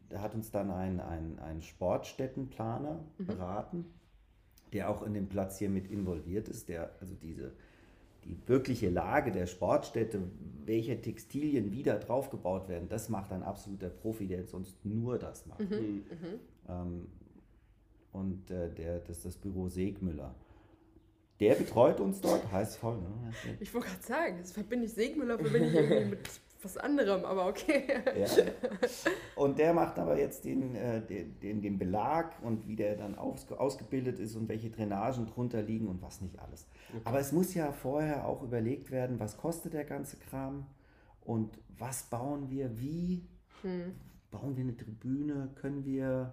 da 0.09 0.21
hat 0.21 0.35
uns 0.35 0.51
dann 0.53 0.71
ein, 0.71 1.01
ein, 1.01 1.39
ein 1.41 1.61
Sportstättenplaner 1.63 3.01
beraten, 3.19 3.87
der 4.73 4.89
auch 4.89 5.03
in 5.03 5.15
dem 5.15 5.29
Platz 5.29 5.59
hier 5.59 5.69
mit 5.69 5.91
involviert 5.91 6.49
ist, 6.49 6.69
der 6.69 6.93
also 7.01 7.15
diese 7.15 7.53
die 8.29 8.37
wirkliche 8.47 8.91
Lage 8.91 9.33
der 9.33 9.47
Sportstätte, 9.47 10.21
welche 10.67 11.01
Textilien 11.01 11.73
wieder 11.73 11.99
draufgebaut 11.99 12.69
werden, 12.69 12.89
das 12.89 13.09
macht 13.09 13.33
ein 13.33 13.43
absoluter 13.43 13.89
Profi, 13.89 14.27
der 14.27 14.45
sonst 14.45 14.85
nur 14.85 15.19
das 15.19 15.47
macht. 15.47 15.61
Mhm. 15.61 16.05
Ähm, 16.69 17.07
und 18.13 18.51
äh, 18.51 18.71
der, 18.71 18.99
das 19.01 19.19
ist 19.19 19.25
das 19.25 19.37
Büro 19.37 19.69
Segmüller. 19.69 20.35
Der 21.41 21.55
betreut 21.55 22.01
uns 22.01 22.21
dort, 22.21 22.51
heißt 22.51 22.79
voll, 22.79 22.99
ne? 22.99 23.33
Ich 23.61 23.73
wollte 23.73 23.89
gerade 23.89 24.03
sagen, 24.03 24.39
das 24.41 24.53
verbinde 24.53 24.87
ich 24.87 24.93
Segmüller, 24.93 25.39
verbinde 25.39 25.69
ich 25.69 25.75
irgendwie 25.75 26.05
mit 26.11 26.29
was 26.63 26.77
anderem, 26.77 27.25
aber 27.25 27.47
okay. 27.47 27.85
Ja. 28.19 28.27
Und 29.37 29.59
der 29.59 29.73
macht 29.73 29.99
aber 29.99 30.19
jetzt 30.19 30.45
den, 30.45 30.75
äh, 30.75 31.01
den, 31.07 31.39
den, 31.41 31.63
den 31.63 31.79
Belag 31.79 32.35
und 32.43 32.67
wie 32.67 32.77
der 32.77 32.97
dann 32.97 33.17
aus, 33.17 33.51
ausgebildet 33.53 34.19
ist 34.19 34.35
und 34.37 34.49
welche 34.49 34.71
Drainagen 34.71 35.27
drunter 35.27 35.63
liegen 35.63 35.89
und 35.89 36.03
was 36.03 36.21
nicht 36.21 36.39
alles. 36.39 36.67
Aber 37.05 37.21
es 37.21 37.33
muss 37.33 37.55
ja 37.55 37.71
vorher 37.73 38.27
auch 38.27 38.43
überlegt 38.43 38.91
werden, 38.91 39.21
was 39.21 39.37
kostet 39.37 39.73
der 39.75 39.85
ganze 39.85 40.17
Kram 40.17 40.67
und 41.21 41.59
was 41.79 42.05
bauen 42.05 42.51
wir, 42.51 42.79
wie 42.81 43.27
Hm. 43.63 43.95
bauen 44.31 44.57
wir 44.57 44.63
eine 44.65 44.77
Tribüne, 44.77 45.51
können 45.57 45.85
wir 45.85 46.33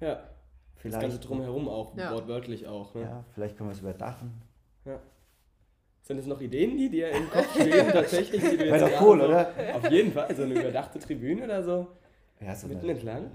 Ja, 0.00 0.14
das 0.16 0.24
vielleicht, 0.76 1.00
Ganze 1.02 1.18
drumherum 1.20 1.68
auch, 1.68 1.96
Ja. 1.96 2.12
wortwörtlich 2.12 2.66
auch. 2.66 2.94
Ne? 2.94 3.02
ja, 3.02 3.24
vielleicht 3.34 3.56
können 3.56 3.70
wir 3.70 3.74
es 3.74 3.80
überdachen. 3.80 4.42
Ja. 4.84 4.98
Sind 6.04 6.18
es 6.18 6.26
noch 6.26 6.38
Ideen, 6.42 6.76
die 6.76 6.90
dir 6.90 7.08
im 7.12 7.30
Kopf 7.30 7.50
stehen, 7.58 7.88
tatsächlich? 7.90 8.42
Die 8.42 8.58
du 8.58 8.64
Wäre 8.66 8.78
jetzt 8.78 8.94
doch 8.94 9.00
cool, 9.00 9.18
so, 9.20 9.24
oder? 9.24 9.50
Auf 9.74 9.90
jeden 9.90 10.12
Fall, 10.12 10.36
so 10.36 10.42
eine 10.42 10.52
überdachte 10.52 10.98
Tribüne 10.98 11.44
oder 11.44 11.62
so. 11.62 11.86
Ja, 12.40 12.54
so 12.54 12.66
Mitten 12.68 12.82
eine- 12.82 12.92
entlang? 12.92 13.30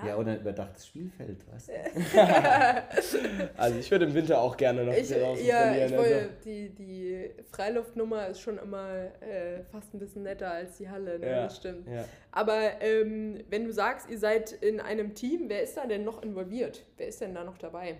Ja, 0.00 0.08
ja 0.08 0.16
oder 0.16 0.32
ein 0.32 0.40
überdachtes 0.40 0.86
Spielfeld, 0.88 1.46
weißt 1.52 1.68
du? 1.68 1.72
also 3.56 3.78
ich 3.78 3.88
würde 3.90 4.06
im 4.06 4.14
Winter 4.14 4.40
auch 4.40 4.56
gerne 4.56 4.84
noch 4.84 4.94
ich, 4.94 5.10
draußen 5.10 5.46
ja, 5.46 5.62
trainieren. 5.62 5.92
Ich 5.92 5.98
also. 5.98 6.28
die, 6.44 6.70
die 6.70 7.30
Freiluftnummer 7.52 8.26
ist 8.28 8.40
schon 8.40 8.58
immer 8.58 8.88
äh, 9.20 9.62
fast 9.70 9.94
ein 9.94 10.00
bisschen 10.00 10.24
netter 10.24 10.50
als 10.50 10.78
die 10.78 10.88
Halle, 10.88 11.20
ne? 11.20 11.26
Ja, 11.26 11.42
das 11.44 11.56
stimmt. 11.58 11.86
Ja. 11.86 12.04
Aber 12.32 12.80
ähm, 12.80 13.44
wenn 13.48 13.64
du 13.64 13.72
sagst, 13.72 14.10
ihr 14.10 14.18
seid 14.18 14.50
in 14.50 14.80
einem 14.80 15.14
Team, 15.14 15.48
wer 15.48 15.62
ist 15.62 15.76
da 15.76 15.86
denn 15.86 16.02
noch 16.04 16.20
involviert? 16.22 16.84
Wer 16.96 17.06
ist 17.06 17.20
denn 17.20 17.34
da 17.34 17.44
noch 17.44 17.58
dabei? 17.58 17.98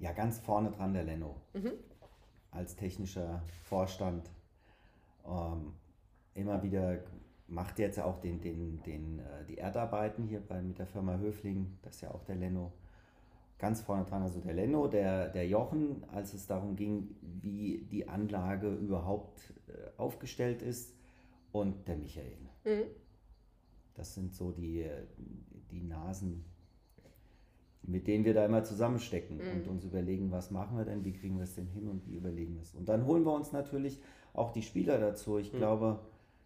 Ja, 0.00 0.12
ganz 0.12 0.40
vorne 0.40 0.70
dran 0.72 0.92
der 0.92 1.04
Leno. 1.04 1.36
Mhm. 1.52 1.72
Als 2.54 2.76
technischer 2.76 3.42
Vorstand. 3.64 4.30
Ähm, 5.26 5.74
immer 6.34 6.62
wieder 6.62 7.00
macht 7.46 7.78
jetzt 7.78 8.00
auch 8.00 8.20
den, 8.20 8.40
den, 8.40 8.82
den, 8.84 9.18
äh, 9.18 9.44
die 9.48 9.58
Erdarbeiten 9.58 10.24
hier 10.24 10.40
bei, 10.40 10.62
mit 10.62 10.78
der 10.78 10.86
Firma 10.86 11.16
Höfling, 11.18 11.78
das 11.82 11.96
ist 11.96 12.00
ja 12.02 12.10
auch 12.10 12.24
der 12.24 12.36
Leno, 12.36 12.72
ganz 13.58 13.80
vorne 13.82 14.04
dran, 14.04 14.22
also 14.22 14.40
der 14.40 14.54
Leno, 14.54 14.88
der, 14.88 15.28
der 15.28 15.46
Jochen, 15.46 16.04
als 16.10 16.34
es 16.34 16.46
darum 16.46 16.76
ging, 16.76 17.14
wie 17.20 17.86
die 17.90 18.08
Anlage 18.08 18.72
überhaupt 18.74 19.52
äh, 19.68 19.72
aufgestellt 19.98 20.62
ist 20.62 20.94
und 21.52 21.86
der 21.86 21.96
Michael. 21.96 22.48
Mhm. 22.64 22.84
Das 23.94 24.14
sind 24.14 24.34
so 24.34 24.50
die, 24.50 24.84
die 25.70 25.82
Nasen, 25.82 26.44
mit 27.86 28.06
denen 28.06 28.24
wir 28.24 28.34
da 28.34 28.44
immer 28.44 28.64
zusammenstecken 28.64 29.36
mhm. 29.36 29.60
und 29.60 29.68
uns 29.68 29.84
überlegen, 29.84 30.30
was 30.30 30.50
machen 30.50 30.76
wir 30.76 30.84
denn, 30.84 31.04
wie 31.04 31.12
kriegen 31.12 31.36
wir 31.36 31.44
es 31.44 31.54
denn 31.54 31.66
hin 31.66 31.88
und 31.88 32.06
wie 32.06 32.16
überlegen 32.16 32.54
wir 32.54 32.62
es. 32.62 32.74
Und 32.74 32.88
dann 32.88 33.06
holen 33.06 33.24
wir 33.24 33.32
uns 33.32 33.52
natürlich 33.52 34.00
auch 34.32 34.52
die 34.52 34.62
Spieler 34.62 34.98
dazu. 34.98 35.38
Ich 35.38 35.52
mhm. 35.52 35.58
glaube, 35.58 36.00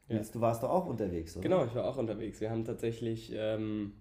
Nils, 0.08 0.28
ja. 0.28 0.32
du 0.34 0.40
warst 0.40 0.62
doch 0.62 0.70
auch 0.70 0.86
unterwegs, 0.86 1.36
oder? 1.36 1.42
Genau, 1.42 1.64
ich 1.64 1.74
war 1.74 1.84
auch 1.84 1.96
unterwegs. 1.96 2.40
Wir 2.40 2.50
haben 2.50 2.64
tatsächlich 2.64 3.32
ähm, 3.34 3.92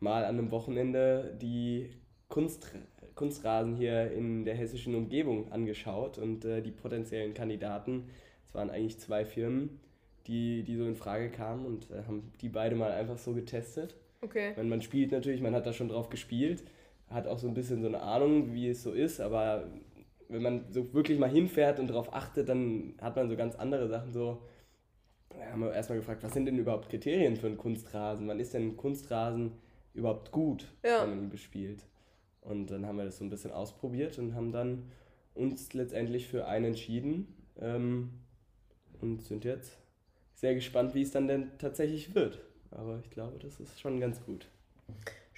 mal 0.00 0.24
an 0.24 0.38
einem 0.38 0.50
Wochenende 0.50 1.36
die 1.40 1.90
Kunst, 2.28 2.72
Kunstrasen 3.14 3.74
hier 3.74 4.10
in 4.12 4.44
der 4.44 4.54
hessischen 4.54 4.94
Umgebung 4.94 5.52
angeschaut 5.52 6.18
und 6.18 6.44
äh, 6.44 6.62
die 6.62 6.72
potenziellen 6.72 7.34
Kandidaten. 7.34 8.08
Es 8.48 8.54
waren 8.54 8.70
eigentlich 8.70 8.98
zwei 8.98 9.24
Firmen, 9.24 9.80
die, 10.26 10.62
die 10.62 10.76
so 10.76 10.84
in 10.84 10.96
Frage 10.96 11.30
kamen 11.30 11.66
und 11.66 11.90
äh, 11.90 12.04
haben 12.06 12.32
die 12.40 12.48
beide 12.48 12.76
mal 12.76 12.92
einfach 12.92 13.18
so 13.18 13.34
getestet. 13.34 13.96
Okay. 14.24 14.52
Wenn 14.56 14.68
man 14.68 14.82
spielt 14.82 15.12
natürlich, 15.12 15.40
man 15.40 15.54
hat 15.54 15.66
da 15.66 15.72
schon 15.72 15.88
drauf 15.88 16.08
gespielt, 16.08 16.64
hat 17.08 17.26
auch 17.26 17.38
so 17.38 17.46
ein 17.46 17.54
bisschen 17.54 17.82
so 17.82 17.88
eine 17.88 18.00
Ahnung, 18.00 18.54
wie 18.54 18.68
es 18.68 18.82
so 18.82 18.92
ist, 18.92 19.20
aber 19.20 19.70
wenn 20.28 20.42
man 20.42 20.72
so 20.72 20.92
wirklich 20.94 21.18
mal 21.18 21.30
hinfährt 21.30 21.78
und 21.78 21.88
darauf 21.88 22.12
achtet, 22.12 22.48
dann 22.48 22.94
hat 23.00 23.16
man 23.16 23.28
so 23.28 23.36
ganz 23.36 23.54
andere 23.54 23.88
Sachen 23.88 24.12
so 24.12 24.42
da 25.38 25.50
haben 25.50 25.60
wir 25.60 25.72
erstmal 25.72 25.98
gefragt, 25.98 26.22
was 26.22 26.32
sind 26.32 26.46
denn 26.46 26.58
überhaupt 26.58 26.88
Kriterien 26.88 27.36
für 27.36 27.46
einen 27.46 27.58
Kunstrasen? 27.58 28.28
Wann 28.28 28.40
ist 28.40 28.54
denn 28.54 28.68
ein 28.68 28.76
Kunstrasen 28.76 29.52
überhaupt 29.92 30.32
gut, 30.32 30.72
ja. 30.84 31.02
wenn 31.02 31.10
man 31.10 31.24
ihn 31.24 31.30
bespielt? 31.30 31.84
Und 32.40 32.70
dann 32.70 32.86
haben 32.86 32.98
wir 32.98 33.04
das 33.04 33.18
so 33.18 33.24
ein 33.24 33.30
bisschen 33.30 33.52
ausprobiert 33.52 34.18
und 34.18 34.34
haben 34.34 34.52
dann 34.52 34.90
uns 35.34 35.72
letztendlich 35.72 36.28
für 36.28 36.46
einen 36.46 36.66
entschieden 36.66 37.34
ähm, 37.60 38.10
und 39.00 39.22
sind 39.22 39.44
jetzt 39.44 39.78
sehr 40.34 40.54
gespannt, 40.54 40.94
wie 40.94 41.02
es 41.02 41.10
dann 41.10 41.26
denn 41.26 41.50
tatsächlich 41.58 42.14
wird. 42.14 42.40
Aber 42.74 43.00
ich 43.02 43.10
glaube, 43.10 43.38
das 43.38 43.60
ist 43.60 43.80
schon 43.80 44.00
ganz 44.00 44.22
gut 44.24 44.46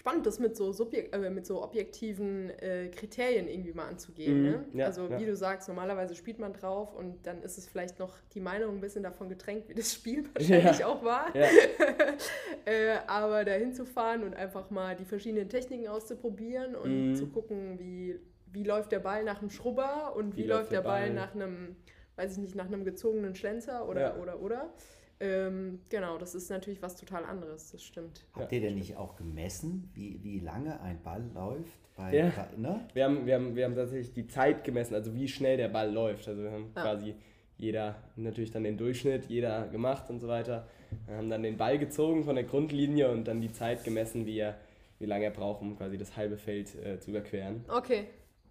spannend, 0.06 0.24
das 0.24 0.38
mit 0.38 0.56
so, 0.56 0.70
Subjek 0.70 1.12
äh, 1.12 1.30
mit 1.30 1.46
so 1.46 1.64
objektiven 1.64 2.50
äh, 2.60 2.88
Kriterien 2.94 3.48
irgendwie 3.48 3.72
mal 3.72 3.88
anzugehen. 3.88 4.38
Mhm. 4.38 4.50
Ne? 4.50 4.64
Ja, 4.74 4.86
also 4.86 5.08
ja. 5.08 5.18
wie 5.18 5.26
du 5.26 5.34
sagst, 5.34 5.66
normalerweise 5.66 6.14
spielt 6.14 6.38
man 6.38 6.52
drauf 6.52 6.94
und 6.94 7.26
dann 7.26 7.42
ist 7.42 7.58
es 7.58 7.66
vielleicht 7.66 7.98
noch 7.98 8.14
die 8.32 8.38
Meinung 8.38 8.76
ein 8.76 8.80
bisschen 8.80 9.02
davon 9.02 9.28
getränkt, 9.28 9.68
wie 9.68 9.74
das 9.74 9.92
Spiel 9.92 10.24
wahrscheinlich 10.34 10.78
ja. 10.78 10.86
auch 10.86 11.02
war. 11.02 11.34
äh, 12.64 12.98
aber 13.08 13.44
da 13.44 13.52
hinzufahren 13.54 14.22
und 14.22 14.34
einfach 14.34 14.70
mal 14.70 14.94
die 14.94 15.04
verschiedenen 15.04 15.48
Techniken 15.48 15.88
auszuprobieren 15.88 16.76
und 16.76 17.10
mhm. 17.10 17.16
zu 17.16 17.26
gucken, 17.26 17.80
wie, 17.80 18.20
wie 18.52 18.62
läuft 18.62 18.92
der 18.92 19.00
Ball 19.00 19.24
nach 19.24 19.40
einem 19.40 19.50
Schrubber 19.50 20.14
und 20.14 20.36
wie, 20.36 20.44
wie 20.44 20.46
läuft 20.46 20.70
der 20.70 20.82
Ball, 20.82 21.06
Ball 21.08 21.14
nach 21.14 21.34
einem, 21.34 21.74
weiß 22.14 22.30
ich 22.34 22.38
nicht, 22.38 22.54
nach 22.54 22.66
einem 22.66 22.84
gezogenen 22.84 23.34
Schlenzer 23.34 23.88
oder 23.88 24.20
oder 24.20 24.40
oder. 24.40 24.72
Ähm, 25.18 25.80
genau, 25.88 26.18
das 26.18 26.34
ist 26.34 26.50
natürlich 26.50 26.82
was 26.82 26.96
total 26.96 27.24
anderes, 27.24 27.72
das 27.72 27.82
stimmt. 27.82 28.24
Habt 28.34 28.52
ihr 28.52 28.60
denn 28.60 28.74
nicht 28.74 28.96
auch 28.96 29.16
gemessen, 29.16 29.90
wie, 29.94 30.22
wie 30.22 30.40
lange 30.40 30.80
ein 30.80 31.02
Ball 31.02 31.24
läuft? 31.34 31.78
Bei, 31.96 32.14
ja. 32.14 32.30
ne? 32.56 32.86
wir, 32.92 33.04
haben, 33.04 33.24
wir, 33.24 33.34
haben, 33.34 33.56
wir 33.56 33.64
haben 33.64 33.74
tatsächlich 33.74 34.12
die 34.12 34.26
Zeit 34.26 34.64
gemessen, 34.64 34.94
also 34.94 35.14
wie 35.14 35.26
schnell 35.26 35.56
der 35.56 35.68
Ball 35.68 35.90
läuft. 35.90 36.28
Also 36.28 36.42
wir 36.42 36.52
haben 36.52 36.70
ja. 36.76 36.82
quasi 36.82 37.14
jeder, 37.56 37.96
natürlich 38.16 38.50
dann 38.50 38.64
den 38.64 38.76
Durchschnitt, 38.76 39.26
jeder 39.26 39.68
gemacht 39.68 40.10
und 40.10 40.20
so 40.20 40.28
weiter. 40.28 40.68
Wir 41.06 41.16
haben 41.16 41.30
dann 41.30 41.42
den 41.42 41.56
Ball 41.56 41.78
gezogen 41.78 42.24
von 42.24 42.34
der 42.34 42.44
Grundlinie 42.44 43.10
und 43.10 43.24
dann 43.24 43.40
die 43.40 43.50
Zeit 43.50 43.84
gemessen, 43.84 44.26
wie, 44.26 44.38
er, 44.38 44.58
wie 44.98 45.06
lange 45.06 45.24
er 45.24 45.30
braucht, 45.30 45.62
um 45.62 45.76
quasi 45.76 45.96
das 45.96 46.16
halbe 46.16 46.36
Feld 46.36 46.74
äh, 46.74 47.00
zu 47.00 47.10
überqueren. 47.10 47.64
Okay. 47.68 48.04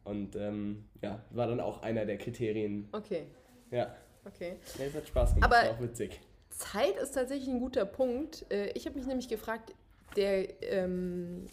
Und 0.04 0.36
ähm, 0.36 0.86
ja, 1.02 1.24
war 1.30 1.48
dann 1.48 1.60
auch 1.60 1.84
einer 1.84 2.06
der 2.06 2.18
Kriterien. 2.18 2.88
Okay. 2.92 3.24
Ja. 3.70 3.96
Okay. 4.26 4.56
Ja, 4.80 4.86
es 4.86 4.96
hat 4.96 5.08
Spaß 5.08 5.36
gemacht, 5.36 5.52
Aber 5.52 5.68
war 5.68 5.76
auch 5.76 5.82
witzig. 5.82 6.20
Zeit 6.58 6.96
ist 6.98 7.12
tatsächlich 7.12 7.50
ein 7.50 7.60
guter 7.60 7.86
Punkt. 7.86 8.46
Äh, 8.52 8.70
ich 8.72 8.86
habe 8.86 8.98
mich 8.98 9.08
nämlich 9.08 9.28
gefragt, 9.28 9.74
der, 10.16 10.64
ähm, 10.64 11.48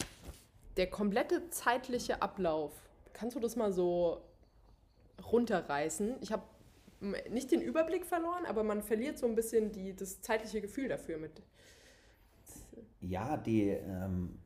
der 0.77 0.89
komplette 0.89 1.49
zeitliche 1.49 2.21
Ablauf, 2.21 2.71
kannst 3.13 3.35
du 3.35 3.39
das 3.39 3.55
mal 3.55 3.71
so 3.71 4.21
runterreißen? 5.31 6.15
Ich 6.21 6.31
habe 6.31 6.43
nicht 7.29 7.51
den 7.51 7.61
Überblick 7.61 8.05
verloren, 8.05 8.45
aber 8.45 8.63
man 8.63 8.81
verliert 8.81 9.17
so 9.17 9.27
ein 9.27 9.35
bisschen 9.35 9.71
die, 9.71 9.93
das 9.95 10.21
zeitliche 10.21 10.61
Gefühl 10.61 10.87
dafür 10.87 11.17
mit. 11.17 11.41
Ja, 13.01 13.35
die, 13.35 13.69
ähm, 13.69 14.39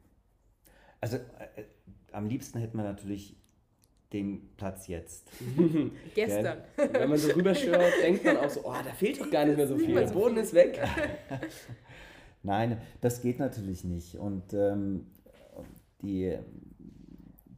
also 0.99 1.17
äh, 1.17 1.65
am 2.11 2.27
liebsten 2.27 2.59
hätte 2.59 2.75
man 2.75 2.85
natürlich 2.85 3.35
den 4.13 4.49
Platz 4.55 4.87
jetzt. 4.87 5.29
Gestern. 6.15 6.59
Wenn 6.75 7.09
man 7.09 7.17
so 7.17 7.31
rüberschaut, 7.31 7.91
denkt 8.01 8.23
man 8.23 8.37
auch 8.37 8.49
so, 8.49 8.61
oh, 8.63 8.73
da 8.73 8.91
fehlt 8.91 9.19
doch 9.19 9.29
gar 9.29 9.45
nicht 9.45 9.57
mehr 9.57 9.67
so 9.67 9.77
viel. 9.77 9.93
Der 9.93 10.07
Boden 10.07 10.37
ist 10.37 10.53
weg. 10.53 10.79
Nein, 12.43 12.77
das 13.01 13.21
geht 13.21 13.39
natürlich 13.39 13.83
nicht. 13.83 14.15
Und 14.15 14.53
ähm, 14.53 15.07
die, 16.01 16.37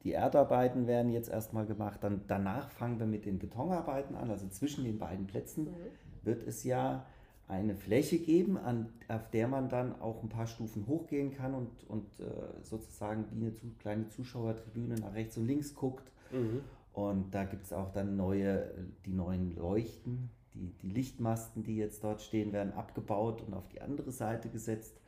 die 0.03 0.13
Erdarbeiten 0.13 0.87
werden 0.87 1.11
jetzt 1.11 1.29
erstmal 1.29 1.67
gemacht. 1.67 1.99
Dann, 2.03 2.21
danach 2.27 2.71
fangen 2.71 2.99
wir 2.99 3.05
mit 3.05 3.25
den 3.25 3.37
Betonarbeiten 3.37 4.15
an. 4.15 4.31
Also 4.31 4.47
zwischen 4.47 4.83
den 4.85 4.97
beiden 4.97 5.27
Plätzen 5.27 5.65
mhm. 5.65 5.75
wird 6.23 6.47
es 6.47 6.63
ja 6.63 7.05
eine 7.47 7.75
Fläche 7.75 8.17
geben, 8.17 8.57
an, 8.57 8.89
auf 9.07 9.29
der 9.29 9.47
man 9.47 9.69
dann 9.69 9.99
auch 10.01 10.23
ein 10.23 10.29
paar 10.29 10.47
Stufen 10.47 10.87
hochgehen 10.87 11.31
kann 11.31 11.53
und, 11.53 11.83
und 11.87 12.19
äh, 12.19 12.63
sozusagen 12.63 13.25
wie 13.31 13.41
eine 13.41 13.53
zu, 13.53 13.67
kleine 13.79 14.07
Zuschauertribüne 14.09 14.95
nach 14.95 15.13
rechts 15.13 15.37
und 15.37 15.45
links 15.45 15.75
guckt 15.75 16.11
Mhm. 16.31 16.61
Und 16.93 17.33
da 17.33 17.43
gibt 17.43 17.65
es 17.65 17.73
auch 17.73 17.91
dann 17.91 18.15
neue, 18.15 18.73
die 19.05 19.13
neuen 19.13 19.55
Leuchten, 19.55 20.29
die, 20.53 20.73
die 20.81 20.89
Lichtmasten, 20.89 21.63
die 21.63 21.77
jetzt 21.77 22.03
dort 22.03 22.21
stehen, 22.21 22.51
werden 22.51 22.73
abgebaut 22.73 23.41
und 23.45 23.53
auf 23.53 23.67
die 23.69 23.81
andere 23.81 24.11
Seite 24.11 24.49
gesetzt. 24.49 24.99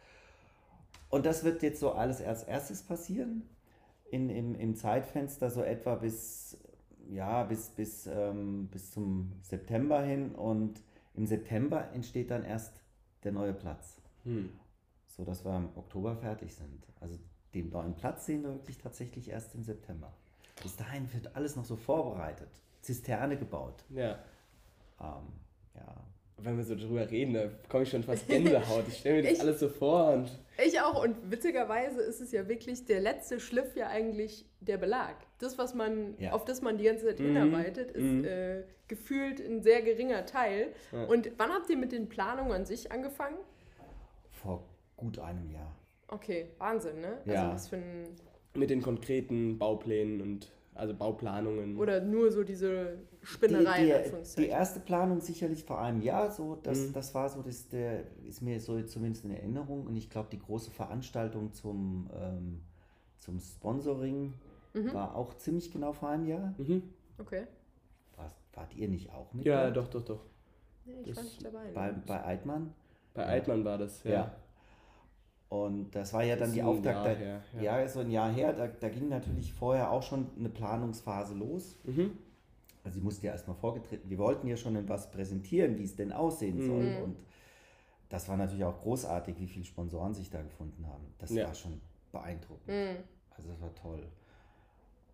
Und 1.10 1.26
das 1.26 1.44
wird 1.44 1.62
jetzt 1.62 1.80
so 1.80 1.92
alles 1.92 2.22
als 2.22 2.44
erstes 2.44 2.84
passieren. 2.84 3.44
In, 4.10 4.30
im, 4.30 4.56
Im 4.56 4.76
Zeitfenster 4.76 5.50
so 5.50 5.64
etwa 5.64 5.96
bis, 5.96 6.58
ja, 7.10 7.44
bis, 7.44 7.70
bis, 7.70 8.08
ähm, 8.08 8.68
bis 8.72 8.92
zum 8.92 9.34
September 9.42 10.02
hin. 10.02 10.34
Und 10.36 10.82
im 11.14 11.26
September 11.26 11.92
entsteht 11.94 12.32
dann 12.32 12.44
erst 12.44 12.82
der 13.24 13.32
neue 13.32 13.54
Platz. 13.54 13.98
Hm. 14.24 14.50
So 15.08 15.26
dass 15.26 15.44
wir 15.44 15.56
im 15.58 15.70
Oktober 15.76 16.16
fertig 16.16 16.56
sind. 16.56 16.88
Also 17.02 17.18
den 17.54 17.70
neuen 17.70 17.96
Platz 17.96 18.26
sehen 18.26 18.44
wir 18.44 18.54
wirklich 18.54 18.78
tatsächlich 18.78 19.30
erst 19.30 19.56
im 19.56 19.64
September. 19.64 20.14
Bis 20.62 20.76
dahin 20.76 21.12
wird 21.14 21.36
alles 21.36 21.56
noch 21.56 21.66
so 21.66 21.76
vorbereitet. 21.76 22.50
Zisterne 22.82 23.38
gebaut. 23.38 23.84
Ja. 23.90 24.20
Ähm, 25.00 25.28
ja. 25.76 25.96
Wenn 26.38 26.58
wir 26.58 26.64
so 26.64 26.76
drüber 26.76 27.10
reden, 27.10 27.34
da 27.34 27.50
komme 27.70 27.84
ich 27.84 27.90
schon 27.90 28.04
fast 28.04 28.28
Gänsehaut. 28.28 28.88
Ich 28.88 28.98
stelle 28.98 29.18
mir 29.18 29.24
das 29.24 29.34
ich, 29.34 29.42
alles 29.42 29.60
so 29.60 29.70
vor. 29.70 30.14
Und 30.14 30.32
ich 30.66 30.80
auch. 30.82 31.04
Und 31.04 31.30
witzigerweise 31.30 32.02
ist 32.02 32.20
es 32.20 32.32
ja 32.32 32.48
wirklich 32.48 32.86
der 32.86 33.00
letzte 33.00 33.40
Schliff 33.40 33.76
ja 33.76 33.88
eigentlich 33.88 34.46
der 34.60 34.78
Belag. 34.78 35.16
Das, 35.38 35.58
was 35.58 35.76
man, 35.76 36.16
ja. 36.18 36.32
auf 36.32 36.46
das 36.46 36.62
man 36.62 36.78
die 36.78 36.86
ganze 36.86 37.06
Zeit 37.06 37.20
mhm. 37.20 37.26
hinarbeitet, 37.26 37.92
ist 37.92 38.04
mhm. 38.04 38.26
äh, 38.26 38.64
gefühlt 38.88 39.40
ein 39.40 39.62
sehr 39.62 39.82
geringer 39.84 40.26
Teil. 40.26 40.74
Ja. 40.92 41.04
Und 41.06 41.32
wann 41.38 41.52
habt 41.52 41.70
ihr 41.70 41.78
mit 41.78 41.92
den 41.92 42.10
Planungen 42.10 42.52
an 42.52 42.66
sich 42.66 42.92
angefangen? 42.92 43.38
Vor 44.32 44.64
gut 44.98 45.20
einem 45.20 45.50
Jahr. 45.52 45.76
Okay, 46.08 46.50
Wahnsinn, 46.58 47.00
ne? 47.02 47.18
Also 47.20 47.32
ja. 47.32 47.54
was 47.54 47.70
für 47.70 47.78
ein 47.78 48.16
mit 48.54 48.70
den 48.70 48.82
konkreten 48.82 49.58
Bauplänen 49.58 50.22
und 50.22 50.52
also 50.74 50.94
Bauplanungen. 50.94 51.78
Oder 51.78 52.02
nur 52.02 52.32
so 52.32 52.44
diese 52.44 52.98
Spinnerei. 53.22 54.04
Die, 54.04 54.12
die, 54.12 54.42
die, 54.42 54.48
erste 54.48 54.80
Planung 54.80 55.20
sicherlich 55.22 55.64
vor 55.64 55.82
einem 55.82 56.02
Jahr 56.02 56.32
so, 56.32 56.58
das, 56.64 56.88
mhm. 56.88 56.94
das 56.94 57.14
war 57.14 57.30
so, 57.30 57.42
das 57.42 57.68
der, 57.70 58.04
ist 58.28 58.42
mir 58.42 58.60
so 58.60 58.82
zumindest 58.84 59.26
in 59.26 59.32
Erinnerung 59.32 59.86
und 59.86 59.96
ich 59.96 60.10
glaube, 60.10 60.30
die 60.32 60.40
große 60.40 60.72
Veranstaltung 60.72 61.54
zum, 61.54 62.10
ähm, 62.14 62.62
zum 63.18 63.40
Sponsoring 63.40 64.34
mhm. 64.74 64.94
war 64.94 65.16
auch 65.16 65.36
ziemlich 65.36 65.72
genau 65.72 65.94
vor 65.94 66.10
einem 66.10 66.26
Jahr. 66.26 66.54
Mhm. 66.58 66.84
Okay. 67.20 67.44
War, 68.16 68.32
wart 68.54 68.74
ihr 68.76 68.88
nicht 68.88 69.12
auch 69.12 69.34
mit? 69.34 69.46
Ja, 69.46 69.66
da? 69.66 69.72
doch, 69.72 69.88
doch, 69.88 70.04
doch. 70.04 70.26
Nee, 70.86 70.94
ich 71.02 71.10
das 71.10 71.18
war 71.18 71.24
nicht 71.24 71.46
dabei. 71.46 71.72
Bei, 71.74 71.92
bei 71.92 72.26
Eitmann? 72.26 72.74
Bei 73.14 73.24
ja. 73.24 73.28
Eitmann 73.30 73.66
war 73.66 73.78
das, 73.78 74.04
ja. 74.04 74.12
ja. 74.12 74.36
Und 75.52 75.94
das 75.94 76.14
war 76.14 76.24
ja 76.24 76.38
dann 76.38 76.54
die 76.54 76.64
Auftakt. 76.64 76.96
Jahr 76.96 77.04
da, 77.04 77.20
her, 77.20 77.42
ja. 77.58 77.62
ja. 77.62 77.80
ist 77.82 77.96
so 77.96 78.00
ein 78.00 78.10
Jahr 78.10 78.32
her. 78.32 78.54
Da, 78.54 78.68
da 78.68 78.88
ging 78.88 79.10
natürlich 79.10 79.52
vorher 79.52 79.92
auch 79.92 80.02
schon 80.02 80.28
eine 80.40 80.48
Planungsphase 80.48 81.36
los. 81.36 81.76
Mhm. 81.84 82.18
Also 82.86 83.00
sie 83.00 83.04
musste 83.04 83.28
ja 83.28 83.34
erstmal 83.34 83.58
vorgetreten. 83.58 84.10
Wir 84.10 84.18
wollten 84.18 84.48
ja 84.48 84.56
schon 84.56 84.88
was 84.88 85.12
präsentieren, 85.12 85.78
wie 85.78 85.84
es 85.84 85.98
denn 85.98 86.14
aussehen 86.14 86.62
soll. 86.62 86.84
Mhm. 86.84 87.04
Und 87.04 87.18
das 88.08 88.30
war 88.30 88.38
natürlich 88.38 88.64
auch 88.64 88.80
großartig, 88.82 89.42
wie 89.42 89.48
viele 89.48 89.66
Sponsoren 89.66 90.14
sich 90.14 90.30
da 90.30 90.42
gefunden 90.42 90.88
haben. 90.88 91.04
Das 91.18 91.32
Ja. 91.32 91.48
war 91.48 91.54
schon 91.54 91.82
beeindruckend. 92.14 92.70
Mhm. 92.70 93.04
Also 93.32 93.50
das 93.50 93.60
war 93.62 93.76
toll. 93.76 94.08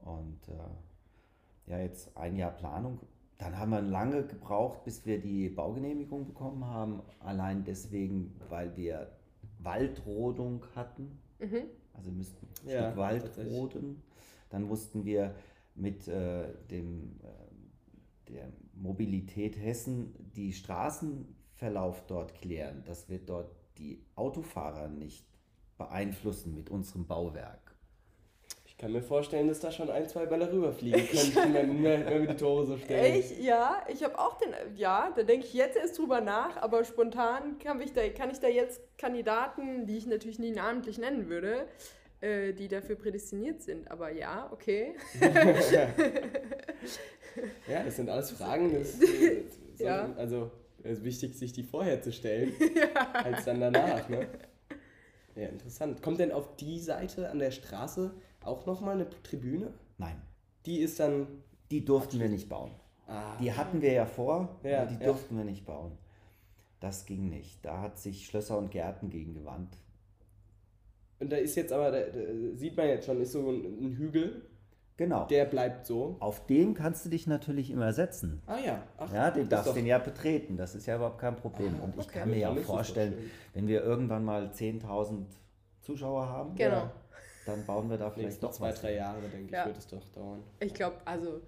Und 0.05 0.39
äh, 0.49 1.71
ja, 1.71 1.79
jetzt 1.79 2.15
ein 2.15 2.35
Jahr 2.35 2.51
Planung. 2.51 2.99
Dann 3.39 3.57
haben 3.57 3.71
wir 3.71 3.81
lange 3.81 4.21
gebraucht, 4.27 4.83
bis 4.83 5.03
wir 5.03 5.19
die 5.19 5.49
Baugenehmigung 5.49 6.27
bekommen 6.27 6.63
haben. 6.63 7.01
Allein 7.21 7.63
deswegen, 7.63 8.39
weil 8.49 8.77
wir 8.77 9.16
Waldrodung 9.59 10.65
hatten. 10.75 11.19
Mhm. 11.39 11.63
Also 11.93 12.11
wir 12.11 12.17
müssten 12.17 12.47
ein 12.63 12.69
Ja, 12.69 12.85
Stück 12.85 12.97
Wald 12.97 13.37
roden. 13.37 14.03
Dann 14.49 14.63
mussten 14.63 15.05
wir 15.05 15.35
mit 15.75 16.07
äh, 16.07 16.53
dem, 16.69 17.19
äh, 17.23 18.31
der 18.31 18.51
Mobilität 18.73 19.57
Hessen 19.59 20.13
die 20.35 20.53
Straßenverlauf 20.53 22.05
dort 22.07 22.35
klären, 22.35 22.83
dass 22.85 23.09
wir 23.09 23.19
dort 23.19 23.55
die 23.77 24.03
Autofahrer 24.15 24.87
nicht 24.87 25.25
beeinflussen 25.77 26.55
mit 26.55 26.69
unserem 26.69 27.05
Bauwerk. 27.05 27.66
Ich 28.77 28.81
kann 28.83 28.91
mir 28.91 29.01
vorstellen, 29.01 29.47
dass 29.47 29.59
da 29.59 29.71
schon 29.71 29.89
ein, 29.89 30.07
zwei 30.07 30.27
Bälle 30.27 30.53
rüberfliegen 30.53 31.01
könnten, 31.33 31.51
wenn, 31.55 31.83
wir- 31.83 32.05
wenn 32.05 32.21
wir 32.21 32.27
die 32.27 32.35
Tore 32.35 32.63
so 32.67 32.77
stellen. 32.77 33.15
Echt? 33.15 33.39
Ja, 33.39 33.83
ich 33.91 34.03
habe 34.03 34.19
auch 34.19 34.37
den, 34.37 34.53
ja, 34.75 35.11
da 35.15 35.23
denke 35.23 35.47
ich 35.47 35.53
jetzt 35.55 35.75
erst 35.77 35.97
drüber 35.97 36.21
nach, 36.21 36.57
aber 36.57 36.83
spontan 36.83 37.57
kann 37.57 37.81
ich, 37.81 37.93
da, 37.93 38.07
kann 38.09 38.29
ich 38.29 38.39
da 38.39 38.47
jetzt 38.47 38.79
Kandidaten, 38.99 39.87
die 39.87 39.97
ich 39.97 40.05
natürlich 40.05 40.37
nie 40.37 40.51
namentlich 40.51 40.99
nennen 40.99 41.27
würde, 41.27 41.65
äh, 42.21 42.53
die 42.53 42.67
dafür 42.67 42.97
prädestiniert 42.97 43.63
sind. 43.63 43.89
Aber 43.89 44.11
ja, 44.11 44.47
okay. 44.53 44.93
Ja, 47.67 47.83
das 47.83 47.95
sind 47.95 48.09
alles 48.09 48.29
Fragen. 48.31 48.73
Das, 48.73 49.01
äh, 49.01 49.43
so, 49.75 49.85
Ja. 49.85 50.13
Also, 50.17 50.51
es 50.83 50.99
ist 50.99 51.03
wichtig, 51.03 51.33
sich 51.35 51.51
die 51.51 51.63
vorher 51.63 51.99
zu 52.01 52.11
stellen, 52.11 52.53
als 53.13 53.45
dann 53.45 53.59
danach. 53.59 54.07
Ne? 54.07 54.27
Ja, 55.35 55.47
interessant. 55.47 56.01
Kommt 56.03 56.19
denn 56.19 56.31
auf 56.31 56.55
die 56.57 56.79
Seite 56.79 57.29
an 57.29 57.39
der 57.39 57.49
Straße 57.51 58.11
auch 58.43 58.65
nochmal 58.65 58.95
eine 58.95 59.09
Tribüne? 59.23 59.73
Nein, 59.97 60.21
Die 60.65 60.79
ist 60.79 60.99
dann. 60.99 61.27
die 61.71 61.83
durften 61.83 62.19
wir 62.19 62.29
nicht 62.29 62.47
bauen. 62.49 62.71
Ah, 63.07 63.37
Die 63.39 63.51
hatten 63.53 63.81
wir 63.81 63.91
ja 63.93 64.05
vor, 64.05 64.57
Ja, 64.63 64.81
aber 64.81 64.91
die 64.91 64.95
ja. 65.03 65.05
durften 65.11 65.37
wir 65.37 65.43
nicht 65.45 65.65
bauen. 65.65 65.93
Das 66.79 67.05
ging 67.05 67.29
nicht. 67.29 67.63
Da 67.65 67.81
hat 67.81 67.97
sich 67.97 68.25
Schlösser 68.27 68.57
und 68.57 68.69
Gärten 68.71 69.09
gegen 69.09 69.33
gewandt. 69.33 69.77
und 71.19 71.31
da 71.31 71.37
ist 71.37 71.55
jetzt 71.55 71.73
aber, 71.73 71.89
da, 71.91 71.99
da 72.01 72.55
sieht 72.55 72.77
man 72.77 72.87
jetzt 72.87 73.05
schon, 73.07 73.19
ist 73.21 73.31
so 73.31 73.49
ein, 73.49 73.63
ein 73.81 73.95
Hügel, 73.95 74.43
Genau. 74.97 75.25
der 75.27 75.45
bleibt 75.45 75.85
so. 75.85 76.17
Auf 76.19 76.45
dem 76.47 76.73
kannst 76.73 77.05
du 77.05 77.09
dich 77.09 77.27
natürlich 77.27 77.69
immer 77.71 77.93
setzen. 77.93 78.41
Ah 78.47 78.57
ja. 78.57 78.83
Ach, 78.97 79.11
Ja, 79.13 79.29
den 79.31 79.43
das 79.47 79.49
darfst 79.59 79.67
ist 79.69 79.75
den 79.75 79.85
ja 79.85 79.99
betreten. 79.99 80.57
Das 80.57 80.73
ist 80.73 80.87
ja 80.87 80.95
überhaupt 80.95 81.19
kein 81.19 81.35
Problem. 81.35 81.75
Ah, 81.79 81.83
Und 81.83 81.95
ich 81.97 82.05
okay. 82.05 82.19
kann 82.19 82.29
mir 82.31 82.37
ja 82.39 82.49
auch 82.49 82.55
doch 82.55 82.63
vorstellen, 82.63 83.13
wenn 83.53 83.67
wir 83.67 83.83
irgendwann 83.83 84.23
mal 84.25 84.47
10.000 84.51 85.25
Zuschauer 85.81 86.27
haben, 86.27 86.55
Genau. 86.55 86.75
Ja. 86.77 86.91
Dann 87.47 87.65
bauen 87.65 87.89
wir 87.89 87.97
da 87.97 88.09
vielleicht 88.11 88.41
doch 88.43 88.51
zwei, 88.51 88.71
drei 88.71 88.95
Jahre, 88.95 89.21
denke 89.21 89.45
ich, 89.45 89.51
Ja. 89.51 89.65
wird 89.65 89.77
es 89.77 89.87
doch 89.87 90.03
dauern. 90.13 90.43
Ich 90.59 90.73
glaube, 90.73 90.97
also 91.05 91.41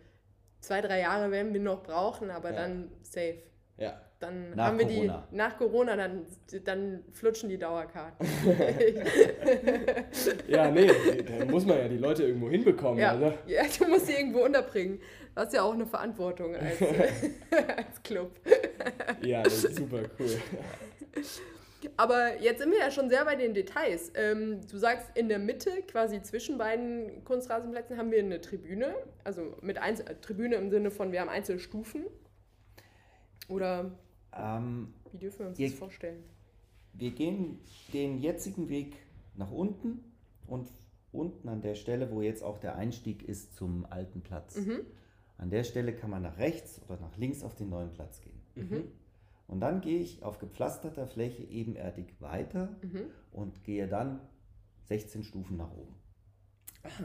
zwei, 0.61 0.81
drei 0.81 0.99
Jahre 1.01 1.29
werden 1.31 1.53
wir 1.53 1.61
noch 1.61 1.83
brauchen, 1.83 2.31
aber 2.31 2.49
Ja. 2.51 2.55
dann 2.57 2.91
safe. 3.03 3.37
Ja. 3.77 4.01
Dann 4.19 4.49
Nach 4.51 4.67
haben 4.67 4.79
wir 4.79 4.85
Corona. 4.87 5.27
die 5.31 5.35
nach 5.37 5.57
Corona, 5.57 5.95
dann, 5.95 6.25
dann 6.65 7.03
flutschen 7.13 7.47
die 7.49 7.57
Dauerkarten. 7.57 8.27
Ja, 10.47 10.69
nee, 10.71 10.87
da 10.87 11.45
muss 11.45 11.65
man 11.65 11.77
ja 11.77 11.87
die 11.87 11.97
Leute 11.97 12.23
irgendwo 12.23 12.49
hinbekommen. 12.49 12.99
ja. 12.99 13.11
Also. 13.11 13.33
ja, 13.47 13.63
du 13.77 13.87
musst 13.87 14.07
sie 14.07 14.13
irgendwo 14.13 14.43
unterbringen. 14.43 14.99
Du 15.35 15.41
hast 15.41 15.53
ja 15.53 15.61
auch 15.61 15.73
eine 15.73 15.85
Verantwortung 15.85 16.55
als, 16.55 16.81
als 17.77 18.03
Club. 18.03 18.31
Ja, 19.21 19.43
das 19.43 19.63
ist 19.63 19.77
super 19.77 19.99
cool. 20.19 20.37
Aber 21.97 22.39
jetzt 22.41 22.59
sind 22.61 22.71
wir 22.71 22.79
ja 22.79 22.91
schon 22.91 23.09
sehr 23.09 23.23
bei 23.25 23.35
den 23.35 23.53
Details. 23.53 24.11
Ähm, 24.15 24.61
du 24.69 24.77
sagst, 24.77 25.15
in 25.17 25.29
der 25.29 25.39
Mitte, 25.39 25.71
quasi 25.87 26.21
zwischen 26.21 26.57
beiden 26.57 27.23
Kunstrasenplätzen, 27.23 27.97
haben 27.97 28.11
wir 28.11 28.19
eine 28.19 28.41
Tribüne. 28.41 28.93
Also 29.23 29.55
mit 29.61 29.77
Einzel 29.77 30.07
äh, 30.07 30.15
Tribüne 30.15 30.55
im 30.55 30.69
Sinne 30.69 30.91
von, 30.91 31.11
wir 31.11 31.21
haben 31.21 31.29
einzelne 31.29 31.59
Stufen. 31.59 32.05
Oder 33.47 33.91
Ähm, 34.35 34.93
wie 35.11 35.17
dürfen 35.17 35.39
wir 35.39 35.47
uns 35.47 35.59
Ihr- 35.59 35.69
das 35.69 35.77
vorstellen? 35.79 36.23
wir 36.93 37.11
gehen 37.11 37.59
den 37.93 38.17
jetzigen 38.19 38.67
Weg 38.67 38.95
nach 39.35 39.51
unten 39.51 40.03
und 40.47 40.67
unten 41.11 41.47
an 41.47 41.61
der 41.61 41.75
Stelle, 41.75 42.11
wo 42.11 42.21
jetzt 42.21 42.43
auch 42.43 42.57
der 42.57 42.75
Einstieg 42.75 43.23
ist 43.23 43.55
zum 43.55 43.85
alten 43.89 44.21
Platz. 44.21 44.57
Mhm. 44.57 44.81
An 45.37 45.49
der 45.49 45.63
Stelle 45.63 45.93
kann 45.93 46.09
man 46.09 46.23
nach 46.23 46.37
rechts 46.39 46.81
oder 46.87 46.99
nach 46.99 47.15
links 47.17 47.41
auf 47.43 47.55
den 47.55 47.69
neuen 47.69 47.93
Platz 47.93 48.19
gehen. 48.21 48.39
Mhm. 48.55 48.91
Und 49.49 49.59
dann 49.61 49.81
gehe 49.81 49.99
ich 49.99 50.23
auf 50.23 50.37
gepflasterter 50.39 51.07
Fläche 51.07 51.43
ebenerdig 51.43 52.13
weiter 52.21 52.69
Mhm. 52.81 53.05
und 53.31 53.63
gehe 53.63 53.87
dann 53.87 54.21
16 54.85 55.23
Stufen 55.23 55.57
nach 55.57 55.71
oben. 55.71 55.95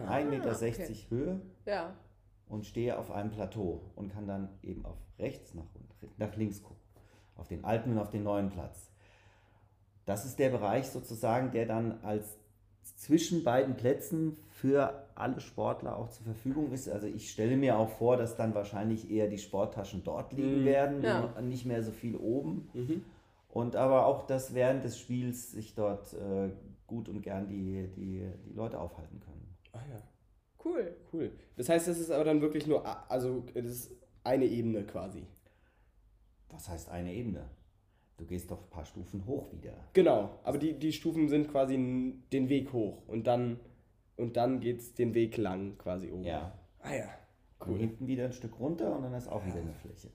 Ah, 0.07 0.13
1,60 0.15 0.31
Meter 0.31 0.53
okay. 0.53 1.07
Höhe 1.11 1.41
Ja. 1.67 1.95
und 2.47 2.67
stehe 2.67 2.99
auf 2.99 3.11
einem 3.11 3.31
Plateau 3.31 3.81
und 3.97 4.13
kann 4.13 4.29
dann 4.29 4.51
eben 4.63 4.85
auf 4.85 4.99
rechts 5.19 5.55
nach, 5.55 5.65
nach 6.19 6.37
links 6.37 6.63
gucken. 6.63 6.83
Auf 7.37 7.49
den 7.49 7.65
alten 7.65 7.93
und 7.93 7.99
auf 7.99 8.11
den 8.11 8.23
neuen 8.23 8.51
Platz. 8.51 8.91
Das 10.05 10.25
ist 10.25 10.39
der 10.39 10.51
Bereich 10.51 10.87
sozusagen, 10.89 11.51
der 11.51 11.67
dann 11.67 12.05
als 12.05 12.39
zwischen 12.97 13.43
beiden 13.43 13.75
Plätzen 13.77 14.37
für 14.51 15.04
alle 15.17 15.41
Sportler 15.41 15.97
auch 15.97 16.09
zur 16.11 16.25
Verfügung 16.25 16.73
ist. 16.73 16.89
Also 16.89 17.07
ich 17.07 17.31
stelle 17.31 17.57
mir 17.57 17.79
auch 17.79 17.89
vor, 17.89 18.17
dass 18.17 18.37
dann 18.37 18.55
wahrscheinlich 18.55 19.11
eher 19.11 19.29
die 19.29 19.39
Sporttaschen 19.39 20.03
dort 20.05 20.33
liegen 20.33 20.63
Mhm. 20.63 20.65
werden, 20.65 21.03
Ja. 21.03 21.33
und 21.37 21.49
nicht 21.49 21.65
mehr 21.67 21.83
so 21.83 21.91
viel 21.93 22.17
oben. 22.17 22.69
Mhm. 22.75 23.05
Und 23.49 23.77
aber 23.77 24.07
auch, 24.07 24.27
dass 24.27 24.55
während 24.55 24.83
des 24.85 24.99
Spiels 24.99 25.53
sich 25.53 25.75
dort 25.75 26.13
äh, 26.15 26.51
gut 26.87 27.09
und 27.09 27.23
gern 27.23 27.47
die, 27.49 27.89
die, 27.97 28.23
die 28.47 28.53
Leute 28.53 28.81
aufhalten 28.81 29.21
können. 29.21 29.57
Ah 29.73 29.81
ja, 29.91 30.03
Cool. 30.65 30.97
cool. 31.13 31.31
Das 31.57 31.69
heißt, 31.69 31.87
das 31.89 31.99
ist 31.99 32.11
aber 32.11 32.25
dann 32.25 32.41
wirklich 32.41 32.67
nur, 32.67 32.85
also 33.11 33.45
das 33.55 33.65
ist 33.67 33.93
eine 34.25 34.47
Ebene 34.47 34.85
quasi. 34.85 35.27
Was 36.51 36.69
heißt 36.69 36.89
eine 36.89 37.13
Ebene? 37.13 37.49
Du 38.17 38.25
gehst 38.27 38.51
doch 38.51 38.63
ein 38.63 38.71
paar 38.71 38.85
Stufen 38.85 39.27
hoch 39.27 39.53
wieder. 39.53 39.73
Genau, 39.93 40.39
aber 40.45 40.59
die, 40.59 40.73
die 40.79 40.93
Stufen 40.93 41.29
sind 41.29 41.51
quasi 41.51 41.75
den 42.33 42.49
Weg 42.49 42.73
hoch 42.73 43.03
und 43.09 43.27
dann, 43.27 43.59
und 44.17 44.37
dann 44.37 44.61
geht 44.61 44.81
es 44.81 44.95
den 44.95 45.15
Weg 45.15 45.37
lang 45.37 45.77
quasi 45.79 46.11
oben. 46.11 46.25
Ja. 46.25 46.53
Ah 46.81 46.95
ja, 46.95 47.09
Und 47.61 47.73
cool. 47.75 47.79
hinten 47.79 48.07
wieder 48.07 48.27
ein 48.27 48.33
Stück 48.33 48.59
runter 48.61 48.95
und 48.97 49.03
dann 49.03 49.15
ist 49.15 49.29
auch 49.29 49.45
wieder 49.47 49.61
eine 49.61 49.73
Fläche. 49.73 50.09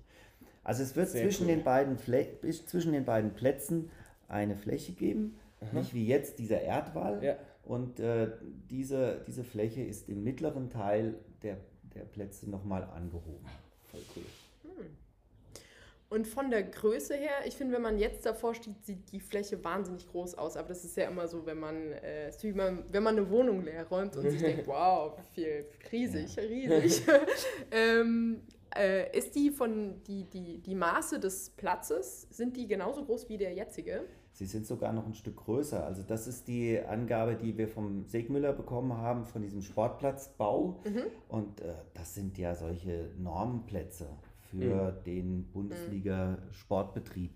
Also 0.63 0.83
es 0.83 0.95
wird 0.95 1.09
Sehr 1.09 1.23
zwischen, 1.23 1.47
cool. 1.47 1.55
den 1.55 1.63
beiden 1.63 1.97
Flä 1.97 2.27
zwischen 2.65 2.93
den 2.93 3.05
beiden 3.05 3.33
Plätzen 3.33 3.89
eine 4.27 4.55
Fläche 4.55 4.93
geben, 4.93 5.37
nicht 5.71 5.93
wie 5.93 6.05
jetzt 6.05 6.37
dieser 6.39 6.61
Erdwall. 6.61 7.23
Ja. 7.23 7.35
Und 7.63 7.99
äh, 7.99 8.31
diese, 8.69 9.21
diese 9.27 9.43
Fläche 9.43 9.81
ist 9.81 10.09
im 10.09 10.23
mittleren 10.23 10.69
Teil 10.69 11.15
der, 11.43 11.57
der 11.95 12.03
Plätze 12.03 12.49
nochmal 12.49 12.83
angehoben. 12.83 13.45
Voll 13.91 14.01
cool. 14.15 14.23
Und 16.09 16.27
von 16.27 16.49
der 16.49 16.63
Größe 16.63 17.13
her, 17.13 17.45
ich 17.45 17.55
finde, 17.55 17.75
wenn 17.75 17.83
man 17.83 17.99
jetzt 17.99 18.25
davor 18.25 18.55
steht, 18.55 18.83
sieht 18.83 19.11
die 19.11 19.19
Fläche 19.19 19.63
wahnsinnig 19.63 20.07
groß 20.07 20.35
aus. 20.35 20.57
Aber 20.57 20.69
das 20.69 20.83
ist 20.83 20.97
ja 20.97 21.07
immer 21.07 21.27
so, 21.27 21.45
wenn 21.45 21.59
man, 21.59 21.91
äh, 21.91 22.31
wie 22.41 22.51
man 22.51 22.83
wenn 22.91 23.03
man 23.03 23.17
eine 23.17 23.29
Wohnung 23.29 23.63
leer 23.63 23.87
räumt 23.87 24.15
und 24.15 24.27
sich 24.27 24.41
denkt, 24.41 24.65
wow, 24.67 25.13
viel, 25.33 25.65
riesig, 25.91 26.35
riesig. 26.37 27.03
ähm, 27.71 28.41
äh, 28.75 29.15
ist 29.15 29.35
die 29.35 29.51
von, 29.51 30.01
die, 30.07 30.23
die, 30.23 30.57
die 30.59 30.75
Maße 30.75 31.19
des 31.19 31.51
Platzes, 31.51 32.27
sind 32.31 32.57
die 32.57 32.67
genauso 32.67 33.05
groß 33.05 33.29
wie 33.29 33.37
der 33.37 33.53
jetzige? 33.53 34.05
Sie 34.31 34.45
sind 34.45 34.65
sogar 34.65 34.93
noch 34.93 35.05
ein 35.05 35.13
Stück 35.13 35.37
größer. 35.37 35.85
Also 35.85 36.01
das 36.01 36.27
ist 36.27 36.47
die 36.47 36.79
Angabe, 36.79 37.35
die 37.35 37.57
wir 37.57 37.67
vom 37.67 38.05
Segmüller 38.05 38.53
bekommen 38.53 38.93
haben, 38.93 39.25
von 39.25 39.41
diesem 39.41 39.61
Sportplatzbau. 39.61 40.79
Mhm. 40.85 41.03
Und 41.27 41.61
äh, 41.61 41.73
das 41.93 42.15
sind 42.15 42.37
ja 42.37 42.55
solche 42.55 43.11
Normplätze 43.17 44.07
für 44.49 44.91
den 45.05 45.45
Bundesliga-Sportbetrieb. 45.51 47.31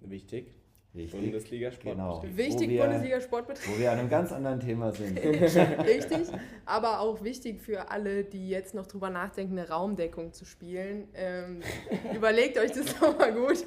Wichtig. 0.00 0.54
Richtig. 0.94 1.20
Bundesliga-Sport. 1.20 1.94
Genau. 1.96 2.22
Wichtig, 2.36 2.70
wir- 2.70 2.82
Bundesliga-Sportbetrieb. 2.84 3.74
Wo 3.74 3.78
wir 3.78 3.92
an 3.92 3.98
einem 3.98 4.08
ganz 4.08 4.32
anderen 4.32 4.60
Thema 4.60 4.92
sind. 4.92 5.18
Richtig, 5.22 6.28
aber 6.64 7.00
auch 7.00 7.22
wichtig 7.22 7.60
für 7.60 7.90
alle, 7.90 8.24
die 8.24 8.48
jetzt 8.48 8.74
noch 8.74 8.86
drüber 8.86 9.10
nachdenken, 9.10 9.58
eine 9.58 9.68
Raumdeckung 9.68 10.32
zu 10.32 10.46
spielen. 10.46 11.08
Ähm, 11.14 11.60
überlegt 12.14 12.56
euch 12.58 12.72
das 12.72 12.98
doch 12.98 13.18
mal 13.18 13.30
gut. 13.34 13.58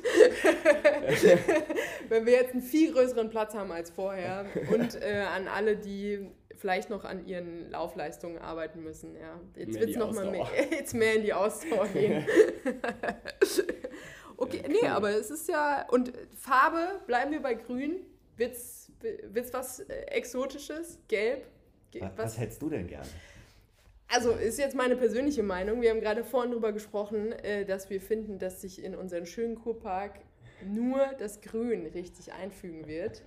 Wenn 2.09 2.25
wir 2.25 2.33
jetzt 2.33 2.53
einen 2.53 2.63
viel 2.63 2.91
größeren 2.93 3.29
Platz 3.29 3.53
haben 3.53 3.71
als 3.71 3.91
vorher 3.91 4.45
und 4.73 4.99
äh, 5.01 5.21
an 5.35 5.47
alle, 5.47 5.77
die 5.77 6.27
vielleicht 6.59 6.89
noch 6.89 7.05
an 7.05 7.25
ihren 7.25 7.69
Laufleistungen 7.71 8.37
arbeiten 8.37 8.83
müssen. 8.83 9.15
Ja. 9.15 9.39
Jetzt 9.55 9.73
wird 9.75 9.89
es 9.89 9.93
die 9.93 9.97
noch 9.97 10.13
mal 10.13 10.29
mehr, 10.29 10.45
jetzt 10.71 10.93
mehr 10.93 11.15
in 11.15 11.23
die 11.23 11.33
Ausdauer 11.33 11.87
gehen. 11.93 12.25
Okay, 14.41 14.61
Ja, 14.63 14.69
nee, 14.69 14.87
aber 14.87 15.09
es 15.09 15.31
ist 15.31 15.49
ja, 15.49 15.85
und 15.89 16.13
Farbe, 16.33 17.01
bleiben 17.07 17.31
wir 17.33 17.41
bei 17.41 17.55
grün, 17.55 17.97
wird 18.37 18.55
es 18.55 18.89
was 19.51 19.81
äh, 19.81 19.93
Exotisches? 20.11 20.97
Gelb? 21.09 21.45
Ge 21.91 22.01
Was, 22.01 22.11
was 22.15 22.39
hättest 22.39 22.61
du 22.61 22.69
denn 22.69 22.87
gerne? 22.87 23.09
Also 24.07 24.31
ist 24.31 24.57
jetzt 24.57 24.77
meine 24.77 24.95
persönliche 24.95 25.43
Meinung. 25.43 25.81
Wir 25.81 25.89
haben 25.89 25.99
gerade 25.99 26.23
vorhin 26.23 26.51
darüber 26.51 26.71
gesprochen, 26.71 27.33
äh, 27.33 27.65
dass 27.65 27.89
wir 27.89 27.99
finden, 27.99 28.39
dass 28.39 28.61
sich 28.61 28.81
in 28.81 28.95
unseren 28.95 29.25
schönen 29.25 29.55
Kurpark 29.55 30.21
nur 30.65 31.05
das 31.17 31.41
Grün 31.41 31.85
richtig 31.87 32.31
einfügen 32.31 32.87
wird. 32.87 33.21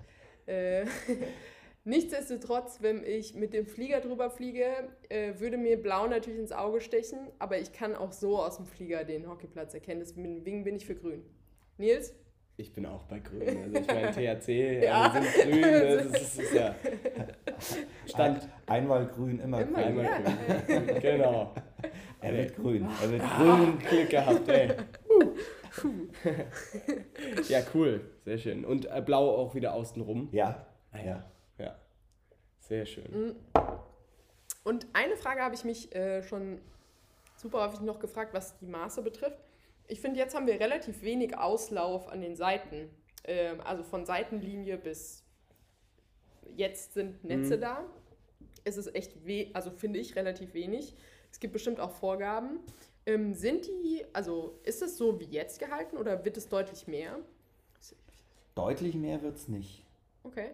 Nichtsdestotrotz, 1.85 2.81
wenn 2.81 3.03
ich 3.05 3.35
mit 3.35 3.53
dem 3.53 3.67
Flieger 3.67 4.01
drüber 4.01 4.31
fliege, 4.31 4.67
äh, 5.09 5.41
würde 5.41 5.57
mir 5.57 5.83
Blau 5.83 6.07
natürlich 6.07 6.39
ins 6.39 6.53
Auge 6.53 6.81
stechen, 6.81 7.19
aber 7.41 7.59
ich 7.59 7.73
kann 7.73 7.97
auch 7.97 8.13
so 8.13 8.39
aus 8.39 8.57
dem 8.57 8.67
Flieger 8.67 9.03
den 9.03 9.29
Hockeyplatz 9.29 9.75
erkennen. 9.75 9.99
Deswegen 10.01 10.63
bin 10.63 10.77
ich 10.77 10.87
für 10.87 10.95
Grün. 10.95 11.25
Nils? 11.79 12.15
Ich 12.57 12.73
bin 12.73 12.87
auch 12.87 13.03
bei 13.05 13.19
Grün. 13.19 13.63
Also 13.65 13.79
ich 13.79 13.87
meine 13.89 14.11
THC, 14.41 14.85
ja. 14.85 15.11
alle 15.11 15.25
sind 15.25 15.51
grün. 15.51 15.63
Das 15.73 16.05
ist, 16.05 16.39
das 16.39 16.39
ist 16.39 16.55
ja 16.55 16.75
Stand. 18.07 18.43
Ein, 18.67 18.83
einmal 18.83 19.07
grün, 19.09 19.41
immer, 19.41 19.63
immer 19.63 19.83
grün. 19.83 19.85
Einmal 19.85 20.05
ja. 20.05 20.81
grün. 20.81 21.01
genau. 21.01 21.55
Er 22.21 22.33
wird 22.33 22.55
grün. 22.55 22.87
Er 23.03 23.11
wird 23.11 23.23
grün. 23.23 23.79
Glück 23.79 24.11
gehabt, 24.11 24.49
ey. 24.49 24.69
ja, 27.49 27.61
cool. 27.75 28.03
Sehr 28.25 28.39
schön. 28.39 28.65
Und 28.65 28.85
äh, 28.85 29.03
blau 29.05 29.31
auch 29.31 29.57
wieder 29.57 29.75
außenrum. 29.75 30.29
Ja. 30.31 30.67
Ah, 30.93 30.99
ja. 31.05 31.32
Sehr 32.73 32.87
schön. 32.87 33.37
Und 34.65 34.87
eine 34.95 35.19
Frage 35.19 35.43
habe 35.43 35.55
ich 35.55 35.63
mich 35.63 35.95
äh, 35.95 36.23
schon 36.23 36.59
super 37.37 37.67
häufig 37.67 37.81
noch 37.81 37.99
gefragt, 37.99 38.33
was 38.33 38.57
die 38.61 38.65
Maße 38.65 39.03
betrifft. 39.03 39.37
Ich 39.89 40.01
finde, 40.01 40.19
jetzt 40.19 40.35
haben 40.35 40.47
wir 40.47 40.59
relativ 40.59 41.03
wenig 41.03 41.37
Auslauf 41.37 42.09
an 42.09 42.23
den 42.23 42.35
Seiten. 42.35 42.89
Ähm, 43.25 43.61
also 43.61 43.83
von 43.83 44.07
Seitenlinie 44.07 44.79
bis 44.79 45.23
jetzt 46.57 46.95
sind 46.95 47.23
Netze 47.25 47.59
Mhm. 47.59 47.61
da. 47.61 47.85
Es 48.65 48.79
ist 48.79 48.95
echt, 48.95 49.27
we 49.27 49.51
also 49.53 49.71
finde 49.71 49.99
ich, 49.99 50.17
relativ 50.17 50.55
wenig. 50.55 50.95
Es 51.31 51.41
gibt 51.41 51.53
bestimmt 51.53 51.79
auch 51.79 51.91
Vorgaben. 51.91 52.61
Ähm, 53.05 53.35
sind 53.35 53.67
die, 53.67 54.03
also 54.15 54.59
ist 54.63 54.81
es 54.81 54.97
so 54.97 55.21
wie 55.21 55.27
jetzt 55.27 55.59
gehalten 55.59 55.99
oder 55.99 56.25
wird 56.25 56.39
es 56.39 56.49
deutlich 56.49 56.87
mehr? 56.87 57.19
Deutlich 58.55 58.95
mehr 58.95 59.21
wird 59.21 59.37
es 59.37 59.47
nicht. 59.49 59.85
Okay. 60.25 60.53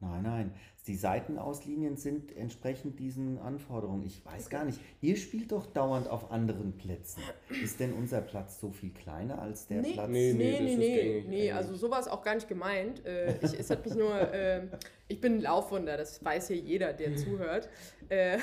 Nein, 0.00 0.22
nein. 0.22 0.54
Die 0.86 0.96
Seitenauslinien 0.96 1.96
sind 1.96 2.34
entsprechend 2.34 2.98
diesen 2.98 3.38
Anforderungen. 3.38 4.02
Ich 4.02 4.24
weiß 4.24 4.48
gar 4.48 4.64
nicht. 4.64 4.80
Ihr 5.02 5.16
spielt 5.16 5.52
doch 5.52 5.66
dauernd 5.66 6.08
auf 6.08 6.30
anderen 6.30 6.76
Plätzen. 6.78 7.22
Ist 7.62 7.80
denn 7.80 7.92
unser 7.92 8.22
Platz 8.22 8.60
so 8.60 8.70
viel 8.70 8.90
kleiner 8.90 9.40
als 9.40 9.66
der 9.66 9.82
nee, 9.82 9.92
Platz? 9.92 10.08
Nee, 10.08 10.32
Nee, 10.32 10.58
nee, 10.60 10.76
nee, 10.76 11.24
nee, 11.28 11.52
also 11.52 11.68
eigentlich. 11.68 11.80
so 11.82 11.90
war 11.90 12.00
es 12.00 12.08
auch 12.08 12.22
gar 12.22 12.34
nicht 12.34 12.48
gemeint. 12.48 13.04
Äh, 13.04 13.36
ich, 13.44 13.58
es 13.58 13.68
hat 13.68 13.84
mich 13.84 13.94
nur, 13.94 14.14
äh, 14.32 14.68
ich 15.06 15.20
bin 15.20 15.34
ein 15.34 15.40
Laufwunder, 15.42 15.98
das 15.98 16.24
weiß 16.24 16.48
hier 16.48 16.56
jeder, 16.56 16.94
der 16.94 17.14
zuhört. 17.16 17.68
Äh, 18.08 18.38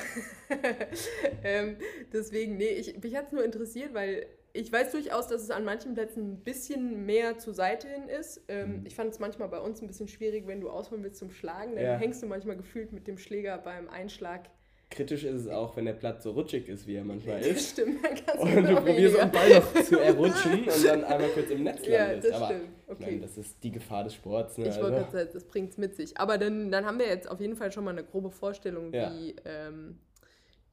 ähm, 1.42 1.76
deswegen, 2.12 2.56
nee, 2.56 2.68
ich, 2.68 3.02
mich 3.02 3.16
hat 3.16 3.26
es 3.26 3.32
nur 3.32 3.44
interessiert, 3.44 3.92
weil 3.94 4.26
ich 4.58 4.72
weiß 4.72 4.92
durchaus, 4.92 5.28
dass 5.28 5.42
es 5.42 5.50
an 5.50 5.64
manchen 5.64 5.94
Plätzen 5.94 6.32
ein 6.32 6.40
bisschen 6.40 7.06
mehr 7.06 7.38
zur 7.38 7.54
Seite 7.54 7.88
hin 7.88 8.08
ist. 8.08 8.42
Ähm, 8.48 8.80
Mhm. 8.80 8.86
Ich 8.86 8.94
fand 8.94 9.12
es 9.12 9.18
manchmal 9.18 9.48
bei 9.48 9.60
uns 9.60 9.80
ein 9.80 9.86
bisschen 9.86 10.08
schwierig, 10.08 10.46
wenn 10.46 10.60
du 10.60 10.68
ausholen 10.70 11.02
willst 11.04 11.18
zum 11.18 11.30
Schlagen, 11.30 11.74
dann 11.76 11.84
Ja. 11.84 11.96
hängst 11.96 12.22
du 12.22 12.26
manchmal 12.26 12.56
gefühlt 12.56 12.92
mit 12.92 13.06
dem 13.06 13.18
Schläger 13.18 13.56
beim 13.58 13.88
Einschlag. 13.88 14.50
Kritisch 14.90 15.22
ist 15.24 15.42
es 15.42 15.48
auch, 15.48 15.76
wenn 15.76 15.84
der 15.84 15.92
Platz 15.92 16.24
so 16.24 16.30
rutschig 16.30 16.66
ist, 16.68 16.86
wie 16.86 16.94
er 16.96 17.04
manchmal 17.04 17.38
Das 17.40 17.46
ist. 17.48 17.70
stimmt, 17.72 18.02
dann 18.02 18.14
kannst 18.14 18.42
Und 18.42 18.54
du 18.54 18.72
noch 18.72 18.84
probierst 18.86 19.18
den 19.20 19.30
Ball 19.30 19.50
noch 19.50 19.74
zu 19.82 19.98
errutschen 20.00 20.64
und 20.64 20.84
dann 20.86 21.04
einmal 21.04 21.28
kurz 21.28 21.50
im 21.50 21.62
Netz 21.62 21.86
Ja, 21.86 22.06
landest. 22.06 22.28
das 22.28 22.34
Aber 22.36 22.46
stimmt. 22.46 22.62
ich 22.86 22.90
Okay. 22.92 23.02
meine, 23.04 23.20
das 23.20 23.36
ist 23.36 23.62
die 23.62 23.70
Gefahr 23.70 24.04
des 24.04 24.14
Sports. 24.14 24.56
Ne? 24.56 24.68
Ich 24.68 24.76
wollte 24.76 24.96
Also, 24.96 24.96
gerade 24.96 25.12
sagen, 25.12 25.30
das 25.34 25.44
bringt 25.44 25.70
es 25.72 25.76
mit 25.76 25.94
sich. 25.94 26.16
Aber 26.16 26.38
dann, 26.38 26.70
dann 26.72 26.86
haben 26.86 26.98
wir 26.98 27.06
jetzt 27.06 27.30
auf 27.30 27.38
jeden 27.38 27.54
Fall 27.54 27.70
schon 27.70 27.84
mal 27.84 27.90
eine 27.90 28.02
grobe 28.02 28.30
Vorstellung, 28.30 28.92
Ja. 28.94 29.12
wie, 29.12 29.36
ähm, 29.44 29.98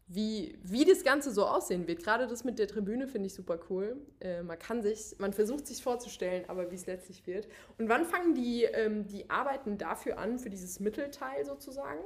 wie, 0.08 0.58
wie 0.64 0.86
das 0.86 1.04
Ganze 1.04 1.32
so 1.32 1.46
aussehen 1.46 1.88
wird. 1.88 2.04
Gerade 2.04 2.28
das 2.28 2.44
mit 2.44 2.60
der 2.60 2.68
Tribüne 2.68 3.08
finde 3.08 3.28
ich 3.28 3.34
super 3.34 3.60
cool. 3.70 3.98
Äh, 4.20 4.44
man 4.44 4.60
kann 4.60 4.84
sich, 4.84 5.16
man 5.18 5.34
versucht 5.34 5.66
sich 5.66 5.82
vorzustellen, 5.82 6.48
aber 6.48 6.72
wie 6.72 6.76
es 6.76 6.86
letztlich 6.86 7.26
wird. 7.26 7.48
Und 7.78 7.90
wann 7.90 8.06
fangen 8.06 8.36
die, 8.36 8.64
ähm, 8.64 9.08
die 9.08 9.30
Arbeiten 9.30 9.78
dafür 9.78 10.20
an, 10.20 10.38
für 10.38 10.50
dieses 10.50 10.80
Mittelteil 10.80 11.44
sozusagen? 11.46 12.04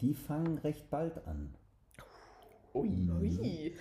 Die 0.00 0.14
fangen 0.14 0.58
recht 0.58 0.88
bald 0.90 1.26
an. 1.26 1.54
ui. 2.74 3.10
Ui. 3.20 3.74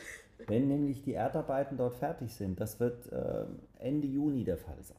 Wenn 0.48 0.68
nämlich 0.68 1.04
die 1.04 1.14
Erdarbeiten 1.14 1.78
dort 1.78 1.96
fertig 1.96 2.34
sind. 2.34 2.60
Das 2.60 2.80
wird 2.80 3.12
äh, 3.12 3.46
Ende 3.80 4.08
Juni 4.08 4.44
der 4.44 4.58
Fall 4.58 4.82
sein. 4.82 4.98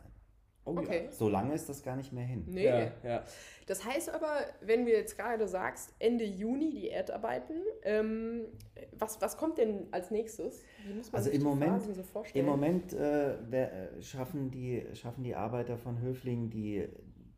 Oh, 0.66 0.77
Okay. 0.79 1.09
So 1.11 1.29
lange 1.29 1.55
ist 1.55 1.68
das 1.68 1.83
gar 1.83 1.94
nicht 1.96 2.12
mehr 2.12 2.24
hin. 2.24 2.44
Nee. 2.46 2.64
Ja, 2.64 2.90
ja. 3.03 3.24
Das 3.66 3.85
heißt 3.85 4.09
aber, 4.11 4.38
wenn 4.62 4.87
wir 4.87 4.94
jetzt 4.94 5.16
gerade 5.18 5.46
sagst, 5.46 5.92
Ende 5.98 6.24
Juni 6.24 6.70
die 6.70 6.88
Erdarbeiten, 6.90 7.57
ähm, 7.83 8.46
was, 8.98 9.20
was 9.20 9.37
kommt 9.37 9.59
denn 9.59 9.87
als 9.90 10.11
nächstes? 10.11 10.62
Wie 10.87 10.94
muss 10.94 11.12
man 11.12 11.18
Also 11.18 11.31
sich 11.31 11.35
im 11.35 11.40
die 11.42 11.46
Moment- 11.48 11.72
Phasen 11.72 11.94
so 11.94 12.03
vorstellen? 12.03 12.44
Im 12.44 12.50
Moment 12.50 12.92
äh, 12.94 13.37
wer, 13.48 13.92
äh, 13.98 14.03
schaffen, 14.03 14.50
die, 14.50 14.85
schaffen 14.94 15.22
die 15.24 15.35
Arbeiter 15.35 15.77
von 15.77 16.00
Höfling 16.00 16.50
die, 16.50 16.88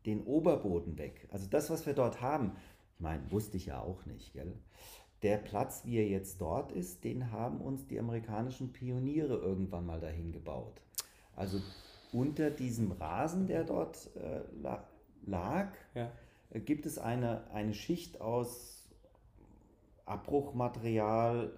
den 0.05 0.23
Oberboden 0.23 0.97
weg. 0.97 1.27
Also 1.31 1.47
das, 1.49 1.69
was 1.69 1.85
wir 1.85 1.93
dort 1.93 2.21
haben, 2.21 2.53
ich 2.95 2.99
meine, 3.01 3.29
wusste 3.31 3.57
ich 3.57 3.65
ja 3.67 3.81
auch 3.81 4.05
nicht, 4.05 4.33
gell? 4.33 4.53
Der 5.23 5.37
Platz, 5.37 5.83
wie 5.85 5.97
er 5.97 6.07
jetzt 6.07 6.39
dort 6.41 6.71
ist, 6.71 7.03
den 7.03 7.31
haben 7.31 7.59
uns 7.59 7.87
die 7.87 7.99
amerikanischen 7.99 8.71
Pioniere 8.71 9.35
irgendwann 9.35 9.85
mal 9.85 9.99
dahin 9.99 10.31
gebaut. 10.31 10.81
Also 11.35 11.59
unter 12.17 12.49
diesem 12.49 12.91
Rasen, 12.91 13.45
der 13.47 13.63
dort 13.63 14.09
äh, 14.15 14.41
la 14.61 14.83
lag, 15.25 15.67
ja. 15.93 16.09
äh, 16.49 16.59
gibt 16.59 16.85
es 16.85 16.97
eine, 16.97 17.49
eine 17.51 17.73
Schicht 17.73 18.21
aus 18.21 18.87
Abbruchmaterial 20.05 21.51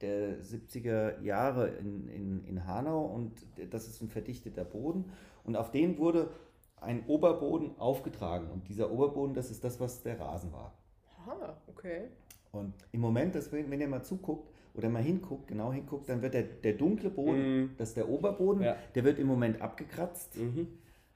der 0.00 0.38
70er 0.40 1.20
Jahre 1.22 1.68
in, 1.68 2.08
in, 2.08 2.44
in 2.44 2.66
Hanau 2.66 3.04
und 3.04 3.32
das 3.70 3.88
ist 3.88 4.00
ein 4.00 4.08
verdichteter 4.08 4.64
Boden 4.64 5.10
und 5.44 5.56
auf 5.56 5.70
den 5.70 5.98
wurde 5.98 6.30
ein 6.76 7.04
Oberboden 7.06 7.78
aufgetragen 7.78 8.50
und 8.50 8.68
dieser 8.68 8.90
Oberboden, 8.90 9.34
das 9.34 9.50
ist 9.50 9.64
das, 9.64 9.80
was 9.80 10.02
der 10.02 10.20
Rasen 10.20 10.52
war. 10.52 10.74
Aha, 11.18 11.56
okay. 11.66 12.08
Und 12.52 12.74
im 12.92 13.00
Moment, 13.00 13.34
das, 13.34 13.50
wenn 13.52 13.70
wenn 13.70 13.80
ihr 13.80 13.88
mal 13.88 14.02
zuguckt 14.02 14.48
oder 14.76 14.88
mal 14.88 15.02
hinguckt, 15.02 15.48
genau 15.48 15.72
hinguckt, 15.72 16.08
dann 16.08 16.22
wird 16.22 16.34
der, 16.34 16.42
der 16.42 16.74
dunkle 16.74 17.10
Boden, 17.10 17.62
Mhm. 17.62 17.70
das 17.78 17.88
ist 17.88 17.96
der 17.96 18.08
Oberboden, 18.08 18.62
Ja. 18.62 18.76
der 18.94 19.04
wird 19.04 19.18
im 19.18 19.26
Moment 19.26 19.60
abgekratzt 19.62 20.36
Mhm. 20.36 20.68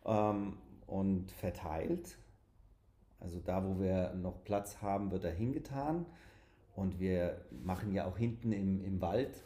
ähm, 0.06 0.54
und 0.86 1.30
verteilt. 1.32 2.16
Also 3.20 3.38
da, 3.40 3.62
wo 3.64 3.78
wir 3.80 4.14
noch 4.14 4.42
Platz 4.44 4.80
haben, 4.80 5.10
wird 5.10 5.24
er 5.24 5.32
hingetan. 5.32 6.06
Und 6.74 6.98
wir 7.00 7.42
machen 7.64 7.92
ja 7.92 8.06
auch 8.06 8.16
hinten 8.16 8.52
im, 8.52 8.82
im 8.82 9.00
Wald, 9.02 9.44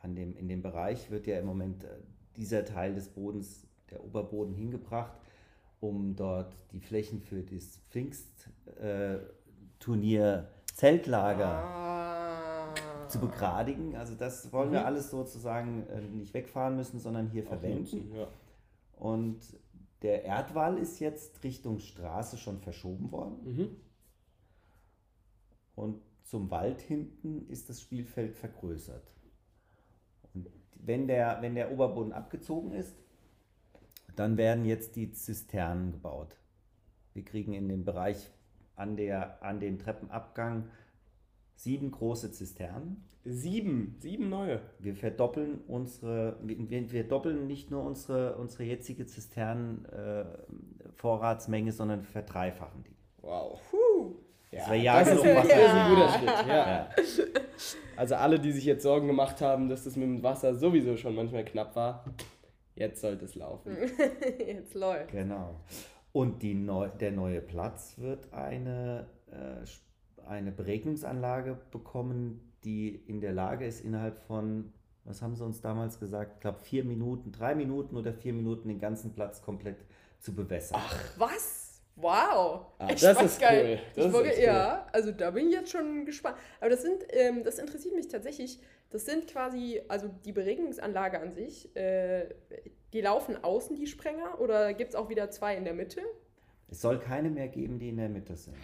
an 0.00 0.14
dem, 0.14 0.36
in 0.36 0.48
dem 0.48 0.60
Bereich, 0.60 1.10
wird 1.10 1.26
ja 1.26 1.38
im 1.38 1.46
Moment 1.46 1.84
äh, 1.84 1.88
dieser 2.36 2.64
Teil 2.66 2.94
des 2.94 3.08
Bodens, 3.08 3.66
der 3.90 4.04
Oberboden, 4.04 4.52
hingebracht, 4.54 5.12
um 5.80 6.14
dort 6.16 6.54
die 6.72 6.80
Flächen 6.80 7.20
für 7.20 7.42
das 7.42 7.78
Pfingstturnier 7.90 10.48
Zeltlager 10.74 11.46
Ah. 11.46 12.03
Zu 13.08 13.20
begradigen. 13.20 13.96
Also 13.96 14.14
das 14.14 14.52
wollen 14.52 14.72
wir 14.72 14.80
Mhm. 14.80 14.86
alles 14.86 15.10
sozusagen 15.10 15.86
äh, 15.88 16.00
nicht 16.02 16.34
wegfahren 16.34 16.76
müssen, 16.76 16.98
sondern 16.98 17.28
hier 17.28 17.44
Auch 17.44 17.48
verwenden. 17.48 17.80
nutzen, 17.80 18.12
Ja. 18.14 18.26
Und 18.98 19.40
der 20.02 20.24
Erdwall 20.24 20.78
ist 20.78 21.00
jetzt 21.00 21.42
Richtung 21.44 21.78
Straße 21.78 22.36
schon 22.38 22.60
verschoben 22.60 23.10
worden. 23.10 23.36
Mhm. 23.44 23.76
Und 25.74 26.02
zum 26.22 26.50
Wald 26.50 26.80
hinten 26.80 27.46
ist 27.48 27.68
das 27.68 27.80
Spielfeld 27.80 28.34
vergrößert. 28.36 29.12
Und 30.32 30.48
wenn 30.76 31.06
der, 31.06 31.38
wenn 31.42 31.54
der 31.54 31.72
Oberboden 31.72 32.12
abgezogen 32.12 32.72
ist, 32.72 32.94
dann 34.16 34.36
werden 34.36 34.64
jetzt 34.64 34.96
die 34.96 35.12
Zisternen 35.12 35.92
gebaut. 35.92 36.36
Wir 37.14 37.24
kriegen 37.24 37.52
in 37.52 37.68
dem 37.68 37.84
Bereich 37.84 38.30
an, 38.76 38.96
der, 38.96 39.42
an 39.42 39.58
den 39.60 39.78
Treppenabgang 39.78 40.68
sieben 41.54 41.90
große 41.90 42.30
Zisternen. 42.32 43.08
Sieben, 43.24 43.96
sieben 44.00 44.28
neue. 44.28 44.60
Wir 44.78 44.94
verdoppeln 44.94 45.62
unsere, 45.66 46.36
wir, 46.42 46.92
wir 46.92 47.08
doppeln 47.08 47.46
nicht 47.46 47.70
nur 47.70 47.82
unsere, 47.82 48.36
unsere 48.36 48.64
jetzige 48.64 49.06
Zisternen-Vorratsmenge, 49.06 51.72
sondern 51.72 52.02
verdreifachen 52.02 52.84
die. 52.84 52.94
Wow. 53.22 53.58
Puh. 53.70 54.16
Ja, 54.50 54.68
Das 54.68 54.82
ja 54.82 54.98
das, 55.00 55.08
ist, 55.08 55.24
ist 55.24 55.26
ein 55.26 55.90
guter 55.90 56.08
Schritt. 56.10 56.28
Ja. 56.48 56.90
Also 57.96 58.16
alle, 58.16 58.38
die 58.38 58.52
sich 58.52 58.64
jetzt 58.64 58.82
Sorgen 58.82 59.06
gemacht 59.06 59.40
haben, 59.40 59.68
dass 59.68 59.84
das 59.84 59.96
mit 59.96 60.06
dem 60.06 60.22
Wasser 60.22 60.54
sowieso 60.54 60.96
schon 60.96 61.14
manchmal 61.14 61.44
knapp 61.44 61.74
war, 61.76 62.04
jetzt 62.74 63.00
sollte 63.00 63.24
es 63.24 63.34
laufen. 63.34 63.76
Jetzt 64.46 64.74
läuft. 64.74 65.12
Genau. 65.12 65.60
Und 66.12 66.42
die 66.42 66.54
neu, 66.54 66.88
der 66.88 67.12
neue 67.12 67.40
Platz 67.40 67.94
wird 67.98 68.32
eine, 68.32 69.06
äh, 69.30 69.64
eine 70.26 70.52
Beregnungsanlage 70.52 71.58
bekommen, 71.70 72.52
die 72.64 72.88
in 73.06 73.20
der 73.20 73.32
Lage 73.32 73.66
ist, 73.66 73.80
innerhalb 73.84 74.18
von, 74.26 74.72
was 75.04 75.22
haben 75.22 75.36
sie 75.36 75.44
uns 75.44 75.60
damals 75.60 76.00
gesagt, 76.00 76.32
ich 76.34 76.40
glaube 76.40 76.58
vier 76.60 76.84
Minuten, 76.84 77.32
drei 77.32 77.54
Minuten 77.54 77.96
oder 77.96 78.12
vier 78.12 78.32
Minuten 78.32 78.68
den 78.68 78.78
ganzen 78.78 79.12
Platz 79.12 79.42
komplett 79.42 79.84
zu 80.20 80.34
bewässern. 80.34 80.80
Was? 81.18 81.82
Wow! 81.96 82.66
Ah, 82.78 82.88
Echt 82.88 83.04
das 83.04 83.22
ist 83.22 83.40
geil. 83.40 83.64
cool. 83.64 83.78
Das 83.94 83.96
ich 83.98 84.06
ist 84.06 84.12
wollte, 84.12 84.30
cool. 84.36 84.44
ja, 84.44 84.86
also 84.92 85.12
da 85.12 85.30
bin 85.30 85.48
ich 85.48 85.54
jetzt 85.54 85.70
schon 85.70 86.04
gespannt. 86.04 86.36
Aber 86.60 86.70
das 86.70 86.82
sind, 86.82 87.04
ähm, 87.10 87.44
das 87.44 87.58
interessiert 87.58 87.94
mich 87.94 88.08
tatsächlich. 88.08 88.58
Das 88.90 89.04
sind 89.04 89.28
quasi, 89.28 89.80
also 89.88 90.08
die 90.24 90.32
Beregnungsanlage 90.32 91.20
an 91.20 91.32
sich, 91.32 91.74
äh, 91.76 92.28
die 92.92 93.00
laufen 93.00 93.42
außen, 93.42 93.76
die 93.76 93.86
Sprenger, 93.86 94.40
oder 94.40 94.72
gibt 94.74 94.90
es 94.90 94.96
auch 94.96 95.08
wieder 95.08 95.30
zwei 95.30 95.56
in 95.56 95.64
der 95.64 95.74
Mitte? 95.74 96.00
Es 96.68 96.80
soll 96.80 96.98
keine 96.98 97.30
mehr 97.30 97.48
geben, 97.48 97.78
die 97.78 97.90
in 97.90 97.96
der 97.96 98.08
Mitte 98.08 98.36
sind. 98.36 98.56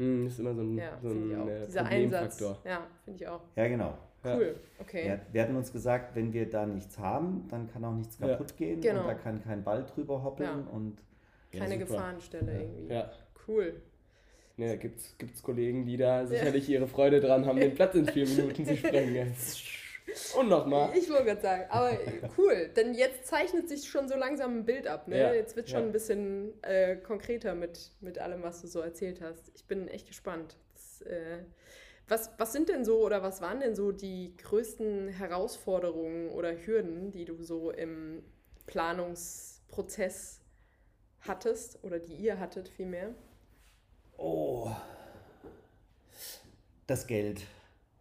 Gut. 0.00 0.06
Hm, 0.06 0.24
das 0.24 0.32
ist 0.34 0.38
immer 0.40 0.54
so 0.54 0.62
ein, 0.62 0.78
Ja, 0.78 0.98
so 1.02 1.08
ein 1.10 1.48
äh, 1.48 1.66
Dieser 1.66 1.84
Einsatz. 1.86 2.40
Ja, 2.64 2.86
finde 3.04 3.20
ich 3.22 3.28
auch. 3.28 3.40
Ja, 3.56 3.68
genau. 3.68 3.94
Ja. 4.24 4.36
Cool. 4.36 4.56
Okay. 4.78 5.08
Ja, 5.08 5.18
wir 5.32 5.42
hatten 5.42 5.56
uns 5.56 5.72
gesagt, 5.72 6.14
wenn 6.14 6.32
wir 6.32 6.48
da 6.50 6.66
nichts 6.66 6.98
haben, 6.98 7.46
dann 7.48 7.70
kann 7.72 7.84
auch 7.84 7.94
nichts 7.94 8.18
Ja. 8.18 8.28
kaputt 8.28 8.56
gehen 8.56 8.80
Genau. 8.80 9.02
und 9.02 9.06
da 9.08 9.14
kann 9.14 9.42
kein 9.42 9.62
Ball 9.64 9.84
drüber 9.84 10.22
hoppeln 10.22 10.48
Ja. 10.66 10.72
und 10.72 10.96
Ja, 11.52 11.60
Keine. 11.64 11.78
Gefahrenstelle 11.78 12.60
irgendwie. 12.62 12.92
Ja. 12.94 13.10
Cool. 13.48 13.74
Ne, 14.56 14.68
da 14.68 14.76
gibt's, 14.76 15.16
gibt's 15.18 15.42
Kollegen, 15.42 15.84
die 15.86 15.96
da 15.96 16.26
sicherlich 16.26 16.68
ihre 16.68 16.86
Freude 16.86 17.20
dran 17.20 17.46
haben, 17.46 17.58
den 17.60 17.74
Platz 17.74 17.94
in 17.94 18.06
vier 18.06 18.28
Minuten 18.28 18.64
zu 18.66 18.76
sprengen. 18.76 19.32
Und 20.36 20.48
nochmal. 20.48 20.96
Ich 20.96 21.08
wollte 21.10 21.24
gerade 21.24 21.40
sagen, 21.40 21.64
aber 21.70 21.98
cool, 22.38 22.70
denn 22.76 22.94
jetzt 22.94 23.26
zeichnet 23.26 23.68
sich 23.68 23.88
schon 23.88 24.08
so 24.08 24.16
langsam 24.16 24.58
ein 24.58 24.64
Bild 24.64 24.86
ab. 24.86 25.08
Ne? 25.08 25.18
Ja, 25.18 25.34
Jetzt 25.34 25.56
wird 25.56 25.68
schon 25.68 25.80
ja. 25.80 25.86
ein 25.86 25.92
bisschen 25.92 26.52
äh, 26.62 26.96
konkreter 26.96 27.54
mit, 27.54 27.92
mit 28.00 28.18
allem, 28.18 28.42
was 28.42 28.60
du 28.60 28.66
so 28.66 28.80
erzählt 28.80 29.20
hast. 29.20 29.50
Ich 29.54 29.64
bin 29.66 29.88
echt 29.88 30.06
gespannt. 30.06 30.56
Das, 30.72 31.02
äh, 31.02 31.38
was, 32.08 32.30
was 32.38 32.52
sind 32.52 32.68
denn 32.68 32.84
so 32.84 33.00
oder 33.00 33.22
was 33.22 33.40
waren 33.40 33.60
denn 33.60 33.74
so 33.74 33.92
die 33.92 34.36
größten 34.36 35.08
Herausforderungen 35.08 36.30
oder 36.30 36.52
Hürden, 36.52 37.12
die 37.12 37.24
du 37.24 37.42
so 37.42 37.70
im 37.70 38.22
Planungsprozess 38.66 40.40
hattest 41.20 41.82
oder 41.84 41.98
die 41.98 42.14
ihr 42.14 42.40
hattet 42.40 42.68
vielmehr? 42.68 43.14
oh, 44.20 44.70
das 46.86 47.06
Geld. 47.06 47.42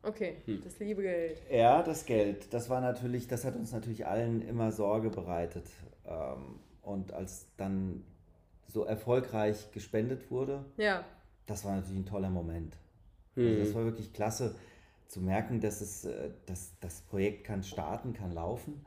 Okay, 0.02 0.38
Hm. 0.46 0.62
das 0.64 0.80
liebe 0.80 1.02
Geld. 1.02 1.42
Ja, 1.52 1.84
das 1.84 2.06
Geld. 2.06 2.54
Das 2.54 2.70
war 2.70 2.80
natürlich, 2.82 3.28
das 3.28 3.44
hat 3.44 3.56
uns 3.56 3.72
natürlich 3.74 4.08
allen 4.08 4.42
immer 4.42 4.72
Sorge 4.72 5.10
bereitet. 5.10 5.66
Ähm, 6.06 6.60
Und 6.82 7.12
als 7.14 7.46
dann 7.58 8.04
so 8.68 8.84
erfolgreich 8.86 9.72
gespendet 9.72 10.32
wurde, 10.32 10.66
Ja, 10.78 11.04
das 11.46 11.66
war 11.66 11.76
natürlich 11.76 12.00
ein 12.00 12.06
toller 12.06 12.30
Moment. 12.30 12.78
Also 13.36 13.50
Hm. 13.50 13.60
das 13.60 13.76
war 13.76 13.84
wirklich 13.84 14.14
klasse 14.14 14.56
zu 15.08 15.20
merken, 15.22 15.60
dass 15.60 15.82
es, 15.82 16.06
äh, 16.06 16.32
dass 16.46 16.80
das 16.80 17.02
Projekt 17.02 17.44
kann 17.44 17.62
starten, 17.64 18.14
kann 18.14 18.32
laufen. 18.32 18.86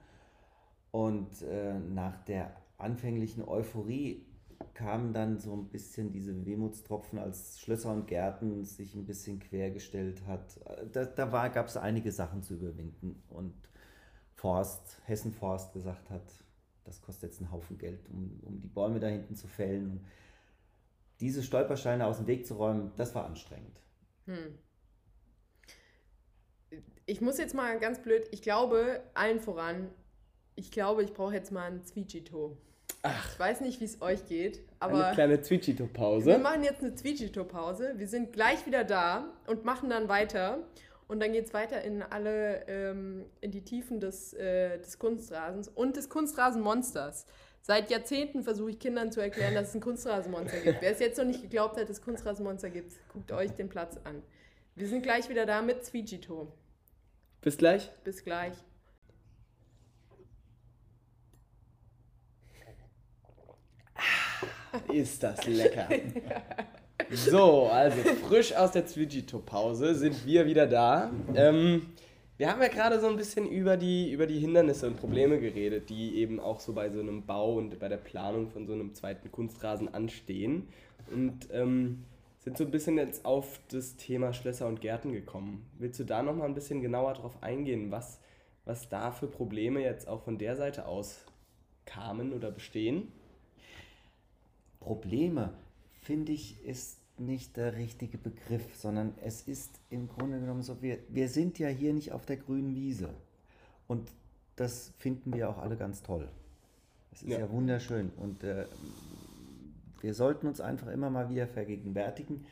Und 0.90 1.42
äh, 1.42 1.78
nach 1.78 2.24
der 2.24 2.54
anfänglichen 2.78 3.46
Euphorie 3.46 4.26
kamen 4.74 5.12
dann 5.12 5.38
so 5.38 5.54
ein 5.54 5.68
bisschen 5.68 6.12
diese 6.12 6.44
Wehmutstropfen, 6.44 7.18
als 7.18 7.60
Schlösser 7.60 7.92
und 7.92 8.06
Gärten 8.06 8.64
sich 8.64 8.94
ein 8.94 9.06
bisschen 9.06 9.38
quergestellt 9.40 10.26
hat. 10.26 10.58
Äh, 10.66 10.86
Da, 10.92 11.04
da 11.04 11.48
gab 11.48 11.66
es 11.66 11.76
einige 11.76 12.12
Sachen 12.12 12.42
zu 12.42 12.54
überwinden. 12.54 13.22
Und 13.28 13.54
Forst, 14.34 15.00
Hessen 15.04 15.32
Forst 15.32 15.72
gesagt 15.72 16.10
hat, 16.10 16.32
das 16.84 17.00
kostet 17.00 17.30
jetzt 17.30 17.40
einen 17.40 17.52
Haufen 17.52 17.78
Geld, 17.78 18.08
um, 18.10 18.40
um 18.42 18.60
die 18.60 18.68
Bäume 18.68 18.98
da 18.98 19.06
hinten 19.06 19.36
zu 19.36 19.46
fällen. 19.46 19.90
Und 19.90 20.00
diese 21.20 21.42
Stolpersteine 21.42 22.06
aus 22.06 22.18
dem 22.18 22.26
Weg 22.26 22.46
zu 22.46 22.54
räumen, 22.54 22.92
das 22.96 23.14
war 23.14 23.24
anstrengend. 23.24 23.80
Hm. 24.26 24.58
Ich 27.06 27.20
muss 27.20 27.38
jetzt 27.38 27.54
mal 27.54 27.78
ganz 27.78 28.00
blöd, 28.00 28.28
ich 28.32 28.42
glaube, 28.42 29.02
allen 29.14 29.40
voran, 29.40 29.90
ich 30.54 30.70
glaube, 30.70 31.02
ich 31.02 31.12
brauche 31.12 31.34
jetzt 31.34 31.52
mal 31.52 31.70
ein 31.70 31.84
Zwichito. 31.84 32.56
Ich 33.04 33.38
weiß 33.38 33.62
nicht, 33.62 33.80
wie 33.80 33.84
es 33.84 34.00
euch 34.00 34.26
geht, 34.26 34.60
aber 34.78 35.06
Eine 35.06 35.14
kleine 35.14 35.32
wir 35.34 35.42
Zwitschito-Pause. 35.42 36.38
machen 36.38 36.62
jetzt 36.62 36.82
eine 36.82 36.94
Zwichito-Pause. 36.94 37.94
Wir 37.96 38.06
sind 38.06 38.32
gleich 38.32 38.64
wieder 38.64 38.84
da 38.84 39.24
und 39.48 39.64
machen 39.64 39.90
dann 39.90 40.08
weiter. 40.08 40.58
Und 41.08 41.20
dann 41.20 41.32
geht 41.32 41.46
es 41.46 41.52
weiter 41.52 41.82
in 41.82 42.02
alle, 42.02 42.66
ähm, 42.68 43.26
in 43.40 43.50
die 43.50 43.62
Tiefen 43.64 43.98
des, 43.98 44.32
äh, 44.34 44.78
des 44.78 44.98
Kunstrasens 44.98 45.68
und 45.68 45.96
des 45.96 46.08
Kunstrasenmonsters. 46.08 47.26
Seit 47.60 47.90
Jahrzehnten 47.90 48.42
versuche 48.44 48.70
ich 48.70 48.78
Kindern 48.78 49.10
zu 49.12 49.20
erklären, 49.20 49.54
dass 49.54 49.70
es 49.70 49.74
ein 49.74 49.80
Kunstrasenmonster 49.80 50.60
gibt. 50.60 50.80
Wer 50.80 50.92
es 50.92 51.00
jetzt 51.00 51.18
noch 51.18 51.24
nicht 51.24 51.42
geglaubt 51.42 51.76
hat, 51.76 51.82
dass 51.88 51.98
es 51.98 52.02
Kunstrasenmonster 52.02 52.70
gibt, 52.70 52.92
guckt 53.12 53.30
euch 53.32 53.50
den 53.52 53.68
Platz 53.68 53.98
an. 54.04 54.22
Wir 54.74 54.86
sind 54.88 55.02
gleich 55.02 55.28
wieder 55.28 55.44
da 55.44 55.60
mit 55.60 55.84
Zwichito. 55.84 56.52
Bis 57.40 57.58
gleich. 57.58 57.90
Bis 58.04 58.24
gleich. 58.24 58.54
Ist 64.92 65.22
das 65.22 65.46
lecker. 65.46 65.88
So, 67.10 67.66
also 67.66 67.98
frisch 68.28 68.54
aus 68.54 68.72
der 68.72 68.86
Zwitschito-Pause 68.86 69.94
sind 69.94 70.24
wir 70.24 70.46
wieder 70.46 70.66
da. 70.66 71.10
Ähm, 71.34 71.86
wir 72.38 72.50
haben 72.50 72.62
ja 72.62 72.68
gerade 72.68 73.00
so 73.00 73.06
ein 73.08 73.16
bisschen 73.16 73.46
über 73.48 73.76
die, 73.76 74.10
über 74.10 74.26
die 74.26 74.38
Hindernisse 74.38 74.86
und 74.86 74.96
Probleme 74.96 75.38
geredet, 75.38 75.90
die 75.90 76.16
eben 76.16 76.40
auch 76.40 76.60
so 76.60 76.72
bei 76.72 76.90
so 76.90 77.00
einem 77.00 77.26
Bau 77.26 77.54
und 77.54 77.78
bei 77.78 77.88
der 77.88 77.98
Planung 77.98 78.48
von 78.48 78.66
so 78.66 78.72
einem 78.72 78.94
zweiten 78.94 79.30
Kunstrasen 79.30 79.92
anstehen. 79.92 80.68
Und 81.10 81.48
ähm, 81.52 82.04
sind 82.38 82.58
so 82.58 82.64
ein 82.64 82.70
bisschen 82.70 82.96
jetzt 82.96 83.24
auf 83.24 83.60
das 83.70 83.96
Thema 83.96 84.32
Schlösser 84.32 84.66
und 84.66 84.80
Gärten 84.80 85.12
gekommen. 85.12 85.64
Willst 85.78 86.00
du 86.00 86.04
da 86.04 86.22
nochmal 86.22 86.48
ein 86.48 86.54
bisschen 86.54 86.80
genauer 86.80 87.14
drauf 87.14 87.42
eingehen, 87.42 87.90
was, 87.90 88.18
was 88.64 88.88
da 88.88 89.12
für 89.12 89.28
Probleme 89.28 89.80
jetzt 89.80 90.08
auch 90.08 90.22
von 90.22 90.38
der 90.38 90.56
Seite 90.56 90.86
aus 90.86 91.24
kamen 91.84 92.32
oder 92.32 92.50
bestehen? 92.50 93.12
Probleme, 94.82 95.52
finde 96.00 96.32
ich, 96.32 96.62
ist 96.64 96.98
nicht 97.18 97.56
der 97.56 97.76
richtige 97.76 98.18
Begriff, 98.18 98.74
sondern 98.76 99.14
es 99.22 99.42
ist 99.42 99.70
im 99.90 100.08
Grunde 100.08 100.40
genommen 100.40 100.62
so, 100.62 100.82
wir, 100.82 100.98
wir 101.08 101.28
sind 101.28 101.58
ja 101.58 101.68
hier 101.68 101.92
nicht 101.92 102.12
auf 102.12 102.26
der 102.26 102.36
grünen 102.36 102.74
Wiese. 102.74 103.10
Und 103.86 104.10
das 104.56 104.92
finden 104.98 105.32
wir 105.32 105.48
auch 105.48 105.58
alle 105.58 105.76
ganz 105.76 106.02
toll. 106.02 106.28
Es 107.12 107.22
ist 107.22 107.28
ja, 107.28 107.40
Ja. 107.40 107.50
wunderschön. 107.50 108.10
Und 108.16 108.42
äh, 108.42 108.66
wir 110.00 110.14
sollten 110.14 110.46
uns 110.46 110.60
einfach 110.60 110.88
immer 110.88 111.10
mal 111.10 111.30
wieder 111.30 111.46
vergegenwärtigen, 111.46 112.44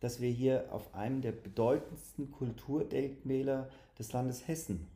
dass 0.00 0.20
wir 0.20 0.30
hier 0.30 0.66
auf 0.70 0.94
einem 0.94 1.20
der 1.20 1.32
bedeutendsten 1.32 2.30
Kulturdenkmäler 2.30 3.68
des 3.98 4.12
Landes 4.12 4.46
Hessen 4.48 4.86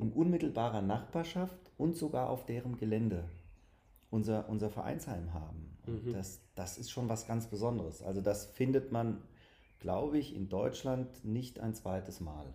in 0.00 0.12
unmittelbarer 0.12 0.82
Nachbarschaft 0.82 1.58
und 1.76 1.96
sogar 1.96 2.30
auf 2.30 2.46
deren 2.46 2.76
Gelände 2.76 3.24
unser, 4.10 4.48
unser 4.48 4.70
Vereinsheim 4.70 5.32
haben. 5.34 5.67
Und 5.88 6.14
das, 6.14 6.40
das 6.54 6.78
ist 6.78 6.90
schon 6.90 7.08
was 7.08 7.26
ganz 7.26 7.46
Besonderes. 7.46 8.02
Also 8.02 8.20
das 8.20 8.46
findet 8.46 8.92
man, 8.92 9.22
glaube 9.80 10.18
ich, 10.18 10.34
in 10.34 10.48
Deutschland 10.48 11.24
nicht 11.24 11.60
ein 11.60 11.74
zweites 11.74 12.20
Mal. 12.20 12.54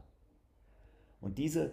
Und 1.21 1.37
diese, 1.37 1.71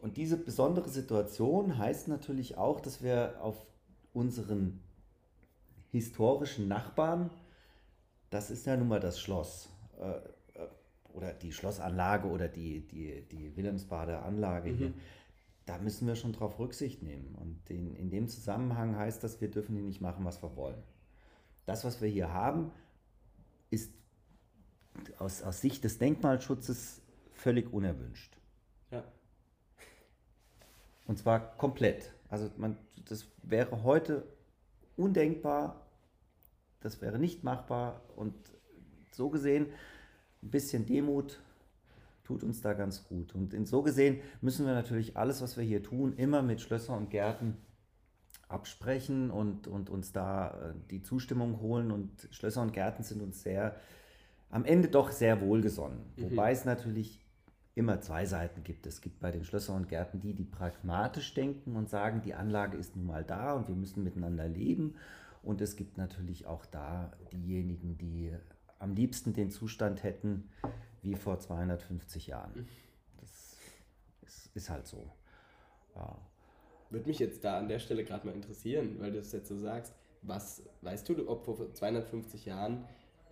und 0.00 0.16
diese 0.16 0.36
besondere 0.36 0.88
Situation 0.88 1.78
heißt 1.78 2.08
natürlich 2.08 2.56
auch, 2.56 2.80
dass 2.80 3.02
wir 3.02 3.36
auf 3.40 3.66
unseren 4.12 4.80
historischen 5.90 6.68
Nachbarn, 6.68 7.30
das 8.30 8.50
ist 8.50 8.66
ja 8.66 8.76
nun 8.76 8.88
mal 8.88 9.00
das 9.00 9.20
Schloss, 9.20 9.68
äh, 10.00 10.16
äh, 10.58 10.68
oder 11.12 11.32
die 11.34 11.52
Schlossanlage 11.52 12.28
oder 12.28 12.48
die, 12.48 12.86
die, 12.86 13.22
die 13.30 13.56
Wilhelmsbader 13.56 14.24
Anlage 14.24 14.70
hier, 14.70 14.92
da 15.66 15.78
müssen 15.78 16.06
wir 16.06 16.16
schon 16.16 16.32
drauf 16.32 16.58
Rücksicht 16.58 17.02
nehmen. 17.02 17.34
Und 17.36 17.70
in, 17.70 17.94
in 17.94 18.10
dem 18.10 18.28
Zusammenhang 18.28 18.96
heißt 18.96 19.22
das, 19.22 19.40
wir 19.40 19.50
dürfen 19.50 19.76
hier 19.76 19.84
nicht 19.84 20.00
machen, 20.00 20.24
was 20.24 20.42
wir 20.42 20.56
wollen. 20.56 20.82
Das, 21.66 21.84
was 21.84 22.00
wir 22.00 22.08
hier 22.08 22.32
haben, 22.32 22.72
ist 23.70 23.92
aus, 25.18 25.42
aus 25.42 25.60
Sicht 25.60 25.84
des 25.84 25.98
Denkmalschutzes 25.98 27.00
völlig 27.32 27.72
unerwünscht. 27.72 28.36
Ja. 28.90 29.04
Und 31.06 31.18
zwar 31.18 31.56
komplett. 31.56 32.12
Also 32.28 32.50
man, 32.56 32.76
das 33.08 33.26
wäre 33.42 33.82
heute 33.84 34.26
undenkbar, 34.96 35.86
das 36.80 37.00
wäre 37.00 37.18
nicht 37.18 37.44
machbar. 37.44 38.02
Und 38.16 38.34
so 39.12 39.30
gesehen, 39.30 39.66
ein 40.42 40.50
bisschen 40.50 40.86
Demut 40.86 41.40
tut 42.24 42.42
uns 42.44 42.60
da 42.60 42.72
ganz 42.72 43.04
gut. 43.04 43.34
Und 43.34 43.54
in 43.54 43.66
so 43.66 43.82
gesehen 43.82 44.20
müssen 44.40 44.66
wir 44.66 44.74
natürlich 44.74 45.16
alles, 45.16 45.42
was 45.42 45.56
wir 45.56 45.64
hier 45.64 45.82
tun, 45.82 46.14
immer 46.16 46.42
mit 46.42 46.60
Schlösser 46.60 46.96
und 46.96 47.10
Gärten 47.10 47.56
absprechen 48.48 49.30
und, 49.30 49.66
und 49.66 49.90
uns 49.90 50.12
da 50.12 50.50
äh, 50.50 50.74
die 50.90 51.02
Zustimmung 51.02 51.60
holen. 51.60 51.90
Und 51.90 52.28
Schlösser 52.30 52.62
und 52.62 52.72
Gärten 52.72 53.02
sind 53.02 53.22
uns 53.22 53.42
sehr, 53.42 53.76
am 54.50 54.64
Ende 54.64 54.88
doch 54.88 55.10
sehr 55.10 55.40
wohlgesonnen. 55.40 55.98
Wobei 56.16 56.52
es 56.52 56.64
natürlich 56.64 57.22
immer 57.74 58.00
zwei 58.00 58.26
Seiten 58.26 58.62
gibt. 58.62 58.86
Es 58.86 59.00
gibt 59.00 59.20
bei 59.20 59.30
den 59.30 59.44
Schlössern 59.44 59.76
und 59.76 59.88
Gärten 59.88 60.20
die, 60.20 60.34
die 60.34 60.44
pragmatisch 60.44 61.32
denken 61.34 61.76
und 61.76 61.88
sagen, 61.88 62.20
die 62.22 62.34
Anlage 62.34 62.76
ist 62.76 62.96
nun 62.96 63.06
mal 63.06 63.24
da 63.24 63.54
und 63.54 63.68
wir 63.68 63.74
müssen 63.74 64.04
miteinander 64.04 64.46
leben. 64.46 64.96
Und 65.42 65.60
es 65.60 65.74
gibt 65.74 65.96
natürlich 65.96 66.46
auch 66.46 66.66
da 66.66 67.12
diejenigen, 67.32 67.98
die 67.98 68.32
am 68.82 68.94
liebsten 68.94 69.32
den 69.32 69.50
Zustand 69.50 70.02
hätten 70.02 70.50
wie 71.02 71.14
vor 71.14 71.38
250 71.38 72.26
Jahren. 72.26 72.68
Das 73.20 73.56
ist, 74.22 74.56
ist 74.56 74.70
halt 74.70 74.88
so. 74.88 75.08
Ja. 75.94 76.18
Würde 76.90 77.06
mich 77.06 77.20
jetzt 77.20 77.44
da 77.44 77.58
an 77.58 77.68
der 77.68 77.78
Stelle 77.78 78.04
gerade 78.04 78.26
mal 78.26 78.34
interessieren, 78.34 78.96
weil 78.98 79.12
du 79.12 79.18
es 79.18 79.30
jetzt 79.32 79.48
so 79.48 79.56
sagst. 79.56 79.94
was, 80.22 80.62
weißt 80.82 81.08
du, 81.08 81.28
ob 81.28 81.44
vor 81.44 81.72
250 81.72 82.44
Jahren 82.44 82.84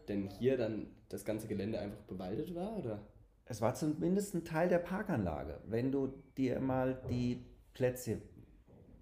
denn 0.09 0.29
hier 0.29 0.57
dann 0.57 0.87
das 1.09 1.25
ganze 1.25 1.49
Gelände 1.49 1.81
einfach 1.81 2.03
bewaldet 2.03 2.55
war? 2.55 2.77
Oder? 2.77 3.01
Es 3.45 3.61
war 3.61 3.75
zumindest 3.75 4.35
ein 4.35 4.45
Teil 4.45 4.69
der 4.69 4.79
Parkanlage. 4.79 5.61
Wenn 5.67 5.91
du 5.91 6.15
dir 6.37 6.61
mal 6.61 7.03
die 7.11 7.45
Plätze, 7.75 8.23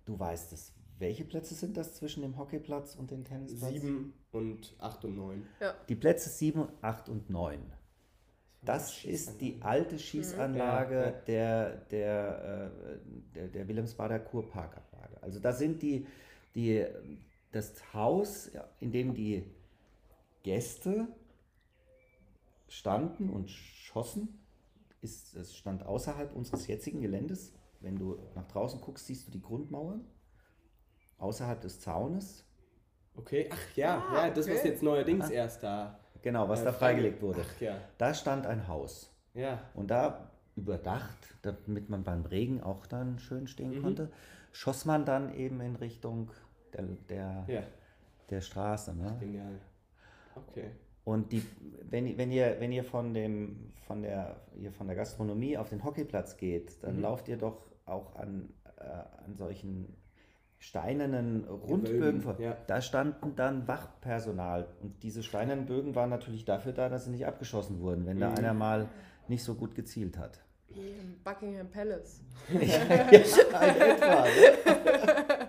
du 0.07 0.19
weißt 0.19 0.55
es, 0.55 0.73
welche 0.99 1.25
Plätze 1.25 1.55
sind 1.55 1.77
das 1.77 1.95
zwischen 1.95 2.23
dem 2.23 2.37
Hockeyplatz 2.37 2.97
und 2.97 3.11
dem 3.11 3.25
Tennisplatz? 3.25 3.73
Sieben 3.73 4.15
und 4.33 4.75
acht 4.79 5.05
und 5.05 5.17
neun. 5.17 5.47
Ja. 5.61 5.75
Die 5.89 5.95
Plätze 5.95 6.29
7, 6.29 6.69
8 6.81 7.09
und 7.09 7.31
9. 7.31 7.61
Das 8.63 9.05
ist 9.05 9.41
die 9.41 9.63
alte 9.63 9.99
Schießanlage 9.99 10.95
Ja, 10.95 11.05
ja. 11.05 11.11
der, 11.11 11.77
der, 11.91 12.73
äh, 12.73 12.99
der, 13.35 13.49
der 13.49 13.69
Wilhelmsbader 13.69 14.19
Kurparkanlage. 14.19 15.23
Also 15.23 15.39
da 15.39 15.53
sind 15.53 15.81
die, 15.83 16.07
die, 16.55 16.85
das 17.53 17.95
Haus, 17.95 18.51
in 18.81 18.91
dem 18.91 19.15
die 19.15 19.45
Gäste 20.43 21.07
standen 22.69 23.31
und 23.31 23.51
schossen, 23.51 24.41
ist, 25.01 25.37
es 25.37 25.55
stand 25.55 25.87
außerhalb 25.87 26.35
unseres 26.35 26.67
jetzigen 26.67 27.01
Geländes. 27.01 27.53
Wenn 27.81 27.97
du 27.97 28.19
nach 28.35 28.49
draußen 28.49 28.81
guckst, 28.81 29.07
siehst 29.07 29.29
du 29.29 29.31
die 29.31 29.41
Grundmauern 29.41 30.05
außerhalb 31.19 31.61
des 31.61 31.81
Zaunes. 31.81 32.45
Okay, 33.17 33.49
ach 33.53 33.77
ja, 33.77 34.05
Ah, 34.11 34.27
ja, 34.27 34.31
das 34.31 34.49
was 34.49 34.59
okay. 34.59 34.69
jetzt 34.69 34.83
neuerdings 34.83 35.29
erst 35.31 35.63
da. 35.63 35.99
Genau, 36.23 36.49
was 36.49 36.63
äh, 36.63 36.65
da 36.67 36.73
freigelegt 36.73 37.21
wurde. 37.23 37.43
Ach 37.45 37.61
ja, 37.61 37.77
Da 37.99 38.15
stand 38.15 38.47
ein 38.47 38.67
Haus. 38.69 39.13
ja. 39.35 39.61
Und 39.75 39.91
da 39.91 40.31
überdacht, 40.57 41.17
damit 41.43 41.89
man 41.89 42.03
beim 42.03 42.25
Regen 42.25 42.61
auch 42.63 42.87
dann 42.87 43.19
schön 43.21 43.47
stehen 43.47 43.77
Mhm. 43.79 43.83
konnte, 43.83 44.11
schoss 44.53 44.85
man 44.85 45.05
dann 45.05 45.33
eben 45.35 45.61
in 45.61 45.77
Richtung 45.77 46.31
der, 46.73 46.83
der, 47.09 47.45
Ja, 47.47 47.63
der 48.31 48.41
Straße. 48.41 48.95
Ne? 48.97 49.17
genial. 49.21 49.61
Okay. 50.35 50.71
Und 51.05 51.33
die, 51.33 51.43
wenn, 51.89 52.19
wenn, 52.19 52.31
ihr, 52.33 52.57
wenn 52.59 52.71
ihr 52.73 52.85
von, 52.85 53.15
dem, 53.15 53.73
von, 53.87 54.03
der, 54.03 54.37
ihr 54.57 54.73
von 54.73 54.87
der 54.89 54.97
Gastronomie 54.97 55.57
auf 55.57 55.69
den 55.71 55.83
Hockeyplatz 55.85 56.37
geht, 56.37 56.83
dann 56.83 56.97
Mhm. 56.97 57.03
lauft 57.03 57.29
ihr 57.29 57.37
doch 57.39 57.67
auch 57.87 58.15
an, 58.17 58.53
äh, 58.79 58.83
an 59.25 59.37
solchen 59.37 59.97
steinernen 60.59 61.45
Rundbögen 61.45 62.21
vor. 62.21 62.37
ja. 62.41 62.57
Da 62.67 62.81
standen 62.81 63.37
dann 63.37 63.69
Wachpersonal. 63.69 64.67
Und 64.83 65.03
diese 65.03 65.23
steinernen 65.23 65.67
Bögen 65.67 65.95
waren 65.95 66.11
natürlich 66.11 66.45
dafür 66.45 66.73
da, 66.73 66.89
dass 66.89 67.05
sie 67.05 67.11
nicht 67.13 67.27
abgeschossen 67.27 67.81
wurden, 67.81 68.07
wenn 68.07 68.19
da 68.21 68.31
Mhm. 68.31 68.37
einer 68.39 68.55
mal 68.55 68.89
nicht 69.29 69.45
so 69.45 69.55
gut 69.55 69.75
gezielt 69.75 70.19
hat. 70.19 70.41
Buckingham 71.25 71.69
Palace. 71.71 72.21
ja, 72.53 72.61
etwa. 72.61 74.25
Ne? 74.25 75.49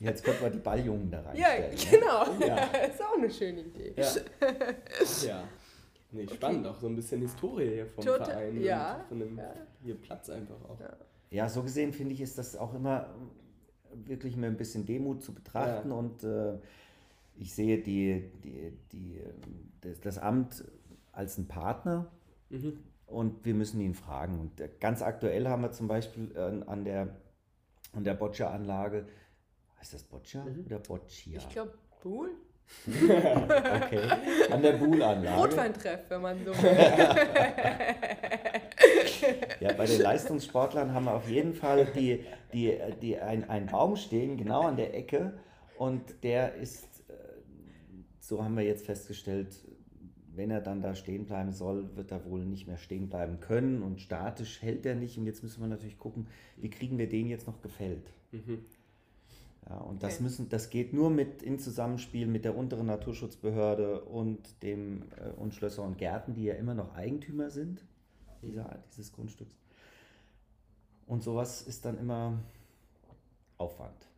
Jetzt 0.00 0.24
könnten 0.24 0.42
wir 0.42 0.50
die 0.50 0.58
Balljungen 0.58 1.10
da 1.10 1.22
Ja, 1.34 1.48
reinstellen. 1.48 2.00
ne? 2.04 2.36
genau. 2.38 2.46
Ja. 2.46 2.56
ist 2.88 3.02
auch 3.02 3.16
eine 3.16 3.30
schöne 3.30 3.60
Idee. 3.60 3.94
Ja. 3.96 4.08
ja. 5.26 5.44
Nee, 6.10 6.26
spannend, 6.28 6.66
auch 6.66 6.76
so 6.78 6.88
ein 6.88 6.96
bisschen 6.96 7.20
Historie 7.22 7.68
hier 7.68 7.86
vom 7.86 8.04
Total- 8.04 8.26
Verein. 8.26 8.60
ja, 8.62 8.96
Und 8.96 9.08
von 9.08 9.18
dem 9.20 9.38
ja. 9.38 9.54
hier 9.82 9.94
Platz 9.94 10.28
einfach 10.28 10.56
auch. 10.68 10.78
Ja. 11.32 11.48
So 11.48 11.62
gesehen 11.62 11.92
finde 11.92 12.14
ich, 12.14 12.20
ist 12.20 12.38
das 12.38 12.56
auch 12.56 12.74
immer 12.74 13.14
wirklich 13.94 14.36
mit 14.36 14.46
ein 14.50 14.56
bisschen 14.56 14.86
Demut 14.86 15.22
zu 15.22 15.34
betrachten 15.34 15.90
Ja. 15.90 15.94
und 15.96 16.24
äh, 16.24 16.58
ich 17.34 17.54
sehe 17.54 17.82
die, 17.82 18.30
die, 18.44 18.72
die, 18.92 19.20
das, 19.80 20.00
das 20.00 20.18
Amt 20.18 20.64
als 21.12 21.38
einen 21.38 21.48
Partner 21.48 22.10
Mhm. 22.50 22.78
und 23.06 23.44
wir 23.46 23.54
müssen 23.54 23.80
ihn 23.80 23.94
fragen. 23.94 24.38
Und 24.38 24.62
ganz 24.80 25.00
aktuell 25.02 25.48
haben 25.48 25.62
wir 25.62 25.72
zum 25.72 25.88
Beispiel 25.88 26.36
an 26.36 26.84
der, 26.84 27.16
an 27.94 28.04
der 28.04 28.12
Boccia-Anlage, 28.14 29.06
heißt 29.80 29.94
das 29.94 30.02
Boccia 30.04 30.44
Mhm. 30.44 30.66
oder 30.66 30.78
Boccia? 30.78 31.38
Ich 31.38 31.48
glaube, 31.48 31.72
Buhl? 32.02 32.30
Okay, 32.86 34.08
an 34.50 34.62
der 34.62 34.72
Buhl-Anlage. 34.72 35.40
Rotweintreff, 35.40 36.00
wenn 36.08 36.20
man 36.20 36.38
so 36.44 36.50
will. 36.50 36.76
Ja, 39.60 39.72
bei 39.72 39.86
den 39.86 40.00
Leistungssportlern 40.00 40.92
haben 40.92 41.04
wir 41.04 41.14
auf 41.14 41.28
jeden 41.28 41.54
Fall 41.54 41.86
die, 41.94 42.24
die, 42.52 42.76
die, 43.00 43.18
ein, 43.18 43.48
einen 43.48 43.66
Baum 43.66 43.96
stehen, 43.96 44.36
genau 44.36 44.62
an 44.62 44.76
der 44.76 44.94
Ecke. 44.94 45.38
Und 45.78 46.24
der 46.24 46.54
ist, 46.54 46.84
äh, 47.08 47.12
so 48.18 48.42
haben 48.42 48.56
wir 48.56 48.64
jetzt 48.64 48.86
festgestellt, 48.86 49.54
wenn 50.34 50.50
er 50.50 50.60
dann 50.60 50.82
da 50.82 50.94
stehen 50.94 51.26
bleiben 51.26 51.52
soll, 51.52 51.94
wird 51.96 52.10
er 52.10 52.24
wohl 52.24 52.44
nicht 52.44 52.66
mehr 52.66 52.78
stehen 52.78 53.08
bleiben 53.08 53.40
können. 53.40 53.82
Und 53.82 54.00
statisch 54.00 54.62
hält 54.62 54.86
er 54.86 54.94
nicht. 54.94 55.18
Und 55.18 55.26
jetzt 55.26 55.42
müssen 55.42 55.60
wir 55.60 55.68
natürlich 55.68 55.98
gucken, 55.98 56.26
wie 56.56 56.70
kriegen 56.70 56.98
wir 56.98 57.08
den 57.08 57.28
jetzt 57.28 57.46
noch 57.46 57.60
gefällt. 57.62 58.12
Mhm. 58.32 58.64
Ja, 59.68 59.76
und 59.78 60.02
das, 60.02 60.14
Okay. 60.14 60.22
müssen, 60.24 60.48
das 60.48 60.70
geht 60.70 60.92
nur 60.92 61.10
mit 61.10 61.42
in 61.42 61.58
Zusammenspiel 61.58 62.26
mit 62.26 62.44
der 62.44 62.56
unteren 62.56 62.86
Naturschutzbehörde 62.86 64.02
und 64.02 64.62
dem 64.62 65.04
äh, 65.16 65.30
und 65.40 65.54
Schlösser 65.54 65.82
und 65.82 65.98
Gärten, 65.98 66.34
die 66.34 66.44
ja 66.44 66.54
immer 66.54 66.74
noch 66.74 66.94
Eigentümer 66.94 67.50
sind 67.50 67.84
dieser, 68.42 68.82
dieses 68.90 69.12
Grundstücks. 69.12 69.54
Und 71.06 71.22
sowas 71.22 71.62
ist 71.62 71.84
dann 71.84 71.98
immer 71.98 72.38
Aufwand. 73.58 74.08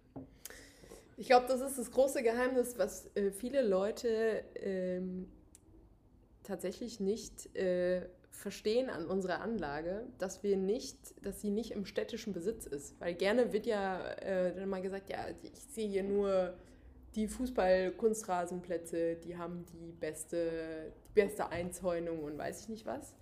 Ich 1.17 1.27
glaube, 1.27 1.47
das 1.47 1.61
ist 1.61 1.79
das 1.79 1.91
große 1.91 2.23
Geheimnis, 2.23 2.77
was 2.79 3.15
äh, 3.15 3.31
viele 3.31 3.63
Leute 3.63 4.45
ähm, 4.57 5.31
tatsächlich 6.43 7.01
nicht 7.01 7.55
äh, 7.57 8.09
verstehen 8.35 8.91
an 8.91 9.07
unserer 9.07 9.41
Anlage, 9.41 10.07
dass 10.19 10.43
wir 10.43 10.57
nicht, 10.57 10.97
dass 11.25 11.41
sie 11.41 11.51
nicht 11.51 11.71
im 11.71 11.87
städtischen 11.87 12.33
Besitz 12.33 12.67
ist. 12.67 13.01
Weil 13.01 13.15
gerne 13.15 13.53
wird 13.53 13.67
ja 13.67 14.07
äh, 14.15 14.55
dann 14.55 14.69
mal 14.69 14.83
gesagt, 14.83 15.09
ja, 15.09 15.27
ich 15.43 15.53
sehe 15.71 15.89
hier 15.89 16.03
nur 16.03 16.55
die 17.15 17.29
Fußball-Kunstrasenplätze, 17.29 19.17
die 19.17 19.37
haben 19.39 19.65
die 19.67 19.93
beste, 19.93 20.93
die 21.09 21.15
beste 21.15 21.49
Einzäunung 21.49 22.25
und 22.25 22.37
weiß 22.37 22.63
ich 22.63 22.69
nicht 22.69 22.87
was. 22.87 23.15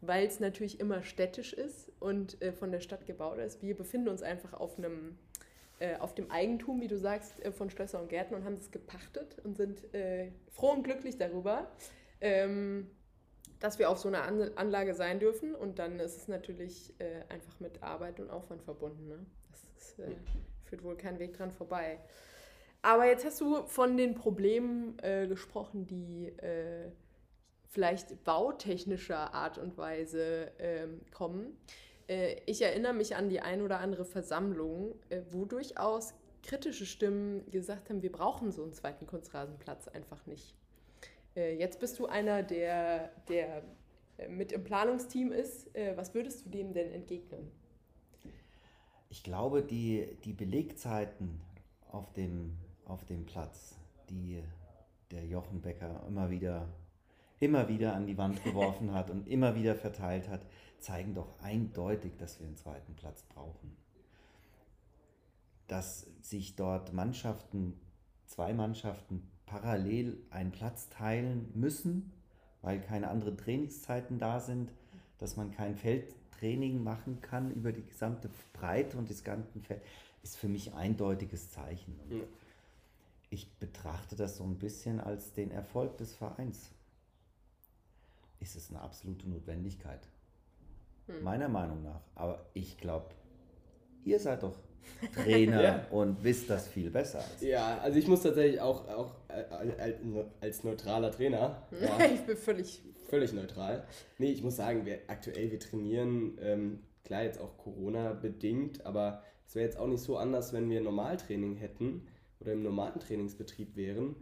Weil 0.00 0.26
es 0.26 0.40
natürlich 0.40 0.80
immer 0.80 1.02
städtisch 1.02 1.52
ist 1.52 1.90
und 2.00 2.40
äh, 2.42 2.52
von 2.52 2.70
der 2.70 2.80
Stadt 2.80 3.06
gebaut 3.06 3.38
ist. 3.38 3.62
Wir 3.62 3.76
befinden 3.76 4.08
uns 4.08 4.22
einfach 4.22 4.52
auf 4.52 4.76
einem 4.78 5.18
äh, 5.80 5.96
auf 5.98 6.12
dem 6.14 6.28
Eigentum, 6.30 6.80
wie 6.80 6.88
du 6.88 6.98
sagst, 6.98 7.40
äh, 7.44 7.52
von 7.52 7.70
Schlösser 7.70 8.00
und 8.00 8.08
Gärten 8.08 8.34
und 8.34 8.44
haben 8.44 8.56
das 8.56 8.72
gepachtet 8.72 9.38
und 9.44 9.56
sind 9.56 9.94
äh, 9.94 10.32
froh 10.50 10.72
und 10.72 10.82
glücklich 10.82 11.16
darüber, 11.16 11.70
ähm, 12.20 12.90
dass 13.60 13.78
wir 13.78 13.90
auf 13.90 13.98
so 13.98 14.08
einer 14.08 14.22
An 14.22 14.50
Anlage 14.56 14.94
sein 14.94 15.18
dürfen. 15.18 15.54
Und 15.54 15.78
dann 15.78 15.98
ist 16.00 16.16
es 16.16 16.28
natürlich 16.28 16.94
äh, 16.98 17.22
einfach 17.28 17.58
mit 17.60 17.82
Arbeit 17.82 18.20
und 18.20 18.30
Aufwand 18.30 18.62
verbunden. 18.62 19.08
Ne? 19.08 19.26
Das 19.50 19.64
ist, 19.76 19.98
äh, 19.98 20.14
führt 20.64 20.82
wohl 20.82 20.96
kein 20.96 21.18
Weg 21.18 21.36
dran 21.36 21.50
vorbei. 21.50 21.98
Aber 22.82 23.06
jetzt 23.06 23.24
hast 23.24 23.40
du 23.40 23.66
von 23.66 23.96
den 23.96 24.14
Problemen 24.14 24.98
äh, 25.00 25.26
gesprochen, 25.26 25.86
die 25.86 26.28
äh, 26.38 26.90
vielleicht 27.66 28.24
bautechnischer 28.24 29.34
Art 29.34 29.58
und 29.58 29.76
Weise 29.76 30.52
ähm, 30.58 31.00
kommen. 31.12 31.58
Äh, 32.08 32.36
ich 32.46 32.62
erinnere 32.62 32.94
mich 32.94 33.16
an 33.16 33.28
die 33.28 33.40
ein 33.40 33.62
oder 33.62 33.80
andere 33.80 34.04
Versammlung, 34.04 34.94
äh, 35.10 35.22
wo 35.30 35.44
durchaus 35.44 36.14
kritische 36.42 36.86
Stimmen 36.86 37.50
gesagt 37.50 37.90
haben, 37.90 38.02
wir 38.02 38.12
brauchen 38.12 38.52
so 38.52 38.62
einen 38.62 38.72
zweiten 38.72 39.06
Kunstrasenplatz 39.06 39.88
einfach 39.88 40.24
nicht. 40.26 40.54
Äh, 41.38 41.56
jetzt 41.56 41.78
bist 41.78 41.98
du 41.98 42.06
einer, 42.06 42.42
der, 42.42 43.10
der 43.28 43.62
äh, 44.18 44.28
mit 44.28 44.50
im 44.52 44.64
Planungsteam 44.64 45.30
ist. 45.30 45.74
Äh, 45.74 45.96
was 45.96 46.12
würdest 46.14 46.44
du 46.44 46.50
dem 46.50 46.72
denn 46.72 46.90
entgegnen? 46.90 47.50
Ich 49.08 49.22
glaube, 49.22 49.62
die, 49.62 50.18
die 50.24 50.32
Belegzeiten 50.32 51.40
auf 51.90 52.12
dem, 52.12 52.58
auf 52.84 53.04
dem 53.04 53.24
Platz, 53.24 53.76
die 54.10 54.42
der 55.10 55.24
Jochen 55.24 55.62
Becker 55.62 56.04
immer 56.06 56.30
wieder, 56.30 56.68
immer 57.40 57.68
wieder 57.68 57.94
an 57.94 58.06
die 58.06 58.18
Wand 58.18 58.42
geworfen 58.44 58.92
hat 58.92 59.08
und 59.08 59.28
immer 59.28 59.54
wieder 59.54 59.76
verteilt 59.76 60.28
hat, 60.28 60.44
zeigen 60.80 61.14
doch 61.14 61.40
eindeutig, 61.40 62.16
dass 62.18 62.40
wir 62.40 62.46
einen 62.46 62.56
zweiten 62.56 62.94
Platz 62.94 63.22
brauchen. 63.22 63.76
Dass 65.68 66.06
sich 66.20 66.56
dort 66.56 66.92
Mannschaften, 66.92 67.78
zwei 68.26 68.52
Mannschaften 68.52 69.22
parallel 69.48 70.18
einen 70.30 70.52
Platz 70.52 70.88
teilen 70.90 71.50
müssen, 71.54 72.12
weil 72.62 72.80
keine 72.80 73.08
anderen 73.08 73.36
Trainingszeiten 73.36 74.18
da 74.18 74.40
sind, 74.40 74.70
dass 75.18 75.36
man 75.36 75.50
kein 75.50 75.74
Feldtraining 75.74 76.82
machen 76.82 77.20
kann 77.20 77.50
über 77.52 77.72
die 77.72 77.84
gesamte 77.84 78.30
Breite 78.52 78.98
und 78.98 79.10
das 79.10 79.24
ganze 79.24 79.60
Feld, 79.60 79.82
ist 80.22 80.36
für 80.36 80.48
mich 80.48 80.74
eindeutiges 80.74 81.50
Zeichen. 81.50 81.98
Ja. 82.10 82.18
Ich 83.30 83.50
betrachte 83.58 84.16
das 84.16 84.36
so 84.36 84.44
ein 84.44 84.58
bisschen 84.58 85.00
als 85.00 85.32
den 85.32 85.50
Erfolg 85.50 85.96
des 85.98 86.14
Vereins. 86.14 86.70
Ist 88.40 88.56
es 88.56 88.70
eine 88.70 88.80
absolute 88.80 89.28
Notwendigkeit? 89.28 90.00
Meiner 91.22 91.48
Meinung 91.48 91.82
nach. 91.82 92.02
Aber 92.14 92.44
ich 92.52 92.76
glaube, 92.76 93.14
ihr 94.04 94.20
seid 94.20 94.42
doch 94.42 94.58
Trainer 95.14 95.62
Ja. 95.62 95.86
und 95.90 96.22
wisst 96.24 96.50
das 96.50 96.68
viel 96.68 96.90
besser 96.90 97.18
als 97.18 97.42
ich. 97.42 97.48
Ja, 97.48 97.78
also 97.78 97.98
ich 97.98 98.06
muss 98.08 98.22
tatsächlich 98.22 98.60
auch, 98.60 98.88
auch 98.88 99.14
äh, 99.28 100.24
als, 100.40 100.64
neutraler 100.64 101.10
Trainer, 101.10 101.62
ja, 101.80 102.06
Ich 102.12 102.20
bin 102.22 102.36
völlig. 102.36 102.82
völlig 103.08 103.32
neutral. 103.32 103.84
Nee, 104.18 104.32
ich 104.32 104.42
muss 104.42 104.56
sagen, 104.56 104.84
wir, 104.86 104.98
aktuell 105.08 105.50
wir 105.50 105.60
trainieren, 105.60 106.38
ähm, 106.40 106.80
klar 107.04 107.22
jetzt 107.22 107.40
auch 107.40 107.56
Corona 107.58 108.12
bedingt, 108.12 108.84
aber 108.84 109.22
es 109.46 109.54
wäre 109.54 109.64
jetzt 109.64 109.78
auch 109.78 109.86
nicht 109.86 110.02
so 110.02 110.16
anders, 110.18 110.52
wenn 110.52 110.68
wir 110.68 110.80
Normaltraining 110.80 111.56
hätten, 111.56 112.06
oder 112.40 112.52
im 112.52 112.62
normalen 112.62 113.00
Trainingsbetrieb 113.00 113.74
wären, 113.76 114.14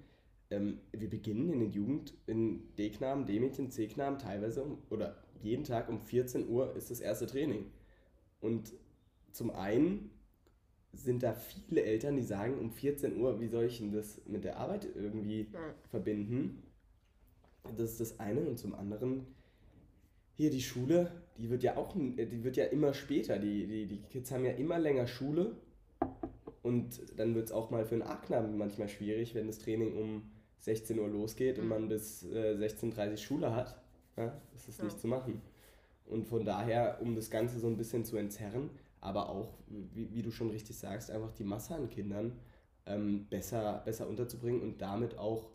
ähm, 0.51 0.79
wir 0.93 1.11
beginnen 1.11 1.53
in 1.53 1.61
den 1.61 1.73
Jugend, 1.73 2.15
in 2.27 2.63
D-Knaben, 2.77 3.27
D-Mädchen, 3.27 3.71
C-Knaben 3.71 4.19
teilweise 4.19 4.63
um, 4.63 4.79
oder 4.91 5.17
jeden 5.43 5.65
Tag 5.65 5.89
um 5.89 6.01
14 6.01 6.49
Uhr 6.49 6.75
ist 6.77 6.91
das 6.91 7.01
erste 7.01 7.27
Training. 7.27 7.67
Und 8.41 8.73
zum 9.33 9.51
einen 9.51 10.11
sind 10.93 11.23
da 11.23 11.35
viele 11.35 11.83
Eltern, 11.83 12.17
die 12.17 12.23
sagen, 12.23 12.59
um 12.59 12.71
14 12.71 13.17
Uhr, 13.19 13.41
wie 13.41 13.49
soll 13.49 13.65
ich 13.65 13.79
denn 13.79 13.93
das 13.93 14.21
mit 14.27 14.45
der 14.45 14.57
Arbeit 14.59 14.87
irgendwie 14.95 15.49
Ja. 15.53 15.75
verbinden? 15.91 16.63
Das 17.77 17.93
ist 17.93 18.01
das 18.01 18.21
eine. 18.21 18.41
Und 18.41 18.59
zum 18.59 18.75
anderen, 18.75 19.27
hier 20.35 20.51
die 20.51 20.63
Schule, 20.63 21.11
die 21.37 21.51
wird 21.51 21.63
ja 21.63 21.77
auch, 21.77 21.95
die 21.95 22.45
wird 22.45 22.57
ja 22.57 22.65
immer 22.67 22.95
später. 22.95 23.39
Die, 23.39 23.67
die, 23.67 23.87
die 23.87 23.99
Kids 24.03 24.31
haben 24.31 24.45
ja 24.45 24.53
immer 24.53 24.79
länger 24.79 25.07
Schule. 25.07 25.57
Und 26.63 27.01
dann 27.19 27.35
wird 27.35 27.47
es 27.47 27.53
auch 27.53 27.71
mal 27.71 27.85
für 27.85 27.95
einen 27.95 28.03
A-Knaben 28.03 28.57
manchmal 28.57 28.89
schwierig, 28.89 29.35
wenn 29.35 29.47
das 29.47 29.59
Training 29.59 29.97
um 29.97 30.31
16 30.61 30.99
Uhr 30.99 31.09
losgeht 31.09 31.59
und 31.59 31.65
Mhm. 31.65 31.71
man 31.71 31.89
bis 31.89 32.25
äh, 32.25 32.57
16.30 32.57 33.11
Uhr 33.13 33.17
Schule 33.19 33.55
hat. 33.55 33.81
Ja, 34.17 34.41
das 34.53 34.69
ist 34.69 34.79
Ja. 34.79 34.85
nicht 34.85 34.99
zu 34.99 35.07
machen. 35.07 35.43
Und 36.07 36.27
von 36.27 36.45
daher, 36.45 36.99
um 37.03 37.15
das 37.15 37.31
Ganze 37.31 37.59
so 37.59 37.67
ein 37.67 37.77
bisschen 37.77 38.05
zu 38.05 38.17
entzerren, 38.17 38.71
aber 39.01 39.29
auch, 39.29 39.59
wie, 39.69 40.13
wie 40.15 40.23
du 40.23 40.31
schon 40.31 40.51
richtig 40.51 40.77
sagst, 40.77 41.11
einfach 41.11 41.33
die 41.33 41.45
Masse 41.45 41.75
an 41.75 41.89
Kindern 41.89 42.39
ähm, 42.87 43.27
besser, 43.29 43.83
besser 43.85 44.09
unterzubringen 44.09 44.63
und 44.63 44.81
damit 44.81 45.19
auch 45.19 45.51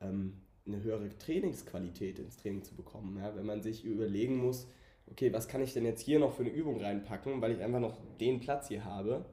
ähm, 0.00 0.40
eine 0.66 0.82
höhere 0.82 1.10
Trainingsqualität 1.18 2.18
ins 2.18 2.36
Training 2.36 2.62
zu 2.62 2.74
bekommen. 2.74 3.18
Ja? 3.18 3.34
Wenn 3.36 3.46
man 3.46 3.62
sich 3.62 3.84
überlegen 3.84 4.36
muss, 4.36 4.68
okay, 5.10 5.32
was 5.32 5.48
kann 5.48 5.62
ich 5.62 5.72
denn 5.72 5.84
jetzt 5.84 6.00
hier 6.00 6.18
noch 6.18 6.32
für 6.32 6.42
eine 6.42 6.52
Übung 6.52 6.80
reinpacken, 6.80 7.40
weil 7.40 7.52
ich 7.52 7.60
einfach 7.60 7.80
noch 7.80 7.98
den 8.20 8.40
Platz 8.40 8.68
hier 8.68 8.84
habe, 8.84 9.24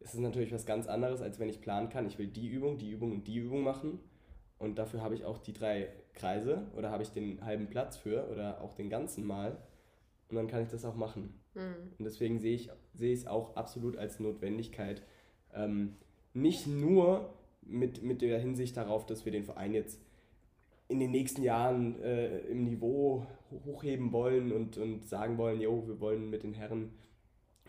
ist 0.00 0.14
es 0.14 0.20
natürlich 0.20 0.52
was 0.52 0.66
ganz 0.66 0.86
anderes, 0.86 1.22
als 1.22 1.38
wenn 1.38 1.48
ich 1.48 1.62
planen 1.62 1.88
kann, 1.88 2.06
ich 2.06 2.18
will 2.18 2.26
die 2.26 2.48
Übung, 2.48 2.76
die 2.78 2.90
Übung 2.90 3.12
und 3.12 3.26
die 3.26 3.36
Übung 3.36 3.62
machen. 3.62 4.00
Und 4.58 4.78
dafür 4.78 5.02
habe 5.02 5.14
ich 5.14 5.24
auch 5.24 5.38
die 5.38 5.52
drei 5.52 5.88
Kreise 6.12 6.66
oder 6.76 6.90
habe 6.90 7.02
ich 7.02 7.10
den 7.10 7.44
halben 7.44 7.68
Platz 7.68 7.96
für 7.96 8.28
oder 8.30 8.60
auch 8.60 8.74
den 8.74 8.90
ganzen 8.90 9.24
Mal. 9.24 9.58
Und 10.28 10.36
dann 10.36 10.46
kann 10.46 10.62
ich 10.62 10.68
das 10.68 10.84
auch 10.84 10.94
machen. 10.94 11.40
Mhm. 11.54 11.92
Und 11.98 12.04
deswegen 12.04 12.38
sehe 12.38 12.54
ich, 12.54 12.70
sehe 12.94 13.12
ich 13.12 13.20
es 13.20 13.26
auch 13.26 13.56
absolut 13.56 13.96
als 13.96 14.20
Notwendigkeit. 14.20 15.02
Ähm, 15.54 15.96
nicht 16.32 16.66
nur 16.66 17.34
mit, 17.62 18.02
mit 18.02 18.22
der 18.22 18.38
Hinsicht 18.38 18.76
darauf, 18.76 19.06
dass 19.06 19.24
wir 19.24 19.32
den 19.32 19.44
Verein 19.44 19.74
jetzt 19.74 20.00
in 20.88 21.00
den 21.00 21.10
nächsten 21.10 21.42
Jahren 21.42 22.00
äh, 22.02 22.40
im 22.40 22.64
Niveau 22.64 23.26
hochheben 23.64 24.12
wollen 24.12 24.52
und, 24.52 24.76
und 24.76 25.08
sagen 25.08 25.38
wollen, 25.38 25.60
jo, 25.60 25.86
wir 25.86 26.00
wollen 26.00 26.28
mit 26.28 26.42
den 26.42 26.54
Herren 26.54 26.92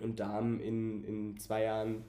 und 0.01 0.19
Damen 0.19 0.59
in, 0.59 1.03
in 1.03 1.37
zwei 1.37 1.63
Jahren 1.63 2.03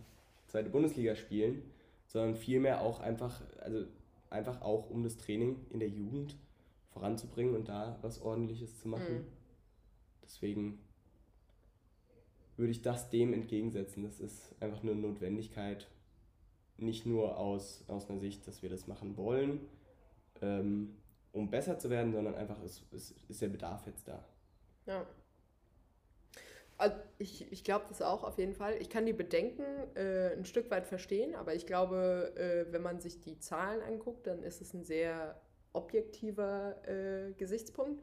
zweite 0.49 0.71
Bundesliga 0.71 1.15
spielen, 1.15 1.63
sondern 2.07 2.35
vielmehr 2.35 2.81
auch 2.81 3.01
einfach, 3.01 3.43
also 3.61 3.85
einfach 4.31 4.63
auch 4.63 4.91
um 4.91 5.03
das 5.05 5.17
Training 5.17 5.65
in 5.71 5.81
der 5.81 5.89
Jugend 5.89 6.37
voranzubringen 6.89 7.55
und 7.55 7.69
da 7.69 7.99
was 8.03 8.21
ordentliches 8.23 8.77
zu 8.79 8.89
machen. 8.89 9.19
Mhm. 9.19 9.27
Deswegen 10.23 10.79
würde 12.57 12.71
ich 12.71 12.83
das 12.83 13.11
dem 13.11 13.33
entgegensetzen. 13.33 14.03
Das 14.03 14.21
ist 14.21 14.55
einfach 14.61 14.83
eine 14.83 14.95
Notwendigkeit, 14.95 15.89
nicht 16.79 17.07
nur 17.07 17.39
aus, 17.39 17.85
aus 17.89 18.09
einer 18.09 18.19
Sicht, 18.19 18.47
dass 18.47 18.63
wir 18.63 18.71
das 18.71 18.87
machen 18.87 19.17
wollen, 19.17 19.61
ähm, 20.43 20.97
um 21.33 21.51
besser 21.51 21.79
zu 21.79 21.91
werden, 21.91 22.13
sondern 22.13 22.35
einfach 22.35 22.63
ist, 22.63 22.83
ist, 22.93 23.15
ist 23.29 23.43
der 23.43 23.49
Bedarf 23.49 23.87
jetzt 23.87 24.09
da. 24.09 24.25
Ja. 24.87 25.07
Also 26.79 26.97
ich, 27.19 27.51
ich 27.51 27.65
glaube 27.65 27.87
das 27.89 28.03
auch 28.03 28.23
auf 28.23 28.39
jeden 28.39 28.55
Fall. 28.55 28.77
Ich 28.81 28.91
kann 28.91 29.07
die 29.07 29.15
Bedenken 29.15 29.65
äh, 29.95 30.33
ein 30.33 30.45
Stück 30.45 30.71
weit 30.71 30.87
verstehen, 30.87 31.35
aber 31.35 31.55
ich 31.55 31.67
glaube, 31.67 32.35
äh, 32.37 32.71
wenn 32.71 32.83
man 32.83 33.01
sich 33.01 33.21
die 33.21 33.39
Zahlen 33.39 33.81
anguckt, 33.81 34.27
dann 34.27 34.43
ist 34.43 34.61
es 34.61 34.75
ein 34.75 34.85
sehr 34.85 35.41
objektiver 35.73 36.77
äh, 36.87 37.33
Gesichtspunkt. 37.33 38.03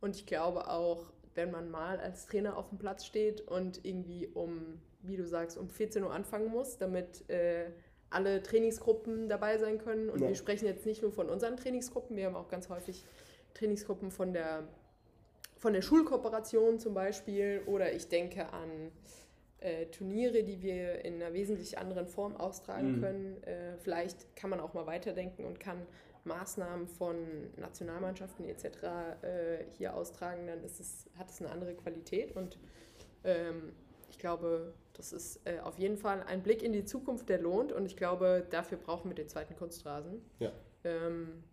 Und 0.00 0.16
ich 0.16 0.26
glaube 0.26 0.68
auch, 0.68 1.12
wenn 1.34 1.50
man 1.50 1.70
mal 1.70 1.98
als 2.00 2.26
Trainer 2.26 2.56
auf 2.56 2.68
dem 2.68 2.78
Platz 2.78 3.04
steht 3.04 3.40
und 3.42 3.84
irgendwie 3.84 4.28
um, 4.34 4.80
wie 5.02 5.16
du 5.16 5.26
sagst, 5.26 5.56
um 5.58 5.68
14 5.68 6.02
Uhr 6.04 6.12
anfangen 6.12 6.48
muss, 6.48 6.78
damit 6.78 7.28
äh, 7.30 7.70
alle 8.10 8.42
Trainingsgruppen 8.42 9.28
dabei 9.28 9.58
sein 9.58 9.78
können. 9.78 10.10
Und 10.10 10.20
Ja. 10.20 10.28
wir 10.28 10.34
sprechen 10.34 10.66
jetzt 10.66 10.84
nicht 10.86 11.02
nur 11.02 11.12
von 11.12 11.28
unseren 11.30 11.56
Trainingsgruppen, 11.56 12.16
wir 12.16 12.26
haben 12.26 12.36
auch 12.36 12.48
ganz 12.48 12.68
häufig 12.68 13.04
Trainingsgruppen 13.54 14.10
von 14.10 14.32
der 14.32 14.64
von 15.56 15.72
der 15.74 15.82
Schulkooperation 15.82 16.80
zum 16.80 16.92
Beispiel 16.92 17.62
oder 17.66 17.92
ich 17.92 18.08
denke 18.08 18.52
an 18.52 18.90
äh, 19.60 19.86
Turniere, 19.86 20.42
die 20.42 20.60
wir 20.60 21.04
in 21.04 21.22
einer 21.22 21.32
wesentlich 21.34 21.78
anderen 21.78 22.08
Form 22.08 22.36
austragen 22.36 22.96
Mhm. 22.96 23.00
können. 23.00 23.42
Äh, 23.44 23.76
vielleicht 23.78 24.34
kann 24.34 24.50
man 24.50 24.58
auch 24.58 24.74
mal 24.74 24.86
weiterdenken 24.86 25.44
und 25.44 25.60
kann 25.60 25.86
Maßnahmen 26.24 26.86
von 26.86 27.16
Nationalmannschaften 27.56 28.44
etc. 28.44 28.64
Äh, 29.22 29.64
hier 29.76 29.94
austragen, 29.94 30.46
dann 30.46 30.62
ist 30.62 30.80
es, 30.80 31.06
hat 31.18 31.30
es 31.30 31.40
eine 31.40 31.50
andere 31.50 31.74
Qualität 31.74 32.36
und 32.36 32.58
ähm, 33.24 33.72
ich 34.10 34.18
glaube, 34.18 34.74
das 34.94 35.12
ist 35.12 35.40
äh, 35.46 35.58
auf 35.60 35.78
jeden 35.78 35.96
Fall 35.96 36.22
ein 36.24 36.42
Blick 36.42 36.62
in 36.62 36.72
die 36.72 36.84
Zukunft, 36.84 37.28
der 37.28 37.40
lohnt 37.40 37.72
und 37.72 37.86
ich 37.86 37.96
glaube, 37.96 38.46
dafür 38.50 38.78
brauchen 38.78 39.10
wir 39.10 39.14
den 39.14 39.28
zweiten 39.28 39.56
Kunstrasen. 39.56 40.22
Ja. 40.38 40.52
Ähm, 40.84 41.44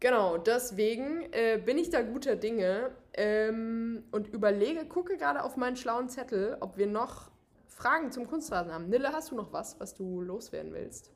Genau, 0.00 0.38
deswegen 0.38 1.24
äh, 1.32 1.60
bin 1.64 1.76
ich 1.76 1.90
da 1.90 2.02
guter 2.02 2.36
Dinge 2.36 2.92
ähm, 3.14 4.04
und 4.12 4.28
überlege, 4.28 4.86
gucke 4.86 5.16
gerade 5.16 5.42
auf 5.42 5.56
meinen 5.56 5.74
schlauen 5.76 6.08
Zettel, 6.08 6.56
ob 6.60 6.76
wir 6.76 6.86
noch 6.86 7.32
Fragen 7.66 8.12
zum 8.12 8.28
Kunstrasen 8.28 8.72
haben. 8.72 8.88
Nille, 8.88 9.12
hast 9.12 9.32
du 9.32 9.34
noch 9.34 9.52
was, 9.52 9.80
was 9.80 9.94
du 9.94 10.20
loswerden 10.20 10.72
willst? 10.72 11.10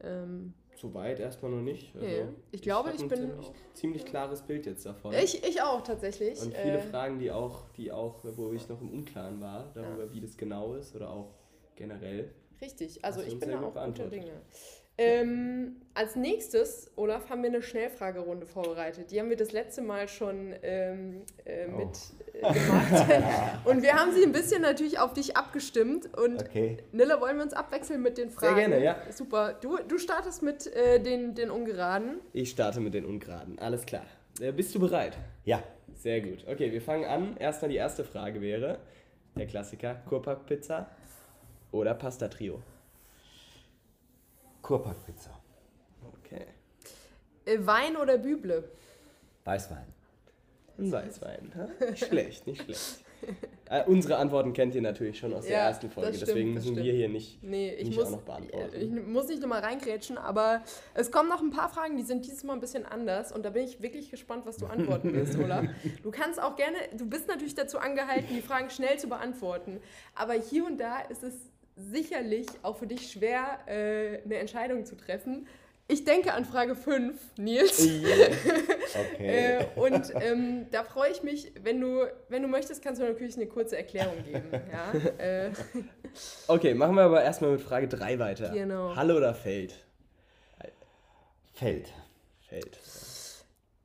Ähm, 0.00 0.54
Soweit 0.80 1.18
erstmal 1.18 1.50
noch 1.50 1.60
nicht. 1.62 1.94
Also 1.96 2.06
Nee, 2.06 2.22
ich 2.52 2.62
glaube, 2.62 2.90
ich 2.94 3.00
ein 3.02 3.08
bin- 3.08 3.18
ziemlich, 3.18 3.50
ziemlich 3.74 4.04
klares 4.04 4.42
Bild 4.42 4.64
jetzt 4.66 4.86
davon. 4.86 5.12
ich, 5.12 5.42
ich 5.44 5.60
auch 5.60 5.82
tatsächlich. 5.82 6.40
Und 6.40 6.54
viele 6.54 6.78
Äh, 6.78 6.82
Fragen, 6.82 7.18
die 7.18 7.30
auch, 7.32 7.68
die 7.76 7.90
auch, 7.90 8.16
wo 8.22 8.52
ich 8.52 8.68
noch 8.68 8.80
im 8.80 8.90
Unklaren 8.92 9.40
war, 9.40 9.70
darüber, 9.74 10.12
wie 10.12 10.20
das 10.20 10.36
genau 10.36 10.74
ist 10.74 10.94
oder 10.94 11.10
auch 11.10 11.34
generell. 11.74 12.32
Richtig, 12.60 13.04
also 13.04 13.22
ich 13.22 13.38
bin 13.38 13.50
da 13.50 13.56
auch 13.56 13.60
guter 13.62 13.70
beantwortet. 13.72 14.12
Dinge. 14.12 14.32
Ähm, 15.00 15.76
als 15.94 16.16
nächstes, 16.16 16.90
Olaf, 16.96 17.30
haben 17.30 17.42
wir 17.42 17.50
eine 17.50 17.62
Schnellfragerunde 17.62 18.46
vorbereitet. 18.46 19.10
Die 19.10 19.20
haben 19.20 19.30
wir 19.30 19.36
das 19.36 19.52
letzte 19.52 19.80
Mal 19.82 20.08
schon 20.08 20.54
ähm, 20.62 21.22
äh, 21.44 21.66
Oh. 21.72 21.76
mit 21.78 21.98
äh, 22.34 22.52
gemacht. 22.52 23.06
und 23.64 23.82
wir 23.82 23.92
haben 23.94 24.12
sie 24.12 24.22
ein 24.24 24.32
bisschen 24.32 24.60
natürlich 24.62 24.98
auf 24.98 25.12
dich 25.12 25.36
abgestimmt. 25.36 26.06
Und 26.18 26.42
Okay. 26.42 26.78
Nille, 26.92 27.20
wollen 27.20 27.36
wir 27.36 27.44
uns 27.44 27.52
abwechseln 27.52 28.02
mit 28.02 28.18
den 28.18 28.30
Fragen? 28.30 28.56
gerne, 28.56 28.82
ja. 28.82 28.96
Super. 29.10 29.54
Du, 29.60 29.78
du 29.86 29.98
startest 29.98 30.42
mit 30.42 30.66
äh, 30.74 30.98
den, 31.00 31.34
den 31.34 31.50
Ungeraden. 31.50 32.18
Ich 32.32 32.50
starte 32.50 32.80
mit 32.80 32.94
den 32.94 33.04
Ungeraden. 33.04 33.58
Alles 33.58 33.86
klar. 33.86 34.04
Äh, 34.40 34.52
bist 34.52 34.74
du 34.74 34.80
bereit? 34.80 35.16
Ja. 35.44 35.62
Sehr 35.94 36.20
gut. 36.20 36.44
Okay, 36.46 36.70
wir 36.72 36.80
fangen 36.82 37.04
an. 37.04 37.36
Erstmal 37.38 37.70
die 37.70 37.76
erste 37.76 38.04
Frage 38.04 38.40
wäre, 38.40 38.78
der 39.36 39.46
Klassiker, 39.46 39.96
Kurpack-Pizza 40.08 40.88
oder 41.72 41.94
Pasta-Trio? 41.94 42.60
Kurpackpizza. 44.68 45.30
Okay. 46.18 46.44
Äh, 47.46 47.56
Wein 47.60 47.96
oder 47.96 48.18
Büble? 48.18 48.70
Weißwein. 49.44 49.86
Ein 50.76 50.92
Weißwein. 50.92 51.52
ha? 51.56 51.68
Nicht 51.90 52.04
schlecht, 52.04 52.46
nicht 52.46 52.62
schlecht. 52.62 53.04
Äh, 53.70 53.84
unsere 53.86 54.16
Antworten 54.16 54.52
kennt 54.54 54.74
ihr 54.76 54.80
natürlich 54.80 55.18
schon 55.18 55.34
aus 55.34 55.44
der 55.44 55.52
Ja, 55.58 55.66
ersten 55.66 55.90
Folge, 55.90 56.14
stimmt, 56.14 56.28
deswegen 56.28 56.54
müssen 56.54 56.76
wir 56.76 56.92
hier 56.92 57.08
nicht. 57.08 57.42
Nee, 57.42 57.74
ich 57.74 57.88
Nicht 57.88 57.96
muss, 57.98 58.06
auch 58.06 58.10
noch 58.12 58.22
beantworten. 58.22 58.76
ich 58.80 59.06
muss 59.06 59.26
nicht 59.28 59.42
nochmal 59.42 59.60
reingrätschen, 59.60 60.16
aber 60.16 60.62
es 60.94 61.10
kommen 61.10 61.28
noch 61.28 61.42
ein 61.42 61.50
paar 61.50 61.68
Fragen, 61.68 61.96
die 61.98 62.04
sind 62.04 62.24
dieses 62.24 62.44
Mal 62.44 62.52
ein 62.54 62.60
bisschen 62.60 62.86
anders 62.86 63.32
und 63.32 63.44
da 63.44 63.50
bin 63.50 63.64
ich 63.64 63.82
wirklich 63.82 64.10
gespannt, 64.10 64.46
was 64.46 64.56
du 64.56 64.66
antworten 64.66 65.12
willst, 65.12 65.36
Olaf. 65.38 65.64
Du 66.02 66.10
kannst 66.12 66.40
auch 66.40 66.54
gerne, 66.56 66.78
du 66.96 67.06
bist 67.06 67.26
natürlich 67.28 67.56
dazu 67.56 67.78
angehalten, 67.78 68.28
die 68.34 68.40
Fragen 68.40 68.70
schnell 68.70 68.98
zu 69.00 69.08
beantworten, 69.08 69.80
aber 70.14 70.34
hier 70.34 70.64
und 70.64 70.78
da 70.78 71.00
ist 71.00 71.22
es 71.24 71.34
sicherlich 71.78 72.46
auch 72.62 72.76
für 72.76 72.86
dich 72.86 73.10
schwer, 73.10 73.58
äh, 73.66 74.22
eine 74.24 74.36
Entscheidung 74.36 74.84
zu 74.84 74.96
treffen. 74.96 75.46
Ich 75.90 76.04
denke 76.04 76.34
an 76.34 76.44
Frage 76.44 76.74
5, 76.76 77.18
Nils. 77.38 77.88
Okay. 79.14 79.58
Äh, 79.58 79.66
und 79.76 80.12
ähm, 80.14 80.66
da 80.70 80.82
freue 80.82 81.10
ich 81.12 81.22
mich, 81.22 81.52
wenn 81.62 81.78
du, 81.78 82.06
wenn 82.30 82.40
du 82.40 82.48
möchtest, 82.48 82.82
kannst 82.82 83.02
du 83.02 83.04
natürlich 83.06 83.36
eine 83.36 83.46
kurze 83.46 83.76
Erklärung 83.76 84.16
geben. 84.24 84.50
Ja? 84.52 84.92
Äh, 85.18 85.50
Okay, 86.46 86.72
machen 86.72 86.94
wir 86.96 87.02
aber 87.02 87.22
erstmal 87.22 87.50
mit 87.52 87.60
Frage 87.60 87.86
3 87.86 88.18
weiter. 88.18 88.48
Genau. 88.48 88.96
Halle 88.96 89.14
oder 89.14 89.34
Feld? 89.34 89.74
Feld. 91.52 91.92
Feld. 92.48 92.78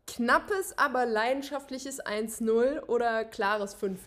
Knappes, 0.07 0.77
aber 0.77 1.05
leidenschaftliches 1.05 2.01
1-0 2.01 2.81
oder 2.85 3.25
klares 3.25 3.75
5-0? 3.75 3.97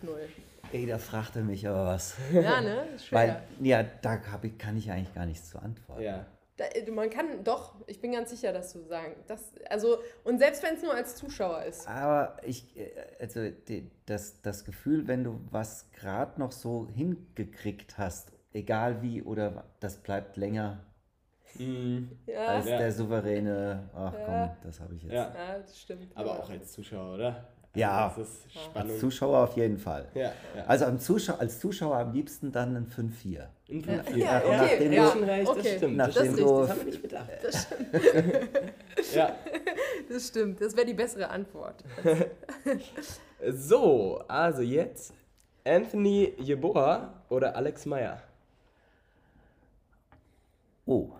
Ey, 0.71 0.85
da 0.85 0.97
fragt 0.97 1.35
er 1.35 1.43
mich 1.43 1.67
aber 1.67 1.85
was. 1.85 2.15
Ja, 2.33 2.61
ne? 2.61 2.85
Schwer. 2.99 3.19
Weil, 3.19 3.41
ja, 3.65 3.83
da 4.01 4.19
hab 4.31 4.43
ich, 4.43 4.57
kann 4.57 4.77
ich 4.77 4.91
eigentlich 4.91 5.13
gar 5.13 5.25
nichts 5.25 5.49
zu 5.49 5.59
antworten. 5.59 6.01
Ja. 6.01 6.25
Da, 6.57 6.65
äh, 6.65 6.89
man 6.91 7.09
kann, 7.09 7.43
doch, 7.43 7.75
ich 7.87 8.01
bin 8.01 8.11
ganz 8.11 8.31
sicher, 8.31 8.51
dass 8.51 8.73
du 8.73 8.83
sagen. 8.83 9.15
Das, 9.27 9.53
also, 9.69 9.99
und 10.23 10.39
selbst 10.39 10.63
wenn 10.63 10.75
es 10.75 10.81
nur 10.81 10.93
als 10.93 11.15
Zuschauer 11.15 11.63
ist. 11.63 11.87
Aber 11.87 12.37
ich, 12.43 12.75
äh, 12.77 12.89
also 13.19 13.49
die, 13.49 13.89
das, 14.05 14.41
das 14.41 14.65
Gefühl, 14.65 15.07
wenn 15.07 15.23
du 15.23 15.39
was 15.51 15.91
gerade 15.91 16.39
noch 16.39 16.51
so 16.51 16.87
hingekriegt 16.93 17.97
hast, 17.97 18.31
egal 18.53 19.01
wie 19.01 19.21
oder 19.21 19.65
das 19.79 19.97
bleibt 19.97 20.35
länger 20.37 20.83
Mhm. 21.55 22.11
Ja, 22.27 22.45
als 22.45 22.67
Ja. 22.67 22.77
der 22.77 22.91
souveräne. 22.91 23.89
Ach 23.95 24.11
komm, 24.13 24.33
Ja. 24.33 24.57
das 24.63 24.79
habe 24.79 24.95
ich 24.95 25.03
jetzt. 25.03 25.13
Ja. 25.13 25.33
ja 25.35 25.57
das 25.59 25.79
stimmt. 25.79 26.15
Aber 26.15 26.39
auch 26.39 26.49
als 26.49 26.71
Zuschauer, 26.71 27.15
oder? 27.15 27.47
Ja. 27.77 28.07
Also 28.07 28.21
Ja. 28.21 28.81
Als 28.81 28.99
Zuschauer 28.99 29.37
auf 29.43 29.55
jeden 29.55 29.77
Fall. 29.77 30.07
Ja, 30.13 30.31
ja. 30.55 30.65
Also 30.65 30.85
am 30.85 30.99
Zuschau 30.99 31.35
als 31.35 31.59
Zuschauer 31.59 31.97
am 31.97 32.11
liebsten 32.13 32.51
dann 32.51 32.75
ein 32.75 32.87
5-4. 32.87 33.47
In 33.67 33.81
Ja, 33.81 34.03
fünf- 34.03 34.17
ja, 34.17 34.37
okay, 34.39 34.57
nachdem 34.57 34.93
ja, 34.93 35.11
schon 35.11 35.23
reicht, 35.23 35.47
okay. 35.49 35.61
das 35.63 35.75
stimmt. 35.77 35.97
Nachdem 35.97 36.25
das, 36.27 36.35
du- 36.35 36.59
das 36.61 36.69
haben 36.69 36.77
wir 36.79 36.85
nicht 36.85 37.01
bedacht. 37.01 37.29
Das 37.43 37.63
stimmt. 37.63 39.13
Ja. 39.13 39.35
Das 40.09 40.27
stimmt. 40.27 40.61
Das 40.61 40.75
wäre 40.75 40.85
die 40.85 40.93
bessere 40.93 41.29
Antwort. 41.29 41.83
So, 43.51 44.23
also 44.27 44.63
jetzt 44.63 45.13
Anthony 45.63 46.33
Jeboa 46.39 47.13
oder 47.29 47.55
Alex 47.55 47.85
Meyer? 47.85 48.19
Oh. 50.87 51.11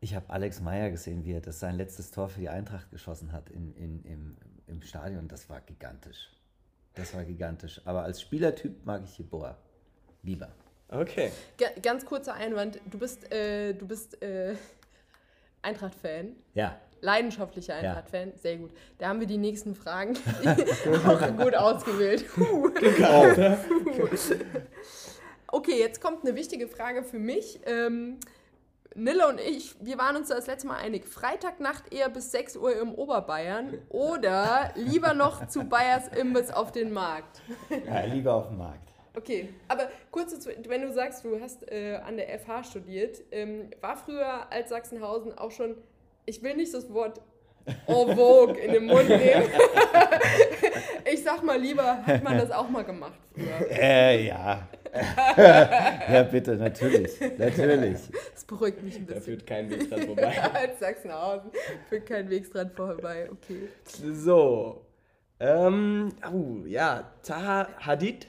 Ich 0.00 0.14
habe 0.14 0.30
Alex 0.30 0.60
Meyer 0.62 0.90
gesehen, 0.90 1.24
wie 1.26 1.32
er 1.34 1.40
das 1.42 1.60
sein 1.60 1.76
letztes 1.76 2.10
Tor 2.10 2.28
für 2.30 2.40
die 2.40 2.48
Eintracht 2.48 2.90
geschossen 2.90 3.32
hat 3.32 3.50
in, 3.50 3.74
in, 3.74 4.02
im, 4.04 4.36
im 4.70 4.80
Stadion. 4.82 5.28
Das 5.28 5.48
war 5.50 5.60
gigantisch. 5.60 6.30
Das 6.94 7.14
war 7.14 7.24
gigantisch. 7.24 7.80
Aber 7.84 8.02
als 8.02 8.20
Spielertyp 8.20 8.84
mag 8.86 9.02
ich 9.04 9.18
Jeboa 9.18 9.56
lieber. 10.22 10.48
Okay. 10.88 11.30
Ga- 11.58 11.78
Ganz 11.82 12.04
kurzer 12.04 12.34
Einwand. 12.34 12.80
Du 12.90 12.98
bist, 12.98 13.30
äh, 13.32 13.74
du 13.74 13.86
bist 13.86 14.20
äh, 14.22 14.54
Eintracht-Fan. 15.62 16.34
Ja. 16.54 16.78
Leidenschaftlicher 17.02 17.80
Ja. 17.82 17.90
Eintracht-Fan. 17.90 18.32
Sehr 18.36 18.56
gut. 18.58 18.70
Da 18.98 19.08
haben 19.08 19.20
wir 19.20 19.26
die 19.26 19.38
nächsten 19.38 19.74
Fragen 19.74 20.14
auch 21.06 21.36
gut 21.36 21.54
ausgewählt. 21.54 22.24
Huh. 22.36 22.70
Okay, 25.52 25.78
jetzt 25.78 26.00
kommt 26.00 26.24
eine 26.24 26.36
wichtige 26.36 26.68
Frage 26.68 27.02
für 27.02 27.18
mich. 27.18 27.60
Ähm, 27.66 28.18
Nille 28.94 29.28
und 29.28 29.40
ich, 29.40 29.76
wir 29.80 29.98
waren 29.98 30.16
uns 30.16 30.28
das 30.28 30.46
letzte 30.46 30.66
Mal 30.66 30.76
einig. 30.76 31.06
Freitagnacht 31.06 31.92
eher 31.92 32.08
bis 32.08 32.32
6 32.32 32.56
Uhr 32.56 32.76
im 32.80 32.92
Oberbayern 32.92 33.78
oder 33.88 34.72
lieber 34.74 35.14
noch 35.14 35.46
zu 35.46 35.64
Bayers 35.64 36.08
Imbiss 36.08 36.50
auf 36.50 36.72
den 36.72 36.92
Markt? 36.92 37.40
ja, 37.86 38.04
lieber 38.04 38.34
auf 38.34 38.48
dem 38.48 38.58
Markt. 38.58 38.90
Okay, 39.16 39.48
aber 39.68 39.88
kurz 40.10 40.32
dazu, 40.32 40.50
wenn 40.66 40.82
du 40.82 40.92
sagst, 40.92 41.24
du 41.24 41.40
hast 41.40 41.70
äh, 41.70 41.96
an 41.96 42.16
der 42.16 42.38
FH 42.38 42.64
studiert, 42.64 43.20
ähm, 43.32 43.70
war 43.80 43.96
früher 43.96 44.50
als 44.50 44.70
Sachsenhausen 44.70 45.36
auch 45.36 45.50
schon, 45.50 45.76
ich 46.26 46.42
will 46.42 46.56
nicht 46.56 46.72
das 46.72 46.92
Wort 46.92 47.20
en 47.66 48.16
vogue 48.16 48.56
in 48.56 48.72
den 48.72 48.86
Mund 48.86 49.08
nehmen. 49.08 49.48
ich 51.12 51.22
sag 51.22 51.42
mal 51.42 51.60
lieber, 51.60 52.04
hat 52.06 52.22
man 52.22 52.38
das 52.38 52.50
auch 52.50 52.68
mal 52.68 52.84
gemacht 52.84 53.18
früher. 53.32 53.70
Äh, 53.70 54.26
ja. 54.26 54.68
ja, 55.36 56.22
bitte, 56.24 56.56
natürlich. 56.56 57.20
Natürlich. 57.38 57.98
Das 58.34 58.44
beruhigt 58.44 58.82
mich 58.82 58.96
ein 58.96 59.06
Da 59.06 59.14
bisschen. 59.14 59.34
führt 59.34 59.46
kein 59.46 59.70
Weg 59.70 59.88
dran 59.88 60.02
vorbei. 60.02 60.42
als 60.54 60.78
Sachsenhausen 60.80 61.50
führt 61.88 62.06
kein 62.06 62.28
Weg 62.30 62.50
dran 62.52 62.70
vorbei, 62.70 63.30
okay. 63.30 63.68
So. 64.12 64.86
Ähm, 65.38 66.12
oh, 66.30 66.66
ja, 66.66 67.12
Taha 67.22 67.68
Hadid 67.78 68.26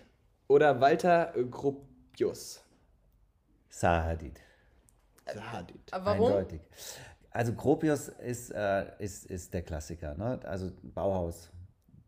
oder 0.47 0.79
Walter 0.79 1.33
Gropius? 1.49 2.63
Zaha 3.69 4.03
Hadid. 4.03 4.39
Zaha 5.25 5.51
Hadid. 5.59 5.81
Aber 5.91 6.05
warum? 6.05 6.27
Eindeutig. 6.27 6.61
Also 7.31 7.53
Gropius 7.53 8.09
ist, 8.09 8.51
äh, 8.51 8.85
ist, 8.99 9.25
ist 9.25 9.53
der 9.53 9.61
Klassiker, 9.61 10.15
ne? 10.15 10.39
also 10.43 10.69
Bauhaus, 10.83 11.49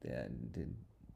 der, 0.03 0.27
der, 0.29 0.65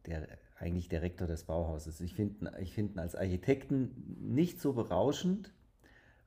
der 0.05 0.27
eigentlich 0.59 0.89
der 0.89 1.01
Rektor 1.01 1.27
des 1.27 1.43
Bauhauses. 1.43 2.01
Ich 2.01 2.15
finde 2.15 2.51
ich 2.59 2.73
find 2.73 2.95
ihn 2.95 2.99
als 2.99 3.15
Architekten 3.15 4.17
nicht 4.19 4.59
so 4.59 4.73
berauschend, 4.73 5.53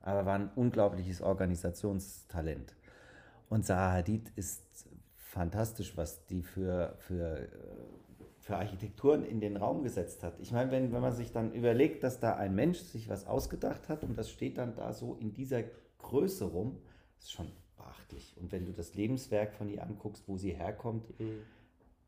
aber 0.01 0.25
war 0.25 0.35
ein 0.35 0.49
unglaubliches 0.55 1.21
Organisationstalent. 1.21 2.75
Und 3.49 3.65
Zaha 3.65 3.91
Hadid 3.91 4.31
ist 4.35 4.87
fantastisch, 5.17 5.97
was 5.97 6.25
die 6.27 6.41
für, 6.41 6.95
für, 6.99 7.49
für 8.39 8.57
Architekturen 8.57 9.23
in 9.23 9.41
den 9.41 9.57
Raum 9.57 9.83
gesetzt 9.83 10.23
hat. 10.23 10.39
Ich 10.39 10.51
meine, 10.51 10.71
wenn, 10.71 10.93
wenn 10.93 11.01
man 11.01 11.13
sich 11.13 11.31
dann 11.31 11.53
überlegt, 11.53 12.03
dass 12.03 12.19
da 12.19 12.35
ein 12.35 12.55
Mensch 12.55 12.79
sich 12.79 13.09
was 13.09 13.27
ausgedacht 13.27 13.89
hat 13.89 14.03
und 14.03 14.17
das 14.17 14.29
steht 14.29 14.57
dann 14.57 14.75
da 14.75 14.93
so 14.93 15.15
in 15.15 15.33
dieser 15.33 15.63
Größe 15.99 16.45
rum, 16.45 16.77
ist 17.19 17.31
schon 17.31 17.51
beachtlich. 17.77 18.35
Und 18.37 18.51
wenn 18.51 18.65
du 18.65 18.71
das 18.71 18.95
Lebenswerk 18.95 19.53
von 19.53 19.69
ihr 19.69 19.83
anguckst, 19.83 20.27
wo 20.27 20.37
sie 20.37 20.51
herkommt, 20.51 21.13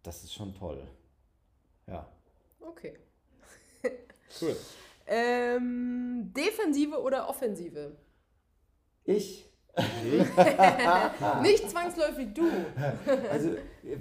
das 0.01 0.23
ist 0.23 0.33
schon 0.33 0.55
toll. 0.55 0.81
Ja. 1.87 2.07
Okay. 2.59 2.97
Cool. 4.41 4.55
Ähm, 5.05 6.31
Defensive 6.35 6.99
oder 7.01 7.29
Offensive? 7.29 7.97
Ich, 9.05 9.53
Nicht 11.41 11.69
zwangsläufig 11.69 12.33
du. 12.33 12.47
also 13.31 13.55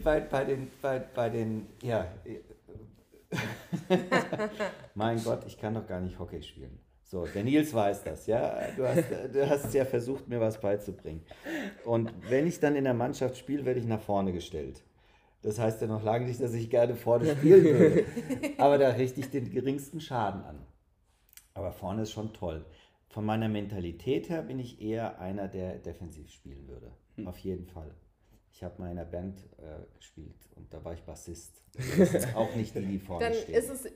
bei, 0.05 0.21
bei 0.21 0.45
den, 0.45 0.71
bei, 0.83 0.99
bei 0.99 1.31
den, 1.31 1.67
ja, 1.83 2.07
mein 4.95 5.23
Gott, 5.25 5.45
ich 5.47 5.59
kann 5.59 5.73
doch 5.73 5.87
gar 5.87 6.01
nicht 6.01 6.19
Hockey 6.19 6.43
spielen. 6.43 6.79
So, 7.05 7.27
der 7.27 7.45
Nils 7.45 7.73
weiß 7.73 8.05
das, 8.05 8.27
ja. 8.27 8.59
Du 8.77 8.87
hast, 8.87 9.05
du 9.33 9.49
hast 9.49 9.73
ja 9.73 9.87
versucht, 9.87 10.29
mir 10.29 10.41
was 10.41 10.61
beizubringen. 10.61 11.25
Und 11.85 12.13
wenn 12.29 12.47
ich 12.47 12.61
dann 12.61 12.77
in 12.77 12.85
der 12.85 12.95
Mannschaft 12.95 13.39
spiele, 13.39 13.65
werde 13.65 13.81
ich 13.81 13.87
nach 13.87 14.01
vorne 14.01 14.33
gestellt. 14.33 14.83
Das 15.43 15.59
heißt 15.59 15.81
ja 15.81 15.89
noch 15.89 16.03
lange 16.03 16.27
nicht, 16.27 16.41
dass 16.41 16.55
ich 16.55 16.71
gerne 16.71 16.95
vorne 16.95 17.37
spielen 17.37 17.65
würde. 17.65 18.05
Aber 18.59 18.79
da 18.79 18.91
richte 18.91 19.21
ich 19.21 19.31
den 19.31 19.51
geringsten 19.51 20.01
Schaden 20.01 20.43
an. 20.45 20.65
Aber 21.55 21.73
vorne 21.73 22.03
ist 22.03 22.13
schon 22.13 22.33
toll. 22.33 22.65
Von 23.09 23.27
meiner 23.27 23.49
Mentalität 23.49 24.31
her 24.31 24.43
bin 24.43 24.59
ich 24.59 24.81
eher 24.81 25.21
einer, 25.21 25.49
der 25.49 25.79
defensiv 25.79 26.31
spielen 26.31 26.67
würde. 26.69 26.93
Auf 27.27 27.39
jeden 27.39 27.67
Fall. 27.67 27.95
Ich 28.53 28.63
habe 28.63 28.81
mal 28.81 28.91
in 28.91 28.99
einer 28.99 29.05
Band 29.05 29.43
äh, 29.59 29.97
gespielt 29.97 30.49
und 30.57 30.73
da 30.73 30.85
war 30.85 30.95
ich 30.95 31.03
Bassist. 31.03 31.63
Das 31.99 32.15
ist 32.15 32.37
auch 32.37 32.55
nicht 32.55 32.75
die, 32.75 32.85
die 32.85 32.99
vorne 32.99 33.27
Dann 33.27 33.35
stehen. 33.35 33.55
ist 33.55 33.71
es, 33.71 33.91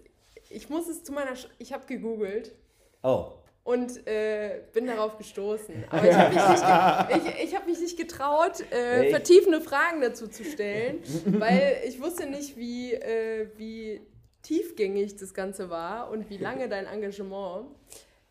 ich 0.51 0.69
muss 0.69 0.89
es 0.89 1.05
zu 1.05 1.13
meiner, 1.13 1.37
Sch 1.37 1.49
ich 1.59 1.73
habe 1.73 1.87
gegoogelt 1.87 2.55
oh, 3.03 3.33
und 3.67 4.07
äh, 4.07 4.63
bin 4.73 4.87
darauf 4.87 5.19
gestoßen. 5.19 5.85
Aber 5.91 6.09
ich 6.09 6.15
habe 6.17 6.35
mich, 6.35 7.25
nicht 7.25 7.27
ich, 7.39 7.45
ich 7.49 7.57
hab 7.57 7.67
mich 7.67 7.81
nicht 7.81 7.99
getraut, 7.99 8.61
äh, 8.73 9.11
vertiefende 9.11 9.61
Fragen 9.61 10.01
dazu 10.01 10.29
zu 10.29 10.45
stellen, 10.45 11.01
weil 11.27 11.79
ich 11.87 12.01
wusste 12.01 12.27
nicht, 12.31 12.57
wie, 12.57 12.95
äh, 12.95 13.49
wie 13.57 14.01
tiefgängig 14.43 15.17
das 15.17 15.35
Ganze 15.35 15.69
war 15.69 16.11
und 16.11 16.31
wie 16.31 16.39
lange 16.39 16.69
dein 16.75 16.87
Engagement. 16.87 17.67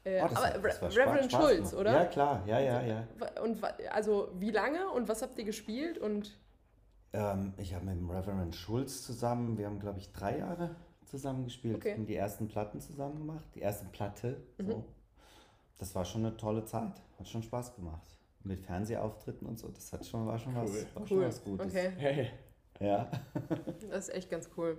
Äh, 0.05 0.21
oh 0.23 0.27
das, 0.29 0.43
aber 0.55 0.67
das 0.69 0.81
war 0.81 0.89
Re- 0.89 0.95
Reverend 0.95 1.31
Spaß 1.31 1.41
Schulz, 1.43 1.73
oder? 1.73 1.91
Ja, 1.93 2.05
klar, 2.05 2.43
ja, 2.47 2.59
ja, 2.59 2.81
ja. 2.83 3.07
Und 3.43 3.59
also 3.91 4.29
wie 4.39 4.51
lange 4.51 4.87
und 4.89 5.07
was 5.09 5.21
habt 5.21 5.37
ihr 5.37 5.45
gespielt 5.45 5.97
und 5.97 6.37
Ähm, 7.11 7.53
ich 7.57 7.73
habe 7.73 7.85
mit 7.85 7.95
dem 7.97 8.09
Reverend 8.09 8.55
Schulz 8.55 9.01
zusammen, 9.05 9.57
wir 9.57 9.65
haben, 9.65 9.79
glaube 9.79 9.99
ich, 9.99 10.11
drei 10.13 10.37
Jahre 10.37 10.75
zusammen 11.05 11.43
gespielt, 11.45 11.75
Okay. 11.77 11.93
haben 11.93 12.05
die 12.05 12.15
ersten 12.15 12.47
Platten 12.47 12.79
zusammen 12.79 13.17
gemacht, 13.17 13.45
die 13.55 13.61
erste 13.61 13.85
Platte. 13.87 14.37
Mhm. 14.59 14.83
Das 15.77 15.93
war 15.95 16.05
schon 16.05 16.25
eine 16.25 16.37
tolle 16.37 16.65
Zeit, 16.65 16.93
hat 17.19 17.27
schon 17.27 17.43
Spaß 17.43 17.75
gemacht. 17.75 18.07
Mit 18.43 18.59
Fernsehauftritten 18.59 19.47
und 19.47 19.57
so, 19.59 19.69
das 19.69 19.91
hat 19.91 20.05
schon, 20.05 20.25
war 20.27 20.37
schon 20.37 20.55
was, 20.55 20.69
Cool. 20.69 20.85
war 20.93 21.07
schon 21.07 21.17
cool? 21.17 21.25
was 21.25 21.43
Gutes. 21.43 21.65
Okay, 21.67 21.91
Hey. 21.97 22.31
Ja. 22.79 23.09
das 23.89 24.07
ist 24.09 24.13
echt 24.15 24.29
ganz 24.29 24.49
cool. 24.57 24.77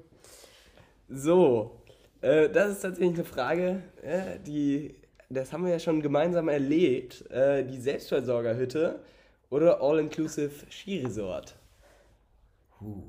So, 1.08 1.80
äh, 2.20 2.48
das 2.48 2.72
ist 2.72 2.80
tatsächlich 2.82 3.14
eine 3.14 3.24
Frage, 3.24 3.82
äh, 4.02 4.38
die, 4.40 4.94
das 5.28 5.52
haben 5.52 5.64
wir 5.64 5.72
ja 5.72 5.78
schon 5.78 6.00
gemeinsam 6.00 6.48
erlebt. 6.48 7.28
Äh, 7.30 7.64
die 7.64 7.78
Selbstversorgerhütte 7.80 9.00
oder 9.50 9.80
All-Inclusive 9.82 10.70
Skiresort? 10.70 11.56
Huh. 12.80 13.02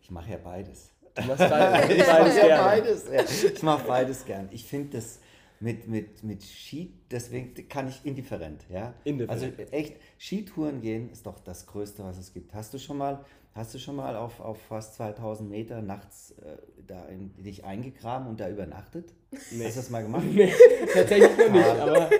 Ich 0.00 0.10
mache 0.10 0.30
ja 0.30 0.38
beides. 0.38 0.90
Du 1.14 1.22
machst 1.22 1.38
beides, 1.48 1.90
Ich 1.96 2.06
beides 2.06 2.36
mache 2.36 2.48
beides. 2.48 3.08
Ja. 3.10 3.48
Ich 3.52 3.62
mache 3.62 3.86
beides 3.86 4.24
gern. 4.24 4.48
Ich 4.52 4.64
finde 4.64 4.96
das 4.98 5.20
mit, 5.60 5.86
mit, 5.88 6.24
mit 6.24 6.42
Ski, 6.42 6.92
deswegen 7.10 7.54
kann 7.68 7.88
ich 7.88 8.04
indifferent, 8.04 8.64
ja. 8.70 8.94
Indifferent. 9.04 9.42
Also 9.42 9.62
echt, 9.72 9.96
Skitouren 10.18 10.80
gehen 10.80 11.10
ist 11.10 11.26
doch 11.26 11.38
das 11.40 11.66
Größte, 11.66 12.02
was 12.02 12.16
es 12.18 12.32
gibt. 12.32 12.54
Hast 12.54 12.72
du 12.72 12.78
schon 12.78 12.96
mal, 12.96 13.24
hast 13.54 13.74
du 13.74 13.78
schon 13.78 13.96
mal 13.96 14.16
auf, 14.16 14.40
auf 14.40 14.58
fast 14.62 14.94
2000 14.94 15.50
Meter 15.50 15.82
nachts 15.82 16.30
äh, 16.42 16.56
da 16.86 17.04
in, 17.06 17.34
dich 17.42 17.64
eingegraben 17.64 18.26
und 18.26 18.40
da 18.40 18.48
übernachtet? 18.48 19.12
Nee. 19.50 19.66
Hast 19.66 19.76
du 19.76 19.80
das 19.80 19.90
mal 19.90 20.02
gemacht? 20.02 20.24
Nee, 20.32 20.50
tatsächlich 20.94 21.36
noch 21.36 21.52
nicht, 21.52 21.66
aber 21.66 22.10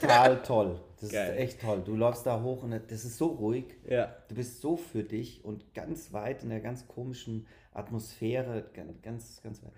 Total 0.00 0.42
toll. 0.42 0.80
Das 1.00 1.10
Geil. 1.10 1.34
ist 1.34 1.40
echt 1.40 1.60
toll. 1.62 1.82
Du 1.84 1.96
läufst 1.96 2.24
da 2.26 2.40
hoch 2.42 2.62
und 2.62 2.70
das 2.70 3.04
ist 3.04 3.18
so 3.18 3.26
ruhig. 3.26 3.74
ja. 3.88 4.14
Du 4.28 4.36
bist 4.36 4.60
so 4.60 4.76
für 4.76 5.02
dich 5.02 5.44
und 5.44 5.74
ganz 5.74 6.12
weit 6.12 6.42
in 6.44 6.48
der 6.50 6.60
ganz 6.60 6.86
komischen 6.86 7.46
Atmosphäre, 7.72 8.64
gan- 8.72 9.00
ganz, 9.02 9.42
ganz 9.42 9.62
weit. 9.62 9.72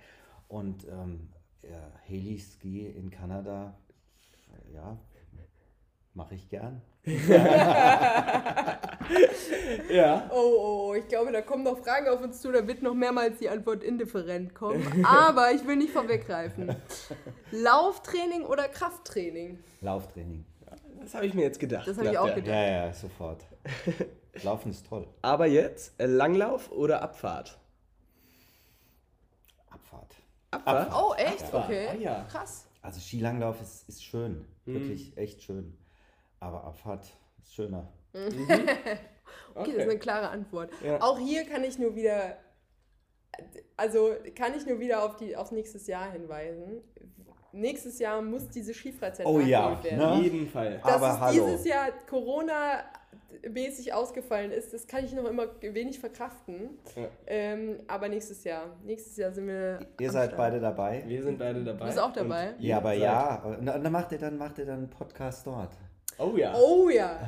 Und 0.48 0.86
ähm, 0.88 1.28
ja, 1.70 1.92
Heli-Ski 2.04 2.86
in 2.88 3.10
Kanada, 3.10 3.74
äh, 4.52 4.74
ja, 4.74 4.96
mache 6.14 6.34
ich 6.34 6.48
gern. 6.48 6.82
Ja. 9.88 10.28
Oh, 10.32 10.36
oh, 10.36 10.88
oh, 10.88 10.94
ich 10.94 11.06
glaube, 11.08 11.32
da 11.32 11.42
kommen 11.42 11.62
noch 11.62 11.78
Fragen 11.78 12.08
auf 12.08 12.20
uns 12.20 12.40
zu, 12.40 12.50
da 12.50 12.66
wird 12.66 12.82
noch 12.82 12.94
mehrmals 12.94 13.38
die 13.38 13.48
Antwort 13.48 13.82
indifferent 13.82 14.54
kommen. 14.54 15.04
Aber 15.04 15.52
ich 15.52 15.66
will 15.66 15.76
nicht 15.76 15.92
vorweggreifen. 15.92 16.74
Lauftraining 17.52 18.44
oder 18.44 18.68
Krafttraining? 18.68 19.58
Lauftraining. 19.80 20.44
Das 21.00 21.14
habe 21.14 21.26
ich 21.26 21.34
mir 21.34 21.42
jetzt 21.42 21.60
gedacht. 21.60 21.86
Das 21.86 21.98
habe 21.98 22.08
ich 22.08 22.18
auch 22.18 22.34
gedacht. 22.34 22.48
Ja, 22.48 22.86
ja, 22.86 22.92
sofort. 22.92 23.44
Laufen 24.42 24.70
ist 24.70 24.86
toll. 24.86 25.06
Aber 25.22 25.46
jetzt 25.46 25.98
äh, 26.00 26.06
Langlauf 26.06 26.70
oder 26.72 27.02
Abfahrt? 27.02 27.58
Abfahrt. 30.50 30.88
Abfahrt? 30.90 31.04
Oh, 31.04 31.14
echt? 31.14 31.42
Abfahrt. 31.44 31.64
Okay. 31.64 31.88
Ah, 31.90 31.94
ja. 31.94 32.26
Krass. 32.30 32.66
Also 32.82 33.00
Skilanglauf 33.00 33.60
ist, 33.60 33.88
ist 33.88 34.04
schön. 34.04 34.46
Mhm. 34.64 34.74
Wirklich 34.74 35.16
echt 35.16 35.42
schön. 35.42 35.76
Aber 36.40 36.64
Abfahrt 36.64 37.06
ist 37.42 37.54
schöner. 37.54 37.88
Okay, 39.54 39.72
das 39.74 39.84
ist 39.84 39.90
eine 39.90 39.98
klare 39.98 40.28
Antwort. 40.28 40.70
Ja. 40.84 41.00
Auch 41.02 41.18
hier 41.18 41.44
kann 41.44 41.64
ich 41.64 41.78
nur 41.78 41.96
wieder, 41.96 42.36
also 43.76 44.14
kann 44.34 44.54
ich 44.56 44.66
nur 44.66 44.78
wieder 44.78 45.02
auf 45.02 45.16
die, 45.16 45.36
aufs 45.36 45.50
nächstes 45.50 45.86
Jahr 45.86 46.10
hinweisen. 46.12 46.80
Nächstes 47.52 47.98
Jahr 47.98 48.20
muss 48.22 48.48
diese 48.50 48.74
Skifreizeit 48.74 49.26
Oh 49.26 49.40
ja, 49.40 49.82
werden. 49.82 49.98
ne? 49.98 50.10
Auf 50.12 50.22
jeden 50.22 50.46
Fall. 50.48 50.78
Dass 50.84 50.92
Aber 50.92 51.10
es 51.14 51.20
hallo. 51.20 51.46
dieses 51.46 51.64
Jahr 51.66 51.88
Corona-mäßig 53.42 53.92
ausgefallen 53.94 54.50
ist, 54.50 54.72
das 54.72 54.86
kann 54.86 55.04
ich 55.04 55.12
noch 55.12 55.24
immer 55.26 55.46
wenig 55.60 55.98
verkraften. 55.98 56.78
Ja. 56.96 57.08
Ähm, 57.26 57.80
aber 57.86 58.08
nächstes 58.08 58.44
Jahr, 58.44 58.66
nächstes 58.84 59.16
Jahr 59.16 59.30
sind 59.32 59.46
wir. 59.46 59.80
Ihr 60.00 60.10
seid 60.10 60.30
Start. 60.30 60.36
beide 60.38 60.60
dabei? 60.60 61.02
Wir 61.06 61.22
sind 61.22 61.38
beide 61.38 61.62
dabei. 61.64 61.80
Du 61.80 61.86
bist 61.86 61.98
auch 61.98 62.12
dabei? 62.12 62.50
Und 62.56 62.60
Ja, 62.62 62.78
aber 62.78 62.90
seid- 62.90 63.00
ja. 63.00 63.42
Und 63.44 63.66
dann 63.66 63.92
macht 63.92 64.12
ihr 64.12 64.18
dann, 64.18 64.36
macht 64.38 64.58
ihr 64.58 64.66
dann 64.66 64.78
einen 64.78 64.90
Podcast 64.90 65.46
dort. 65.46 65.72
Oh 66.18 66.34
ja. 66.36 66.54
Oh 66.56 66.88
ja. 66.88 67.18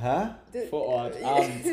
Hä? 0.53 0.67
Vor 0.71 0.87
Ort, 0.87 1.15
abends. 1.23 1.69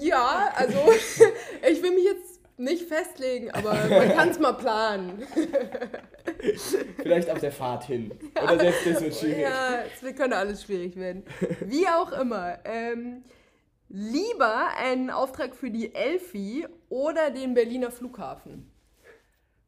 Ja, 0.00 0.50
also 0.54 0.78
ich 1.70 1.82
will 1.82 1.92
mich 1.92 2.04
jetzt 2.04 2.27
nicht 2.58 2.88
festlegen, 2.88 3.50
aber 3.50 3.74
man 3.88 4.14
kann 4.14 4.28
es 4.30 4.38
mal 4.38 4.52
planen. 4.52 5.26
Vielleicht 6.96 7.30
auf 7.30 7.40
der 7.40 7.52
Fahrt 7.52 7.84
hin. 7.84 8.12
Oder 8.42 8.58
selbst 8.58 8.86
das 8.86 9.02
wird 9.02 9.14
schwierig. 9.14 9.40
Ja, 9.40 9.82
es 9.82 10.16
könnte 10.16 10.36
alles 10.36 10.62
schwierig 10.62 10.96
werden. 10.96 11.24
Wie 11.60 11.86
auch 11.86 12.12
immer. 12.12 12.58
Ähm, 12.64 13.24
lieber 13.88 14.68
einen 14.76 15.10
Auftrag 15.10 15.56
für 15.56 15.70
die 15.70 15.94
Elfi 15.94 16.66
oder 16.88 17.30
den 17.30 17.54
Berliner 17.54 17.90
Flughafen. 17.90 18.70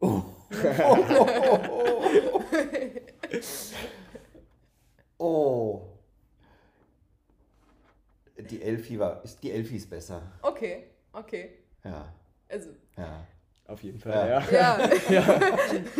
Oh. 0.00 0.22
Die 8.50 8.62
Elfi 8.62 8.98
war. 8.98 9.24
Ist, 9.24 9.42
die 9.42 9.50
Elfi 9.50 9.76
ist 9.76 9.88
besser. 9.88 10.22
Okay, 10.42 10.84
okay. 11.12 11.50
Ja. 11.84 12.12
Also, 12.50 12.70
Ja. 12.96 13.26
Auf 13.66 13.84
jeden 13.84 14.00
Fall, 14.00 14.28
ja. 14.28 14.50
ja, 14.50 15.38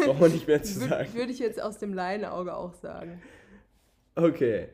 Braucht 0.04 0.20
man 0.20 0.32
nicht 0.32 0.48
mehr 0.48 0.60
zu 0.60 0.80
würde 0.80 0.88
sagen. 0.88 1.14
würd 1.14 1.30
ich 1.30 1.38
jetzt 1.38 1.62
aus 1.62 1.78
dem 1.78 1.94
Laienauge 1.94 2.52
auch 2.56 2.74
sagen. 2.74 3.22
Okay. 4.16 4.68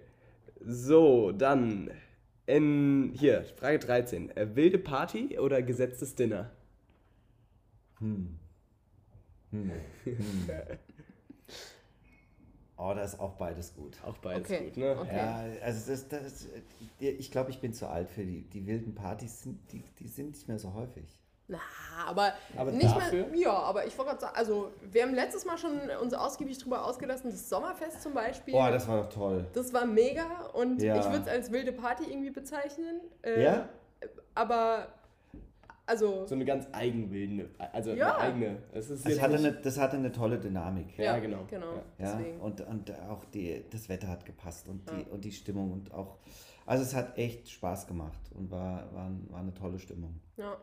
So, 0.64 1.30
dann. 1.32 1.90
In, 2.46 3.12
hier, 3.14 3.44
Frage 3.56 3.80
13. 3.80 4.34
Äh, 4.34 4.56
wilde 4.56 4.78
Party 4.78 5.38
oder 5.38 5.60
gesetztes 5.60 6.14
Dinner? 6.14 6.52
Hm. 7.98 8.38
Hm. 9.50 9.72
Hm. 10.04 10.16
Oh, 12.78 12.92
da 12.94 13.04
ist 13.04 13.18
auch 13.18 13.36
beides 13.36 13.74
gut. 13.74 13.96
Auch 14.04 14.18
beides 14.18 14.50
Okay, 14.50 14.66
gut, 14.66 14.76
ne? 14.76 14.98
okay. 15.00 15.16
Ja, 15.16 15.46
also 15.62 15.90
das, 15.90 16.08
das, 16.08 16.46
ich 17.00 17.30
glaube, 17.30 17.50
ich 17.50 17.58
bin 17.58 17.72
zu 17.72 17.88
alt 17.88 18.10
für 18.10 18.22
die, 18.22 18.42
die 18.42 18.66
wilden 18.66 18.94
Partys, 18.94 19.42
sind, 19.42 19.72
die, 19.72 19.82
die 19.98 20.08
sind 20.08 20.32
nicht 20.32 20.46
mehr 20.46 20.58
so 20.58 20.74
häufig. 20.74 21.18
Na, 21.48 21.58
aber, 22.06 22.32
Aber 22.56 22.72
nicht 22.72 22.84
dafür? 22.84 23.26
mehr. 23.28 23.38
Ja, 23.38 23.52
aber 23.52 23.86
ich 23.86 23.96
wollte 23.96 24.10
gerade 24.10 24.20
sagen, 24.20 24.36
also 24.36 24.72
wir 24.90 25.02
haben 25.04 25.14
letztes 25.14 25.44
Mal 25.44 25.56
schon 25.56 25.78
uns 26.02 26.12
ausgiebig 26.12 26.58
drüber 26.58 26.84
ausgelassen, 26.84 27.30
das 27.30 27.48
Sommerfest 27.48 28.02
zum 28.02 28.14
Beispiel. 28.14 28.52
Boah, 28.52 28.70
das 28.70 28.88
war 28.88 29.02
doch 29.04 29.08
toll. 29.10 29.46
Das 29.52 29.72
war 29.72 29.86
mega 29.86 30.46
und 30.54 30.82
Ja. 30.82 30.98
ich 30.98 31.04
würde 31.06 31.22
es 31.22 31.28
als 31.28 31.52
wilde 31.52 31.72
Party 31.72 32.04
irgendwie 32.10 32.30
bezeichnen. 32.30 33.00
Äh, 33.22 33.44
Ja? 33.44 33.68
Aber, 34.34 34.88
also, 35.86 36.26
So 36.26 36.34
eine 36.34 36.44
ganz 36.44 36.66
eigenwilde, 36.72 37.48
also 37.72 37.92
Ja. 37.92 38.16
eine 38.16 38.34
eigene. 38.34 38.62
Es 38.72 38.90
ist 38.90 39.06
Das 39.06 39.20
hatte, 39.20 39.36
eine, 39.36 39.52
das 39.52 39.78
hatte 39.78 39.96
eine 39.96 40.10
tolle 40.10 40.38
Dynamik. 40.40 40.98
Ja, 40.98 41.18
genau. 41.20 41.44
genau 41.48 41.74
Ja. 41.74 42.06
Ja, 42.06 42.16
deswegen. 42.16 42.40
und, 42.40 42.60
und 42.62 42.92
auch 43.08 43.24
die, 43.26 43.64
das 43.70 43.88
Wetter 43.88 44.08
hat 44.08 44.24
gepasst 44.26 44.68
und 44.68 44.90
die, 44.90 45.00
Ja. 45.02 45.06
und 45.12 45.24
die 45.24 45.30
Stimmung 45.32 45.72
und 45.72 45.94
auch, 45.94 46.18
also 46.66 46.82
es 46.82 46.92
hat 46.94 47.16
echt 47.16 47.48
Spaß 47.50 47.86
gemacht 47.86 48.18
und 48.34 48.50
war, 48.50 48.92
war, 48.92 49.10
war 49.30 49.38
eine 49.40 49.54
tolle 49.54 49.78
Stimmung. 49.78 50.20
Ja, 50.36 50.56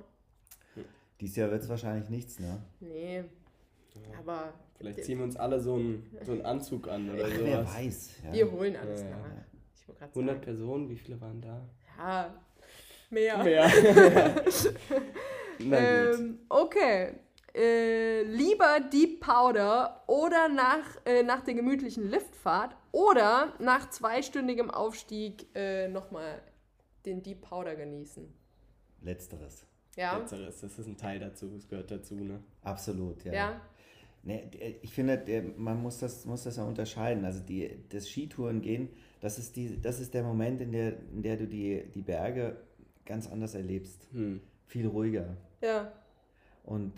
Dieses 1.21 1.35
Jahr 1.35 1.51
wird 1.51 1.63
es 1.63 1.69
wahrscheinlich 1.69 2.09
nichts, 2.09 2.39
ne? 2.39 2.61
nee. 2.79 3.23
Aber 4.19 4.53
Vielleicht 4.77 5.03
ziehen 5.05 5.19
wir 5.19 5.25
uns 5.25 5.37
alle 5.37 5.59
so 5.59 5.75
einen, 5.75 6.09
so 6.25 6.31
einen 6.31 6.41
Anzug 6.41 6.87
an 6.87 7.09
oder 7.11 7.25
Ach, 7.25 7.31
wer 7.39 7.61
sowas. 7.63 7.75
weiß. 7.75 8.09
Ja. 8.25 8.33
wir 8.33 8.51
holen 8.51 8.75
alles 8.75 9.01
Ja, 9.01 9.09
ja. 9.09 9.17
nach. 9.17 9.27
Ich 9.75 9.87
wollte 9.87 9.99
gerade 9.99 10.11
100 10.11 10.35
sagen. 10.35 10.41
Personen, 10.45 10.89
wie 10.89 10.97
viele 10.97 11.21
waren 11.21 11.41
da? 11.41 11.61
Ja, 11.97 12.33
mehr. 13.09 13.43
Mehr. 13.43 13.71
Na 15.59 15.77
gut. 16.09 16.19
Ähm, 16.19 16.39
okay. 16.49 17.13
Äh, 17.55 18.23
lieber 18.23 18.79
Deep 18.91 19.19
Powder 19.21 20.03
oder 20.07 20.49
nach, 20.49 20.85
äh, 21.05 21.21
nach 21.21 21.41
der 21.41 21.53
gemütlichen 21.53 22.09
Liftfahrt 22.09 22.75
oder 22.91 23.53
nach 23.59 23.91
zweistündigem 23.91 24.71
Aufstieg 24.71 25.45
äh, 25.55 25.87
nochmal 25.87 26.41
den 27.05 27.21
Deep 27.21 27.41
Powder 27.41 27.75
genießen. 27.75 28.33
Letzteres. 29.01 29.67
Ja? 29.95 30.17
Letzteres, 30.17 30.61
das 30.61 30.79
ist 30.79 30.87
ein 30.87 30.97
Teil 30.97 31.19
dazu, 31.19 31.51
es 31.55 31.67
gehört 31.67 31.91
dazu, 31.91 32.15
ne? 32.15 32.39
Absolut, 32.61 33.23
ja. 33.25 33.33
Ja. 33.33 33.61
Nee, 34.23 34.45
d- 34.53 34.75
ich 34.81 34.93
finde, 34.93 35.17
der, 35.17 35.43
man 35.57 35.81
muss 35.81 35.99
das, 35.99 36.25
muss 36.25 36.43
das 36.43 36.55
ja 36.57 36.63
unterscheiden. 36.63 37.25
Also 37.25 37.41
die, 37.41 37.69
das 37.89 38.09
Skitouren 38.09 38.61
gehen, 38.61 38.89
das 39.21 39.37
ist, 39.37 39.55
die, 39.55 39.79
das 39.81 39.99
ist 39.99 40.13
der 40.13 40.23
Moment, 40.23 40.61
in 40.61 40.71
der, 40.71 40.97
in 41.11 41.21
der 41.21 41.37
du 41.37 41.47
die, 41.47 41.83
die 41.93 42.01
Berge 42.01 42.57
ganz 43.05 43.27
anders 43.27 43.53
erlebst. 43.53 44.07
Hm. 44.13 44.39
Viel 44.65 44.87
ruhiger. 44.87 45.35
Ja. 45.61 45.91
Und 46.63 46.93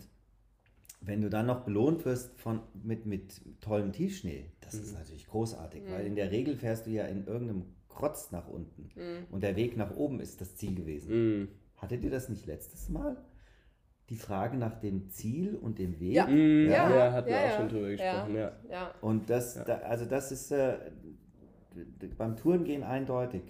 wenn 1.00 1.20
du 1.20 1.28
dann 1.28 1.46
noch 1.46 1.64
belohnt 1.64 2.04
wirst 2.04 2.38
von, 2.40 2.60
mit, 2.82 3.06
mit 3.06 3.40
tollem 3.60 3.92
Tiefschnee, 3.92 4.46
das 4.60 4.74
ist 4.74 4.94
natürlich 4.94 5.26
großartig, 5.26 5.82
weil 5.90 6.06
in 6.06 6.14
der 6.14 6.30
Regel 6.30 6.56
fährst 6.56 6.86
du 6.86 6.90
ja 6.90 7.04
in 7.06 7.26
irgendeinem 7.26 7.66
Krotz 7.88 8.30
nach 8.30 8.48
unten 8.48 8.88
und 9.30 9.42
der 9.42 9.56
Weg 9.56 9.76
nach 9.76 9.94
oben 9.96 10.20
ist 10.20 10.40
das 10.40 10.54
Ziel 10.56 10.74
gewesen. 10.74 11.48
Hattet 11.86 12.02
ihr 12.02 12.10
das 12.10 12.28
nicht 12.28 12.46
letztes 12.46 12.88
Mal? 12.88 13.16
Die 14.08 14.16
Frage 14.16 14.56
nach 14.56 14.74
dem 14.80 15.08
Ziel 15.08 15.54
und 15.54 15.78
dem 15.78 16.00
Weg? 16.00 16.14
Ja. 16.14 16.26
Hm, 16.26 16.66
Ja, 16.68 16.90
ja, 16.90 17.12
hatten 17.12 17.28
wir 17.28 17.36
ja, 17.36 17.42
auch 17.44 17.50
ja. 17.50 17.56
schon 17.58 17.68
drüber 17.68 17.88
gesprochen, 17.90 18.34
ja. 18.34 18.52
Ja. 18.68 18.94
Und 19.00 19.30
das, 19.30 19.54
da, 19.64 19.76
also 19.78 20.04
das 20.04 20.32
ist 20.32 20.50
äh, 20.50 20.78
beim 22.18 22.36
Tourengehen 22.36 22.82
eindeutig. 22.82 23.42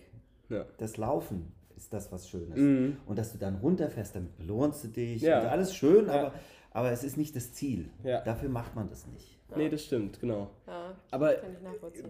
Ja. 0.50 0.66
Das 0.76 0.98
Laufen 0.98 1.50
ist 1.76 1.94
das, 1.94 2.12
was 2.12 2.28
schön 2.28 2.50
ist. 2.52 2.58
Mhm. 2.58 2.98
Und 3.06 3.18
dass 3.18 3.32
du 3.32 3.38
dann 3.38 3.56
runterfährst, 3.56 4.16
damit 4.16 4.36
belohnst 4.36 4.84
du 4.84 4.88
dich. 4.88 5.22
Ja. 5.22 5.40
Und 5.40 5.46
alles 5.46 5.74
schön, 5.74 6.06
Ja. 6.06 6.12
aber, 6.12 6.34
aber 6.72 6.90
es 6.90 7.04
ist 7.04 7.16
nicht 7.16 7.34
das 7.36 7.54
Ziel. 7.54 7.88
Ja. 8.04 8.20
Dafür 8.22 8.50
macht 8.50 8.74
man 8.76 8.90
das 8.90 9.06
nicht. 9.06 9.32
Nee, 9.56 9.70
das 9.70 9.82
stimmt, 9.84 10.20
genau. 10.20 10.50
ja. 10.66 10.94
Aber 11.10 11.36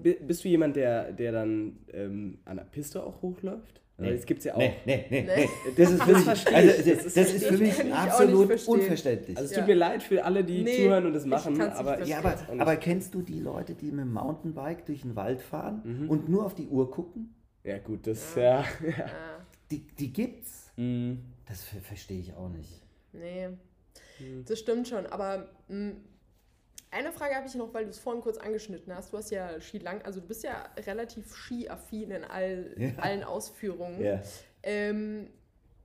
bist 0.03 0.43
du 0.43 0.49
jemand, 0.49 0.75
der, 0.75 1.13
der 1.13 1.31
dann 1.31 1.79
ähm, 1.93 2.39
an 2.45 2.57
der 2.57 2.65
Piste 2.65 3.05
auch 3.05 3.23
hochläuft? 3.23 3.83
Weil 3.99 4.15
das 4.17 4.27
gibt's 4.27 4.45
ja 4.45 4.55
auch. 4.55 4.59
Nee, 4.59 4.75
nee, 4.85 5.07
nee, 5.09 5.23
Nee. 5.23 5.27
nee. 5.37 5.49
Das 5.77 5.91
ist 5.91 6.03
für 6.03 6.13
mich, 6.13 6.29
also, 6.29 6.45
das, 6.45 7.05
Das 7.05 7.15
das 7.15 7.33
ist 7.33 7.47
für 7.47 7.57
mich 7.57 7.93
absolut 7.95 8.69
unverständlich. 8.69 9.37
Also 9.39 9.47
es 9.47 9.53
Ja. 9.53 9.59
tut 9.61 9.69
mir 9.69 9.75
leid 9.75 10.03
für 10.03 10.23
alle, 10.25 10.45
die 10.45 10.63
Nee, 10.65 10.77
zuhören 10.77 11.07
und 11.07 11.13
das 11.15 11.25
machen, 11.25 11.61
aber 11.63 12.03
ja, 12.05 12.19
aber, 12.19 12.37
aber 12.59 12.77
kennst 12.77 13.15
du 13.15 13.23
die 13.23 13.41
Leute, 13.41 13.75
die 13.75 13.87
mit 13.91 14.01
dem 14.05 14.13
Mountainbike 14.13 14.85
durch 14.85 15.01
den 15.01 15.17
Wald 15.17 15.41
fahren 15.41 16.07
und 16.09 16.29
nur 16.29 16.45
auf 16.45 16.55
die 16.55 16.67
Uhr 16.69 16.91
gucken? 16.91 17.35
Ja 17.65 17.79
gut, 17.79 18.07
das 18.07 18.35
ja. 18.35 18.43
ja. 18.43 18.65
Ja. 18.83 19.07
Die, 19.71 19.81
die 19.99 20.13
gibt's. 20.13 20.71
Mhm. 20.77 21.21
Das 21.49 21.63
ver 21.65 21.81
verstehe 21.81 22.21
ich 22.21 22.35
auch 22.35 22.49
nicht. 22.51 22.83
Nee, 23.13 23.49
Hm. 24.19 24.45
das 24.47 24.59
stimmt 24.59 24.89
schon. 24.89 25.07
Aber 25.07 25.49
mh, 25.69 25.93
eine 26.91 27.13
Frage 27.13 27.35
habe 27.35 27.47
ich 27.47 27.55
noch, 27.55 27.73
weil 27.75 27.85
du 27.85 27.91
es 27.91 27.99
vorhin 27.99 28.23
kurz 28.23 28.39
angeschnitten 28.39 28.95
hast. 28.95 29.13
Du 29.13 29.19
hast 29.19 29.31
ja 29.31 29.61
Skilang, 29.61 30.03
also 30.03 30.21
du 30.21 30.27
bist 30.27 30.45
ja 30.45 30.65
relativ 30.87 31.27
skiaffin 31.31 32.11
in 32.11 32.25
all, 32.25 32.75
Ja. 32.79 32.91
allen 32.99 33.23
Ausführungen. 33.25 34.01
Ja. 34.03 34.21
Ähm, 34.63 35.29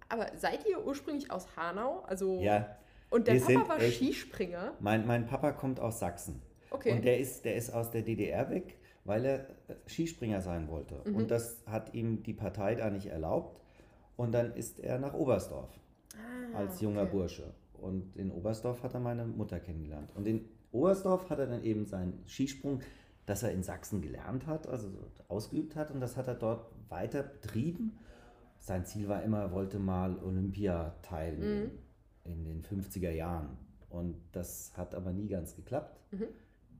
aber 0.09 0.27
seid 0.37 0.67
ihr 0.67 0.85
ursprünglich 0.85 1.31
aus 1.31 1.55
Hanau? 1.55 2.01
Also 2.01 2.39
Ja, 2.41 2.77
und 3.09 3.27
der 3.27 3.35
wir 3.47 3.57
Papa 3.59 3.69
war 3.69 3.81
echt- 3.81 3.97
Skispringer. 3.97 4.73
mein, 4.79 5.05
mein 5.07 5.25
Papa 5.25 5.51
kommt 5.51 5.79
aus 5.79 5.99
Sachsen. 5.99 6.41
Okay. 6.69 6.93
Und 6.93 7.03
der 7.05 7.19
ist, 7.19 7.43
der 7.45 7.55
ist 7.55 7.73
aus 7.73 7.91
der 7.91 8.01
DDR 8.03 8.49
weg, 8.49 8.77
weil 9.03 9.25
er 9.25 9.39
äh, 9.67 9.75
Skispringer 9.87 10.39
sein 10.41 10.69
wollte. 10.69 11.01
Mhm. 11.05 11.15
Und 11.15 11.31
das 11.31 11.61
hat 11.65 11.93
ihm 11.93 12.23
die 12.23 12.33
Partei 12.33 12.75
da 12.75 12.89
nicht 12.89 13.07
erlaubt. 13.07 13.59
Und 14.15 14.31
dann 14.33 14.53
ist 14.55 14.79
er 14.79 14.99
nach 14.99 15.13
Oberstdorf 15.13 15.69
Ah, 16.53 16.57
als 16.59 16.79
junger 16.79 17.03
okay. 17.03 17.11
Bursche. 17.11 17.53
Und 17.73 18.15
in 18.15 18.31
Oberstdorf 18.31 18.83
hat 18.83 18.93
er 18.93 18.99
meine 18.99 19.25
Mutter 19.25 19.59
kennengelernt. 19.59 20.11
Und 20.15 20.27
in 20.27 20.47
Oberstdorf 20.71 21.29
hat 21.29 21.39
er 21.39 21.47
dann 21.47 21.63
eben 21.63 21.85
seinen 21.85 22.23
Skisprung. 22.27 22.81
das 23.25 23.43
er 23.43 23.51
in 23.51 23.63
Sachsen 23.63 24.01
gelernt 24.01 24.47
hat, 24.47 24.67
also 24.67 24.89
ausgeübt 25.27 25.75
hat 25.75 25.91
und 25.91 26.01
das 26.01 26.17
hat 26.17 26.27
er 26.27 26.35
dort 26.35 26.65
weiter 26.89 27.23
betrieben. 27.23 27.97
Sein 28.59 28.85
Ziel 28.85 29.07
war 29.07 29.23
immer, 29.23 29.39
er 29.39 29.51
wollte 29.51 29.79
mal 29.79 30.17
Olympia 30.19 30.95
teilnehmen 31.01 31.71
in 32.25 32.43
den 32.43 32.63
50er 32.63 33.11
Jahren. 33.11 33.57
Und 33.89 34.15
das 34.31 34.75
hat 34.75 34.95
aber 34.95 35.13
nie 35.13 35.27
ganz 35.27 35.55
geklappt. 35.55 35.99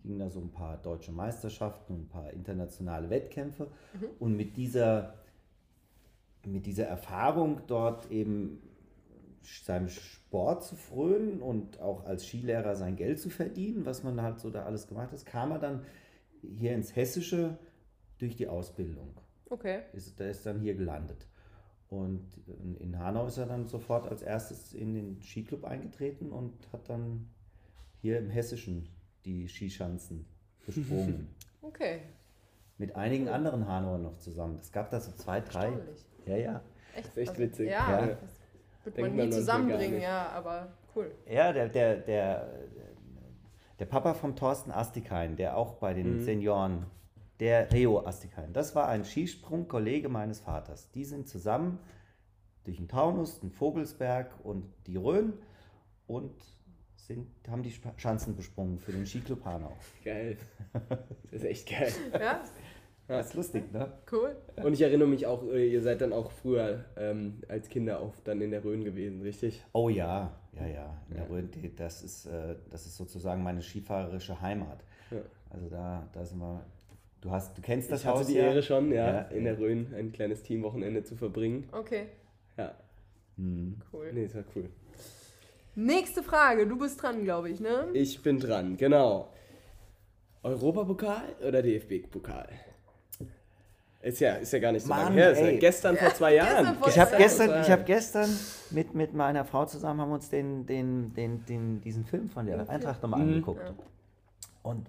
Ging 0.04 0.18
da 0.20 0.30
so 0.30 0.40
ein 0.40 0.52
paar 0.52 0.78
deutsche 0.78 1.12
Meisterschaften 1.12 1.94
und 1.94 2.02
ein 2.02 2.10
paar 2.10 2.32
internationale 2.32 3.10
Wettkämpfe. 3.10 3.68
Und 4.20 4.36
mit 4.36 4.58
dieser, 4.58 5.14
mit 6.46 6.66
dieser 6.66 6.86
Erfahrung 6.86 7.62
dort 7.68 8.10
eben 8.12 8.62
seinem 9.44 9.90
Sport 9.90 10.64
zu 10.64 10.76
frönen 10.76 11.42
und 11.42 11.80
auch 11.80 12.06
als 12.06 12.26
Skilehrer 12.26 12.76
sein 12.76 12.96
Geld 12.96 13.20
zu 13.20 13.30
verdienen, 13.30 13.86
was 13.86 14.04
man 14.04 14.22
halt 14.22 14.40
so 14.40 14.50
da 14.50 14.64
alles 14.66 14.88
gemacht 14.88 15.12
hat, 15.12 15.26
kam 15.26 15.52
er 15.52 15.60
dann 15.60 15.86
hier 16.42 16.74
ins 16.74 16.96
Hessische 16.96 17.58
durch 18.18 18.36
die 18.36 18.48
Ausbildung. 18.48 19.14
Okay. 19.50 19.82
Ist, 19.94 20.20
der 20.20 20.32
ist 20.32 20.46
dann 20.46 20.60
hier 20.62 20.76
gelandet. 20.76 21.28
Und 21.90 22.26
in- 22.80 22.98
Hanau 22.98 23.26
ist 23.28 23.38
er 23.38 23.48
dann 23.48 23.68
sofort 23.68 24.08
als 24.08 24.22
erstes 24.22 24.74
in 24.74 24.94
den 24.94 25.22
Skiclub 25.22 25.66
eingetreten 25.66 26.32
und 26.32 26.54
hat 26.72 26.88
dann 26.90 27.28
hier 28.02 28.18
im 28.20 28.30
Hessischen 28.30 28.88
die 29.26 29.48
Skischanzen 29.48 30.26
besprungen. 30.66 31.28
Okay. 31.62 32.00
Mit 32.78 32.96
einigen 32.96 33.28
anderen 33.28 33.68
Hanauern 33.68 34.04
noch 34.04 34.18
zusammen. 34.18 34.58
Es 34.62 34.72
gab 34.72 34.90
da 34.90 35.00
so 35.02 35.12
zwei, 35.12 35.42
drei. 35.42 35.74
Ja, 36.26 36.38
ja. 36.38 36.62
Echt, 36.96 37.08
ist 37.10 37.18
echt 37.18 37.38
witzig. 37.38 37.70
Ja, 37.70 38.08
Ja. 38.08 38.18
Das 38.84 38.86
wird 38.86 38.98
Denkt 38.98 39.16
man 39.16 39.26
nie 39.28 39.32
zusammenbringen, 39.32 40.02
ja, 40.02 40.30
aber 40.30 40.74
cool. 40.96 41.12
Ja, 41.30 41.54
der, 41.54 41.70
der, 41.70 41.98
der, 41.98 42.50
der 43.80 43.86
Papa 43.86 44.16
vom 44.16 44.36
Thorsten 44.36 44.72
Astikain, 44.72 45.36
der 45.36 45.56
auch 45.56 45.76
bei 45.76 45.94
den 45.94 46.22
Senioren, 46.22 46.88
der 47.40 47.72
Reo 47.72 48.06
Astikain, 48.06 48.54
das 48.54 48.76
war 48.76 48.88
ein 48.88 49.06
Skisprungkollege 49.06 50.10
meines 50.10 50.40
Vaters. 50.40 50.90
Die 50.92 51.06
sind 51.06 51.28
zusammen 51.28 51.80
durch 52.64 52.78
den 52.78 52.88
Taunus, 52.88 53.40
den 53.40 53.52
Vogelsberg 53.52 54.32
und 54.44 54.66
die 54.88 54.98
Rhön 54.98 55.34
und 56.08 56.34
sind, 56.96 57.28
haben 57.48 57.64
die 57.64 57.74
Schanzen 57.98 58.36
besprungen 58.36 58.80
für 58.80 58.92
den 58.92 59.06
Skiclub 59.06 59.46
Hanau. 59.46 59.76
Geil. 60.04 60.38
Das 61.32 61.42
ist 61.42 61.44
echt 61.44 61.70
geil. 61.70 61.92
Ja, 62.14 62.44
Das 63.18 63.28
ist 63.28 63.34
lustig, 63.36 63.72
ne? 63.74 63.92
cool. 64.12 64.36
Und 64.64 64.74
ich 64.74 64.82
erinnere 64.82 65.08
mich 65.08 65.26
auch, 65.26 65.44
äh, 65.52 65.68
ihr 65.72 65.82
seid 65.82 66.02
dann 66.02 66.14
auch 66.14 66.32
früher 66.32 66.86
ähm, 66.98 67.42
als 67.48 67.68
Kinder 67.70 68.00
auch 68.00 68.14
dann 68.24 68.42
in 68.42 68.52
der 68.52 68.64
Rhön 68.64 68.84
gewesen, 68.84 69.22
richtig? 69.22 69.64
Oh 69.74 69.90
ja, 69.90 70.32
ja, 70.54 70.68
ja. 70.68 70.98
In 71.10 71.16
der 71.18 71.30
Rhön, 71.30 71.50
die- 71.52 71.76
das 71.76 72.04
ist, 72.04 72.26
äh, 72.28 72.56
das 72.70 72.86
ist 72.86 72.98
sozusagen 72.98 73.44
meine 73.44 73.62
skifahrerische 73.62 74.40
Heimat. 74.42 74.84
Ja. 75.12 75.18
Also 75.50 75.70
da, 75.70 76.08
da 76.14 76.26
sind 76.26 76.40
wir. 76.40 76.64
Du 77.20 77.30
hast, 77.32 77.56
du 77.58 77.62
kennst 77.62 77.92
das 77.92 78.02
ich 78.02 78.06
hatte 78.08 78.20
Haus 78.20 78.28
die 78.28 78.34
ja? 78.36 78.46
Ehre 78.46 78.64
schon, 78.64 78.92
ja, 78.92 79.08
Ja, 79.14 79.22
in 79.24 79.44
der 79.44 79.60
Rhön 79.60 79.94
ein 79.96 80.12
kleines 80.12 80.42
Teamwochenende 80.42 81.04
zu 81.04 81.16
verbringen. 81.16 81.68
Okay, 81.72 82.08
Ja, 82.58 82.74
cool. 83.94 84.12
nee, 84.14 84.24
das 84.26 84.36
war 84.36 84.44
cool. 84.56 84.70
Nächste 85.76 86.24
Frage, 86.24 86.66
du 86.68 86.78
bist 86.78 87.02
dran, 87.02 87.24
glaube 87.24 87.50
ich, 87.50 87.60
ne? 87.60 87.88
Ich 87.94 88.22
bin 88.24 88.40
dran, 88.40 88.76
genau. 88.78 89.30
Europapokal 90.44 91.36
oder 91.48 91.62
DFB-Pokal? 91.62 92.48
Ist 94.02 94.20
ja, 94.20 94.34
ist 94.34 94.52
ja 94.52 94.60
gar 94.60 94.72
nicht 94.72 94.84
so 94.84 94.90
Mann, 94.90 95.04
lange 95.06 95.16
her. 95.22 95.32
Ist 95.32 95.40
ja 95.40 95.46
ey. 95.48 95.60
gestern 95.60 95.96
vor 95.98 96.14
zwei 96.16 96.36
Jahren. 96.36 96.76
Ich 96.88 96.98
habe 96.98 97.12
Ja, 97.12 97.18
gestern, 97.20 97.62
ich 97.62 97.70
hab 97.70 97.86
gestern 97.86 98.30
mit, 98.72 98.96
mit 98.96 99.14
meiner 99.14 99.46
Frau 99.46 99.66
zusammen 99.66 100.02
haben 100.02 100.10
wir 100.10 100.16
uns 100.16 100.30
den, 100.30 100.66
den, 100.66 101.14
den, 101.14 101.46
den, 101.46 101.82
diesen 101.82 102.06
Film 102.06 102.28
von 102.30 102.46
der 102.48 102.68
Eintracht 102.70 103.02
nochmal 103.04 103.22
angeguckt. 103.22 103.62
Und 104.64 104.88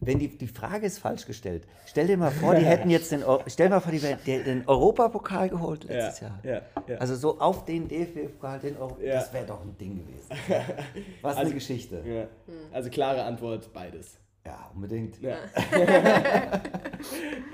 wenn 0.00 0.18
die, 0.20 0.28
die 0.28 0.46
Frage 0.46 0.86
ist 0.86 1.00
falsch 1.00 1.26
gestellt, 1.26 1.64
stell 1.84 2.06
dir 2.06 2.16
mal 2.16 2.30
vor, 2.30 2.54
die 2.54 2.64
hätten 2.64 2.88
jetzt 2.88 3.10
den, 3.10 3.24
stell 3.48 3.68
mal 3.68 3.80
vor, 3.80 3.90
die 3.92 3.98
hätten 3.98 4.24
den, 4.24 4.44
den 4.44 4.68
Europapokal 4.68 5.48
geholt 5.48 5.84
Ja, 5.84 5.94
letztes 6.06 6.20
Jahr. 6.20 6.38
ja, 6.44 6.62
ja. 6.86 6.98
Also 6.98 7.16
so 7.16 7.40
auf 7.40 7.64
den 7.64 7.88
DFB-Pokal, 7.88 8.60
den 8.60 8.76
Euro, 8.76 8.96
Ja. 9.02 9.14
das 9.16 9.32
wäre 9.32 9.44
doch 9.46 9.60
ein 9.60 9.76
Ding 9.76 9.98
gewesen. 9.98 10.30
Was 11.20 11.32
eine 11.34 11.40
Also- 11.46 11.54
Geschichte. 11.54 12.02
Ja. 12.06 12.24
Also 12.72 12.90
klare 12.90 13.24
Antwort, 13.24 13.72
beides. 13.72 14.16
Ja, 14.46 14.70
unbedingt. 14.74 15.20
Ja. 15.20 15.36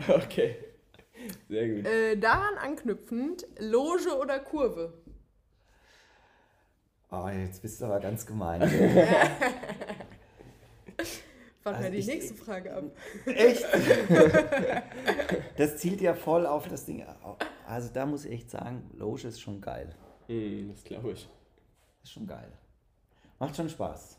okay. 0.09 0.57
Sehr 1.49 1.69
gut. 1.69 1.87
Äh, 1.87 2.17
daran 2.17 2.57
anknüpfend, 2.59 3.47
Loge 3.59 4.17
oder 4.21 4.39
Kurve? 4.41 4.93
Oh, 7.11 7.29
jetzt 7.29 7.63
bist 7.63 7.81
du 7.81 7.87
aber 7.87 8.01
ganz 8.01 8.27
gemein. 8.27 8.61
Warten 11.63 11.77
Also 11.79 11.83
wir 11.85 11.91
die 11.91 11.99
ich- 11.99 12.07
nächste 12.07 12.35
Frage 12.35 12.75
ab. 12.75 12.85
Echt? 13.27 13.65
Das 15.57 15.77
zielt 15.79 16.01
ja 16.01 16.15
voll 16.15 16.47
auf 16.47 16.67
das 16.69 16.85
Ding. 16.85 17.07
Also 17.67 17.89
da 17.93 18.05
muss 18.07 18.25
ich 18.25 18.33
echt 18.33 18.51
sagen, 18.51 18.91
Loge 18.95 19.29
ist 19.29 19.41
schon 19.41 19.61
geil. 19.61 19.95
Hm, 20.27 20.69
das 20.73 20.83
glaube 20.83 21.13
ich. 21.13 21.29
Ist 22.03 22.13
schon 22.13 22.27
geil. 22.27 22.51
Macht 23.39 23.55
schon 23.57 23.69
Spaß. 23.69 24.19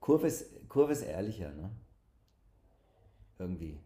Kurve 0.00 0.26
ist, 0.26 0.46
Kurve 0.72 0.92
ist 0.92 1.02
ehrlicher, 1.02 1.50
ne? 1.50 1.70
Irgendwie. 3.38 3.78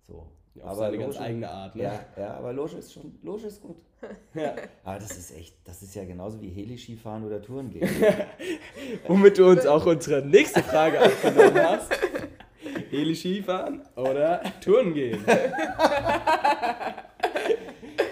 So. 0.00 0.32
Auf 0.62 0.78
seine 0.78 0.96
ganz 0.96 1.20
eigene 1.20 1.50
Art, 1.50 1.76
ne? 1.76 1.82
Ja, 1.82 2.00
ja, 2.16 2.34
aber 2.38 2.54
Loge 2.54 2.78
ist 2.78 2.94
schon, 2.94 3.18
Loge 3.22 3.48
ist 3.48 3.60
gut. 3.60 3.76
Ja. 4.34 4.54
Aber 4.84 4.98
das 4.98 5.18
ist 5.18 5.36
echt, 5.36 5.56
das 5.64 5.82
ist 5.82 5.94
ja 5.94 6.06
genauso 6.06 6.40
wie 6.40 6.48
Heli-Skifahren 6.48 7.24
oder 7.24 7.42
Touren 7.42 7.68
gehen. 7.68 7.90
Womit 9.06 9.36
du 9.36 9.50
uns 9.50 9.66
auch 9.66 9.84
unsere 9.84 10.24
nächste 10.24 10.62
Frage 10.62 10.98
abgenommen 10.98 11.62
hast. 11.62 11.90
Heli 12.90 13.14
Skifahren 13.14 13.82
oder 13.94 14.42
Touren 14.62 14.94
gehen? 14.94 15.22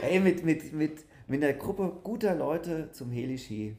Ey, 0.03 0.20
mit, 0.20 0.44
mit, 0.44 0.72
mit, 0.74 1.05
mit 1.28 1.42
einer 1.42 1.55
Gruppe 1.55 2.01
guter 2.03 2.34
Leute 2.34 2.90
zum 2.92 3.11
Heli-Ski. 3.11 3.76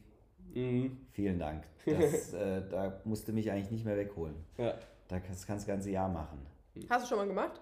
Mhm. 0.54 0.98
Vielen 1.12 1.38
Dank. 1.38 1.64
Das, 1.84 2.32
äh, 2.34 2.62
da 2.68 3.00
musst 3.04 3.28
du 3.28 3.32
mich 3.32 3.50
eigentlich 3.50 3.70
nicht 3.70 3.84
mehr 3.84 3.96
wegholen. 3.96 4.34
Ja. 4.56 4.74
Da 5.08 5.20
kannst 5.20 5.44
du 5.48 5.52
das 5.52 5.66
ganze 5.66 5.90
Jahr 5.90 6.08
machen. 6.08 6.38
Hast 6.90 7.04
du 7.04 7.08
schon 7.08 7.18
mal 7.18 7.26
gemacht? 7.26 7.60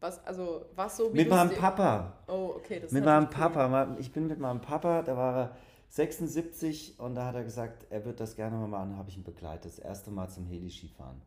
Was, 0.00 0.24
also, 0.26 0.66
was 0.74 0.96
so 0.96 1.04
wie 1.04 1.08
Mhm. 1.10 1.16
Mit 1.16 1.30
meinem 1.30 1.50
Papa. 1.50 2.12
Oh, 2.28 2.52
okay. 2.56 2.80
Das 2.80 2.92
Mit 2.92 3.04
meinem 3.04 3.24
cool. 3.24 3.30
Papa. 3.30 3.96
Ich 3.98 4.12
bin 4.12 4.26
mit 4.26 4.38
meinem 4.38 4.60
Papa, 4.60 5.02
da 5.02 5.16
war 5.16 5.36
er 5.36 5.56
76 5.88 7.00
und 7.00 7.14
da 7.14 7.26
hat 7.26 7.34
er 7.34 7.44
gesagt, 7.44 7.86
er 7.90 8.04
wird 8.04 8.20
das 8.20 8.36
gerne 8.36 8.56
mal 8.56 8.68
machen. 8.68 8.90
Da 8.90 8.96
habe 8.98 9.08
ich 9.08 9.16
ihn 9.16 9.24
begleitet. 9.24 9.64
Das 9.72 9.78
erste 9.78 10.10
Mal 10.10 10.28
zum 10.28 10.46
Heli-Skifahren. 10.46 11.22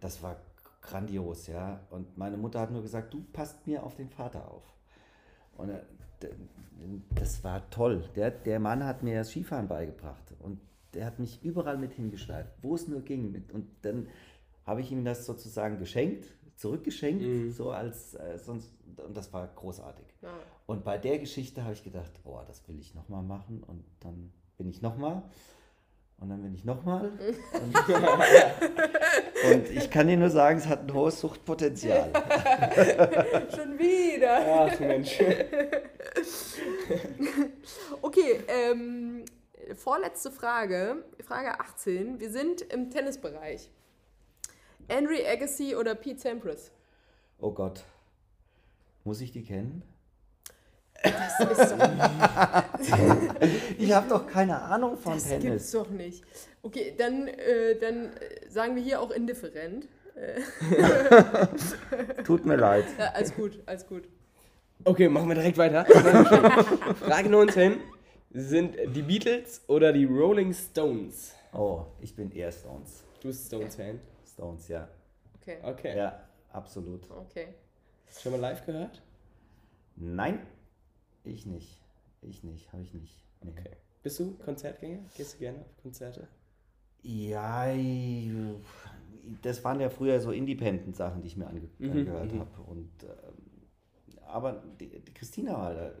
Das 0.00 0.22
war 0.22 0.36
grandios, 0.82 1.46
ja. 1.46 1.80
Und 1.90 2.16
meine 2.18 2.36
Mutter 2.36 2.60
hat 2.60 2.70
nur 2.70 2.82
gesagt, 2.82 3.12
du 3.12 3.24
passt 3.32 3.66
mir 3.66 3.82
auf 3.82 3.94
den 3.96 4.08
Vater 4.10 4.48
auf. 4.50 4.62
Und 5.56 5.70
er, 5.70 5.82
das 7.14 7.44
war 7.44 7.68
toll. 7.70 8.04
Der, 8.16 8.30
der 8.30 8.60
Mann 8.60 8.84
hat 8.84 9.02
mir 9.02 9.18
das 9.18 9.30
Skifahren 9.30 9.68
beigebracht 9.68 10.34
und 10.40 10.60
der 10.94 11.06
hat 11.06 11.18
mich 11.18 11.42
überall 11.42 11.78
mit 11.78 11.92
hingeschleift, 11.92 12.50
wo 12.60 12.74
es 12.74 12.88
nur 12.88 13.00
ging. 13.00 13.44
Und 13.52 13.66
dann 13.82 14.08
habe 14.66 14.80
ich 14.80 14.92
ihm 14.92 15.04
das 15.04 15.26
sozusagen 15.26 15.78
geschenkt, 15.78 16.26
zurückgeschenkt, 16.56 17.54
so 17.54 17.70
als 17.70 18.14
äh, 18.14 18.38
sonst. 18.38 18.72
Und 19.04 19.16
das 19.16 19.32
war 19.32 19.48
großartig. 19.48 20.06
Ja. 20.20 20.28
Und 20.66 20.84
bei 20.84 20.98
der 20.98 21.18
Geschichte 21.18 21.64
habe 21.64 21.72
ich 21.72 21.82
gedacht, 21.82 22.12
boah, 22.24 22.44
das 22.46 22.66
will 22.68 22.78
ich 22.78 22.94
nochmal 22.94 23.22
machen. 23.22 23.62
Und 23.66 23.84
dann 24.00 24.32
bin 24.58 24.68
ich 24.68 24.82
nochmal. 24.82 25.22
Und 26.18 26.28
dann 26.28 26.42
bin 26.42 26.54
ich 26.54 26.64
nochmal. 26.64 27.10
Und, 27.52 29.52
und 29.52 29.70
ich 29.70 29.90
kann 29.90 30.06
dir 30.06 30.16
nur 30.16 30.30
sagen, 30.30 30.58
es 30.58 30.68
hat 30.68 30.82
ein 30.82 30.94
hohes 30.94 31.20
Suchtpotenzial. 31.20 32.12
Schon 33.56 33.76
wieder. 33.76 34.70
Ach 34.70 34.78
Mensch. 34.78 35.18
Okay, 38.02 38.42
ähm, 38.48 39.24
vorletzte 39.74 40.30
Frage, 40.30 41.04
Frage 41.20 41.60
18. 41.60 42.20
Wir 42.20 42.30
sind 42.30 42.62
im 42.62 42.90
Tennisbereich. 42.90 43.70
Andre 44.88 45.26
Agassi 45.28 45.76
oder 45.76 45.94
Pete 45.94 46.20
Sampras? 46.20 46.70
Oh 47.38 47.52
Gott. 47.52 47.84
Muss 49.04 49.20
ich 49.20 49.32
die 49.32 49.44
kennen? 49.44 49.82
Das 51.02 51.40
ist 51.40 51.72
doch, 51.72 51.78
Ich 53.78 53.92
habe 53.92 54.08
doch 54.08 54.26
keine 54.26 54.60
Ahnung 54.62 54.96
von 54.96 55.14
das 55.14 55.28
gibt's 55.28 55.42
Tennis. 55.42 55.70
doch 55.72 55.90
nicht. 55.90 56.24
Okay, 56.62 56.94
dann, 56.96 57.26
äh, 57.26 57.76
dann 57.76 58.12
sagen 58.48 58.76
wir 58.76 58.82
hier 58.82 59.00
auch 59.00 59.10
indifferent. 59.10 59.88
Tut 62.24 62.44
mir 62.44 62.56
leid. 62.56 62.84
Ja, 62.98 63.12
alles 63.14 63.34
gut, 63.34 63.60
alles 63.66 63.86
gut. 63.86 64.08
Okay, 64.84 65.08
machen 65.08 65.28
wir 65.28 65.34
direkt 65.34 65.58
weiter. 65.58 65.84
Frage 66.96 67.28
19. 67.28 67.76
Sind 68.34 68.76
die 68.94 69.02
Beatles 69.02 69.62
oder 69.68 69.92
die 69.92 70.04
Rolling 70.06 70.52
Stones? 70.52 71.34
Oh, 71.52 71.84
ich 72.00 72.14
bin 72.16 72.30
eher 72.32 72.50
Stones. 72.50 73.04
Du 73.20 73.28
bist 73.28 73.46
Stones-Fan. 73.46 74.00
Stones, 74.26 74.68
ja. 74.68 74.88
Okay, 75.40 75.58
Okay. 75.62 75.96
Ja, 75.96 76.20
absolut. 76.52 77.08
okay. 77.10 77.48
Schon 78.20 78.32
mal 78.32 78.40
live 78.40 78.64
gehört? 78.64 79.02
Nein, 79.96 80.40
ich 81.24 81.46
nicht. 81.46 81.80
Ich 82.22 82.42
nicht, 82.42 82.72
habe 82.72 82.82
ich 82.82 82.94
nicht. 82.94 83.22
Nee. 83.42 83.50
Okay. 83.50 83.70
Bist 84.02 84.18
du 84.18 84.32
Konzertgänger? 84.38 84.98
Gehst 85.16 85.34
du 85.34 85.38
gerne 85.38 85.58
auf 85.60 85.82
Konzerte? 85.82 86.26
Ja, 87.02 87.70
ich- 87.72 88.30
das 89.42 89.62
waren 89.64 89.80
ja 89.80 89.90
früher 89.90 90.20
so 90.20 90.30
Independent-Sachen, 90.32 91.20
die 91.22 91.28
ich 91.28 91.36
mir 91.36 91.46
ange 91.46 91.68
Mhm, 91.78 91.90
angehört 91.90 92.32
mhm. 92.32 92.40
habe. 92.40 92.62
Und, 92.66 92.90
ähm, 93.02 93.41
aber 94.32 94.62
die, 94.80 94.88
die 95.00 95.14
Christina, 95.14 95.92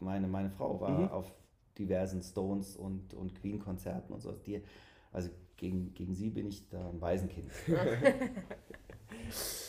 meine, 0.00 0.26
meine 0.26 0.50
Frau, 0.50 0.80
war 0.80 0.90
Mhm. 0.90 1.08
auf 1.08 1.32
diversen 1.78 2.22
Stones 2.22 2.76
und, 2.76 3.14
und 3.14 3.34
Queen-Konzerten 3.40 4.12
und 4.12 4.20
so. 4.20 4.32
Die, 4.32 4.62
also 5.12 5.30
gegen, 5.56 5.92
gegen 5.94 6.14
sie 6.14 6.30
bin 6.30 6.48
ich 6.48 6.68
da 6.68 6.88
ein 6.88 7.00
Waisenkind. 7.00 7.50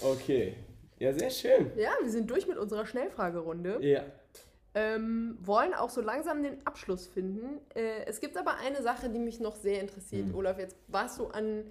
Okay. 0.01 0.55
Ja, 0.99 1.13
sehr 1.13 1.29
schön. 1.29 1.71
Ja, 1.77 1.91
wir 2.01 2.09
sind 2.09 2.29
durch 2.29 2.47
mit 2.47 2.57
unserer 2.57 2.85
Schnellfragerunde. 2.85 3.79
Ja. 3.81 4.03
Ähm, 4.75 5.37
wollen 5.41 5.73
auch 5.73 5.89
so 5.89 6.01
langsam 6.01 6.41
den 6.43 6.65
Abschluss 6.65 7.07
finden. 7.07 7.59
Äh, 7.75 8.05
es 8.05 8.19
gibt 8.19 8.37
aber 8.37 8.55
eine 8.57 8.81
Sache, 8.81 9.09
die 9.09 9.19
mich 9.19 9.39
noch 9.39 9.55
sehr 9.55 9.81
interessiert. 9.81 10.27
Hm. 10.27 10.35
Olaf, 10.35 10.57
jetzt 10.59 10.75
warst 10.87 11.19
du 11.19 11.27
an. 11.27 11.65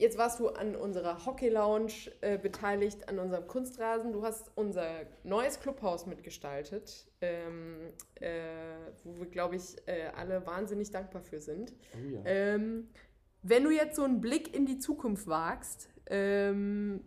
Jetzt 0.00 0.16
warst 0.16 0.40
du 0.40 0.48
an 0.48 0.76
unserer 0.76 1.26
Hockey 1.26 1.50
Lounge 1.50 2.10
äh, 2.22 2.38
beteiligt, 2.38 3.06
an 3.10 3.18
unserem 3.18 3.46
Kunstrasen. 3.46 4.14
Du 4.14 4.22
hast 4.22 4.50
unser 4.54 5.02
neues 5.24 5.60
Clubhaus 5.60 6.06
mitgestaltet, 6.06 7.06
ähm, 7.20 7.92
äh, 8.14 8.30
wo 9.04 9.18
wir, 9.18 9.26
glaube 9.26 9.56
ich, 9.56 9.76
äh, 9.84 10.06
alle 10.16 10.46
wahnsinnig 10.46 10.90
dankbar 10.90 11.20
für 11.20 11.38
sind. 11.38 11.74
Oh, 11.92 12.14
ja. 12.14 12.20
Ähm, 12.24 12.88
wenn 13.42 13.62
du 13.62 13.70
jetzt 13.70 13.96
so 13.96 14.04
einen 14.04 14.22
Blick 14.22 14.56
in 14.56 14.64
die 14.64 14.78
Zukunft 14.78 15.26
wagst 15.26 15.90
ähm, 16.06 17.04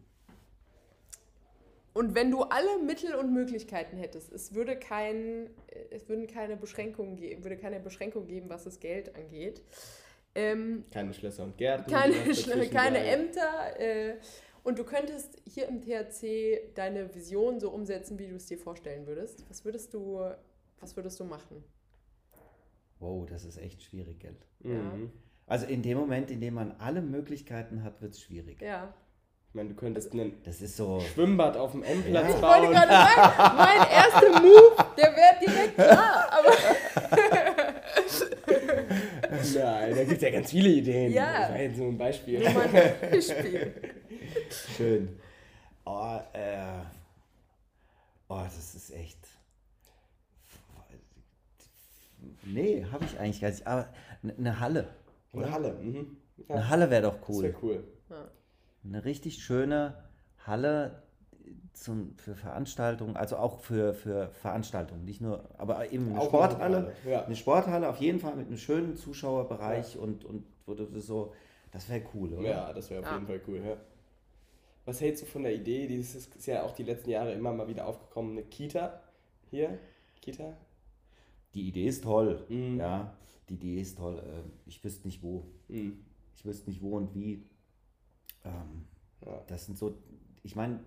und 1.94 2.14
wenn 2.14 2.30
du 2.30 2.44
alle 2.44 2.78
Mittel 2.78 3.16
und 3.16 3.34
Möglichkeiten 3.34 3.98
hättest, 3.98 4.32
es 4.32 4.54
würde 4.54 4.78
kein, 4.78 5.48
äh, 5.66 5.86
es 5.90 6.08
würden 6.08 6.28
keine 6.28 6.58
Beschränkungen 6.58 7.18
würde 7.44 7.58
keine 7.58 7.80
Beschränkung 7.80 8.28
geben, 8.28 8.50
was 8.50 8.66
das 8.66 8.80
Geld 8.80 9.16
angeht. 9.16 9.64
Ähm, 10.36 10.84
Keine 10.92 11.14
Schlösser 11.14 11.44
und 11.44 11.58
Gärten. 11.58 11.92
keine, 11.92 12.14
keine. 12.70 13.00
Ämter 13.00 13.80
äh, 13.80 14.16
und 14.64 14.80
du 14.80 14.84
könntest 14.84 15.38
hier 15.46 15.68
im 15.68 15.82
THC 15.82 16.74
deine 16.74 17.14
Vision 17.14 17.60
so 17.60 17.70
umsetzen, 17.70 18.18
wie 18.18 18.28
du 18.28 18.36
es 18.36 18.46
dir 18.48 18.58
vorstellen 18.58 19.06
würdest. 19.06 19.46
Was 19.50 19.64
würdest 19.66 19.94
du, 19.94 20.22
was 20.80 20.96
würdest 20.96 21.20
du 21.20 21.26
machen? 21.26 21.64
Wow, 23.00 23.26
das 23.30 23.44
ist 23.46 23.58
echt 23.58 23.84
schwierig, 23.84 24.20
gell? 24.22 24.36
Mhm. 24.60 25.12
Also 25.46 25.66
in 25.66 25.82
dem 25.84 25.98
Moment, 25.98 26.32
in 26.32 26.40
dem 26.40 26.54
man 26.54 26.72
alle 26.80 27.02
Möglichkeiten 27.02 27.84
hat, 27.84 28.02
wird 28.02 28.14
es 28.14 28.22
schwierig. 28.22 28.62
Ja. 28.62 28.94
Ich 29.50 29.56
meine, 29.56 29.70
du 29.70 29.76
könntest 29.76 30.14
ein 30.14 30.42
Das 30.44 30.62
ist 30.62 30.78
so. 30.78 31.00
Schwimmbad 31.14 31.58
auf 31.58 31.74
dem 31.74 31.84
M-Platz 31.84 32.24
Ja. 32.30 32.36
Ich 32.36 32.42
wollte 32.42 32.62
bauen. 32.66 32.72
gerade 32.72 32.92
sagen, 32.92 33.58
mein 33.58 33.90
erster 33.90 34.42
Move, 34.42 34.76
der 34.98 35.16
wäre 35.16 35.40
direkt 35.46 35.76
klar, 35.76 36.28
aber 36.32 36.50
Nein, 39.56 39.96
da 39.96 40.04
gibt 40.04 40.18
es 40.18 40.22
ja 40.22 40.30
ganz 40.32 40.52
viele 40.52 40.70
Ideen. 40.70 41.12
Ja. 41.12 41.42
Das 41.42 41.50
war 41.52 41.60
jetzt 41.62 41.78
so 41.78 41.88
ein 41.88 41.98
Beispiel. 41.98 42.40
nur 42.40 42.54
mal 42.54 42.68
ein 42.68 43.12
Beispiel. 43.12 43.74
Schön. 44.78 45.20
Oh, 45.86 46.20
äh, 46.34 46.82
oh, 48.30 48.42
das 48.44 48.76
ist 48.76 48.92
echt. 48.92 49.18
Nee, 52.46 52.86
habe 52.92 53.06
ich 53.06 53.20
eigentlich 53.20 53.42
gar 53.42 53.50
nicht. 53.50 53.66
Aber 53.68 53.90
ne- 54.22 54.36
eine 54.38 54.60
Halle. 54.60 54.88
Eine 55.34 55.52
Halle. 55.52 55.74
Mhm. 55.74 56.18
Ja, 56.48 56.56
Eine 56.56 56.70
Halle 56.70 56.90
wäre 56.90 57.02
doch 57.04 57.20
das 57.20 57.30
cool. 57.30 57.44
wäre 57.44 57.56
cool. 57.62 57.84
Ja. 58.10 58.28
Eine 58.86 59.06
richtig 59.06 59.44
schöne 59.44 60.04
Halle 60.46 61.03
zum, 61.74 62.16
für 62.18 62.36
Veranstaltungen, 62.36 63.16
also 63.18 63.38
auch 63.38 63.60
für, 63.60 63.94
für 63.94 64.30
Veranstaltungen, 64.30 65.06
nicht 65.06 65.22
nur, 65.22 65.44
aber 65.58 65.92
eben 65.92 66.10
eine 66.10 66.20
Auch 66.22 66.26
Sporthalle. 66.28 66.94
ja. 67.06 67.26
Eine 67.26 67.36
Sporthalle 67.36 67.90
auf 67.90 67.98
jeden 67.98 68.20
Fall 68.20 68.36
mit 68.36 68.48
einem 68.48 68.58
schönen 68.58 68.96
Zuschauerbereich 68.96 69.98
und, 69.98 70.24
und 70.26 70.46
wo 70.66 70.74
du 70.76 71.00
so, 71.00 71.34
das 71.72 71.90
wäre 71.90 72.04
cool, 72.14 72.34
oder? 72.34 72.48
Ja, 72.50 72.74
das 72.74 72.90
wäre 72.90 73.02
auf 73.02 73.08
Ja. 73.08 73.14
jeden 73.16 73.28
Fall 73.28 73.42
cool, 73.48 73.58
ja. 73.66 73.78
Was 74.86 75.00
hältst 75.02 75.24
du 75.24 75.26
von 75.26 75.44
der 75.44 75.56
Idee? 75.56 75.88
Dieses 75.88 76.14
ist 76.28 76.46
ja 76.46 76.64
auch 76.64 76.74
die 76.76 76.84
letzten 76.84 77.10
Jahre 77.10 77.34
immer 77.34 77.54
mal 77.54 77.68
wieder 77.68 77.88
aufgekommen, 77.88 78.34
eine 78.34 78.44
Kita 78.44 79.02
hier. 79.50 79.80
Kita? 80.22 80.54
Die 81.54 81.68
Idee 81.70 81.88
ist 81.88 82.04
toll, 82.04 82.46
Mhm. 82.50 82.80
ja, 82.80 83.14
die 83.50 83.54
Idee 83.56 83.80
ist 83.82 83.98
toll. 83.98 84.20
äh, 84.20 84.44
Ich 84.66 84.84
wüsste 84.84 85.08
nicht 85.08 85.22
wo. 85.24 85.46
Mhm. 85.70 86.04
Ich 86.36 86.46
wüsste 86.46 86.70
nicht 86.70 86.82
wo 86.82 86.98
und 86.98 87.14
wie. 87.16 87.44
Ähm, 88.44 88.86
Ja. 89.26 89.42
das 89.48 89.66
sind 89.66 89.78
so, 89.78 89.96
ich 90.44 90.56
meine, 90.56 90.80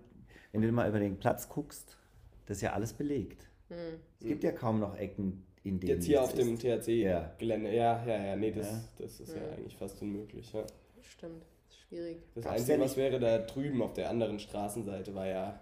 wenn 0.51 0.61
du 0.61 0.71
mal 0.71 0.87
über 0.89 0.99
den 0.99 1.17
Platz 1.17 1.49
guckst, 1.49 1.97
das 2.45 2.57
ist 2.57 2.61
ja 2.61 2.73
alles 2.73 2.93
belegt. 2.93 3.47
Hm. 3.69 3.99
Es 4.19 4.27
gibt 4.27 4.43
ja 4.43 4.51
kaum 4.51 4.79
noch 4.79 4.95
Ecken, 4.97 5.45
in 5.63 5.79
denen 5.79 5.93
Jetzt 5.95 6.05
hier 6.05 6.21
auf 6.23 6.33
dem 6.33 6.53
ist. 6.53 6.61
THC-Gelände. 6.61 7.73
Ja. 7.73 8.03
ja, 8.05 8.25
ja, 8.27 8.35
nee, 8.35 8.51
das, 8.51 8.67
Ja. 8.71 8.83
das 8.99 9.19
ist 9.19 9.35
ja. 9.35 9.41
Ja. 9.41 9.51
eigentlich 9.51 9.75
fast 9.75 10.01
unmöglich. 10.01 10.51
Ja. 10.53 10.63
Stimmt, 11.01 11.43
ist 11.69 11.79
schwierig. 11.79 12.17
Das 12.35 12.43
Gab's 12.45 12.55
Einzige, 12.57 12.77
ja 12.77 12.83
was 12.85 12.97
wäre 12.97 13.19
da 13.19 13.37
drüben 13.39 13.81
auf 13.81 13.93
der 13.93 14.09
anderen 14.09 14.39
Straßenseite, 14.39 15.13
war 15.13 15.27
ja. 15.27 15.59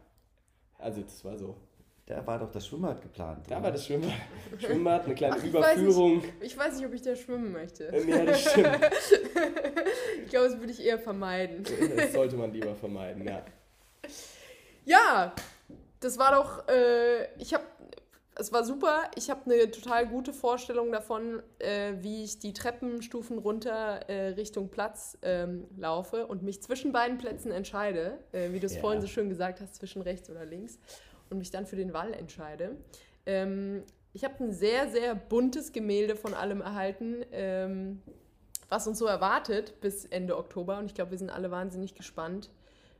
Also, 0.78 1.02
das 1.02 1.24
war 1.26 1.38
so. 1.38 1.56
Da 2.06 2.26
war 2.28 2.38
doch 2.38 2.52
das 2.52 2.68
Schwimmbad 2.68 3.02
geplant. 3.02 3.46
Da 3.50 3.56
oder? 3.56 3.64
war 3.64 3.72
das 3.72 3.86
Schwimmbad, 3.88 4.12
Schwimmbad 4.60 5.06
eine 5.06 5.16
kleine 5.16 5.36
Ach, 5.40 5.44
ich 5.44 5.52
weiß 5.52 5.78
Überführung. 5.78 6.24
Ich 6.40 6.56
weiß 6.56 6.78
nicht, 6.78 6.86
ob 6.86 6.94
ich 6.94 7.02
da 7.02 7.16
schwimmen 7.16 7.52
möchte. 7.52 7.86
Ja, 8.08 8.26
das 8.26 8.42
stimmt. 8.52 8.68
Ich 10.24 10.32
glaube, 10.32 10.50
das 10.50 10.60
würde 10.60 10.72
ich 10.72 10.84
eher 10.84 10.98
vermeiden. 11.00 11.64
Das 11.96 12.14
sollte 12.14 12.36
man 12.36 12.52
lieber 12.52 12.76
vermeiden, 12.76 13.26
ja. 13.28 13.46
Ja, 14.86 15.34
das 16.00 16.18
war 16.18 16.32
doch, 16.36 16.68
äh, 16.68 17.26
ich 17.40 17.54
habe, 17.54 17.64
es 18.36 18.54
war 18.54 18.64
super. 18.64 19.04
Ich 19.16 19.30
habe 19.30 19.42
eine 19.46 19.72
total 19.72 20.08
gute 20.08 20.34
Vorstellung 20.34 20.92
davon, 20.92 21.42
äh, 21.60 21.94
wie 22.02 22.24
ich 22.24 22.40
die 22.40 22.54
Treppenstufen 22.54 23.38
runter 23.40 24.08
äh, 24.10 24.30
Richtung 24.30 24.70
Platz 24.70 25.18
ähm, 25.22 25.68
laufe 25.78 26.28
und 26.28 26.44
mich 26.44 26.62
zwischen 26.62 26.92
beiden 26.92 27.18
Plätzen 27.18 27.52
entscheide, 27.52 28.20
äh, 28.32 28.52
wie 28.52 28.60
du 28.60 28.68
es 28.68 28.76
Ja. 28.76 28.82
vorhin 28.82 29.02
so 29.02 29.08
schön 29.08 29.30
gesagt 29.30 29.62
hast, 29.62 29.76
zwischen 29.76 30.02
rechts 30.02 30.30
oder 30.30 30.46
links 30.46 30.78
und 31.30 31.40
mich 31.40 31.50
dann 31.50 31.66
für 31.66 31.76
den 31.76 31.94
Wall 31.94 32.14
entscheide. 32.14 32.76
Ähm, 33.26 33.84
ich 34.14 34.24
habe 34.24 34.44
ein 34.44 34.52
sehr, 34.54 34.90
sehr 34.90 35.16
buntes 35.16 35.74
Gemälde 35.74 36.16
von 36.16 36.34
allem 36.34 36.62
erhalten, 36.62 37.26
ähm, 37.32 38.02
was 38.70 38.88
uns 38.88 39.00
so 39.00 39.06
erwartet 39.08 39.80
bis 39.82 40.06
Ende 40.06 40.38
Oktober. 40.38 40.78
Und 40.78 40.86
ich 40.86 40.94
glaube, 40.94 41.12
wir 41.12 41.18
sind 41.18 41.30
alle 41.30 41.52
wahnsinnig 41.52 41.96
gespannt, 41.96 42.50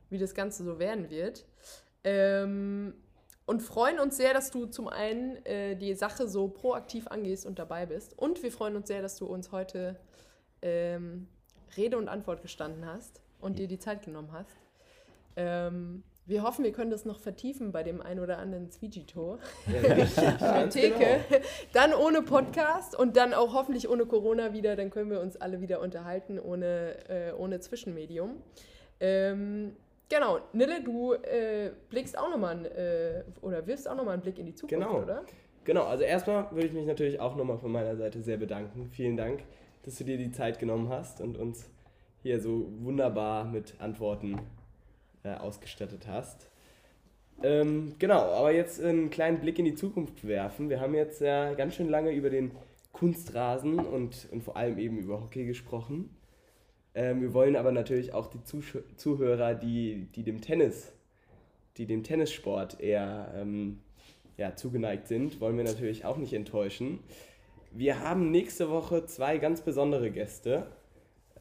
wie 0.10 0.18
das 0.18 0.34
Ganze 0.34 0.64
so 0.64 0.80
werden 0.80 1.10
wird. 1.10 1.46
Ähm, 2.06 2.94
und 3.48 3.62
freuen 3.62 4.00
uns 4.00 4.18
sehr, 4.18 4.34
dass 4.34 4.50
du 4.52 4.66
zum 4.66 4.88
einen 4.88 5.44
äh, 5.46 5.76
die 5.76 5.94
Sache 5.94 6.28
so 6.28 6.48
proaktiv 6.48 7.08
angehst 7.08 7.46
und 7.46 7.60
dabei 7.60 7.86
bist. 7.86 8.18
Und 8.18 8.42
wir 8.42 8.52
freuen 8.52 8.76
uns 8.76 8.88
sehr, 8.88 9.02
dass 9.02 9.18
du 9.18 9.26
uns 9.26 9.52
heute 9.52 10.00
ähm, 10.62 11.28
Rede 11.76 11.98
und 11.98 12.08
Antwort 12.08 12.42
gestanden 12.42 12.86
hast 12.86 13.22
und 13.40 13.60
dir 13.60 13.68
die 13.68 13.80
Zeit 13.80 14.04
genommen 14.04 14.32
hast. 14.32 14.56
Ähm, 15.36 16.04
wir 16.28 16.42
hoffen, 16.42 16.64
wir 16.64 16.72
können 16.72 16.90
das 16.90 17.06
noch 17.06 17.20
vertiefen 17.20 17.72
bei 17.72 17.84
dem 17.84 18.02
ein 18.02 18.20
oder 18.20 18.40
anderen 18.40 18.72
Zwiegi-Tor 18.72 19.38
ja 19.68 20.68
Theke. 20.68 20.98
genau. 21.30 21.44
Dann 21.74 21.94
ohne 21.94 22.24
Podcast 22.24 22.98
und 22.98 23.16
dann 23.16 23.36
auch 23.36 23.54
hoffentlich 23.54 23.88
ohne 23.90 24.08
Corona 24.08 24.54
wieder. 24.54 24.76
Dann 24.76 24.90
können 24.90 25.12
wir 25.12 25.22
uns 25.22 25.38
alle 25.38 25.62
wieder 25.62 25.82
unterhalten 25.82 26.40
ohne, 26.40 26.96
äh, 27.10 27.32
ohne 27.34 27.60
Zwischenmedium. 27.60 28.42
Ähm, 29.00 29.76
genau, 30.10 30.40
Nille, 30.54 30.84
du 30.84 31.14
äh, 31.14 31.72
blickst 31.90 32.18
auch 32.18 32.30
nochmal 32.30 32.66
äh, 32.66 33.24
oder 33.42 33.66
wirfst 33.68 33.88
auch 33.90 33.96
nochmal 33.96 34.14
einen 34.14 34.22
Blick 34.24 34.40
in 34.40 34.46
die 34.46 34.56
Zukunft, 34.56 34.88
Genau. 34.88 35.02
oder? 35.02 35.24
Genau, 35.64 35.84
also 35.86 36.04
erstmal 36.04 36.52
würde 36.52 36.68
ich 36.68 36.74
mich 36.74 36.86
natürlich 36.86 37.20
auch 37.20 37.36
nochmal 37.36 37.58
von 37.58 37.72
meiner 37.72 37.96
Seite 37.96 38.22
sehr 38.22 38.38
bedanken. 38.38 38.90
Vielen 38.92 39.18
Dank, 39.18 39.44
dass 39.84 39.96
du 39.98 40.04
dir 40.04 40.18
die 40.18 40.32
Zeit 40.32 40.60
genommen 40.60 40.90
hast 40.90 41.22
und 41.22 41.38
uns 41.38 41.70
hier 42.22 42.40
so 42.40 42.68
wunderbar 42.82 43.46
mit 43.46 43.74
Antworten 43.80 44.40
äh, 45.24 45.34
ausgestattet 45.34 46.08
hast. 46.08 46.50
Ähm, 47.44 47.96
genau, 48.00 48.20
aber 48.32 48.52
jetzt 48.52 48.82
einen 48.82 49.10
kleinen 49.10 49.40
Blick 49.40 49.60
in 49.60 49.66
die 49.66 49.76
Zukunft 49.76 50.26
werfen. 50.28 50.70
Wir 50.70 50.80
haben 50.80 50.94
jetzt 50.94 51.20
ja 51.20 51.54
ganz 51.54 51.76
schön 51.76 51.90
lange 51.90 52.12
über 52.12 52.30
den 52.30 52.52
Kunstrasen 52.94 53.80
und, 53.80 54.28
und 54.32 54.42
vor 54.44 54.56
allem 54.56 54.78
eben 54.78 55.00
über 55.00 55.20
Hockey 55.22 55.46
gesprochen. 55.46 56.16
Ähm, 56.96 57.22
wir 57.22 57.34
wollen 57.34 57.56
aber 57.56 57.72
natürlich 57.72 58.14
auch 58.14 58.28
die 58.28 58.42
Zusch 58.44 58.78
Zuhörer, 58.96 59.54
die, 59.54 60.08
die 60.16 60.24
dem 60.24 60.42
Tennis, 60.42 60.94
die 61.78 61.86
dem 61.86 62.04
Tennissport 62.04 62.80
eher 62.80 63.34
ähm, 63.36 63.82
ja, 64.38 64.56
zugeneigt 64.56 65.08
sind, 65.08 65.40
wollen 65.42 65.58
wir 65.58 65.66
natürlich 65.66 66.06
auch 66.06 66.18
nicht 66.18 66.34
enttäuschen. 66.34 67.00
Wir 67.72 68.00
haben 68.00 68.32
nächste 68.32 68.70
Woche 68.70 69.06
zwei 69.06 69.38
ganz 69.38 69.62
besondere 69.62 70.10
Gäste, 70.10 70.68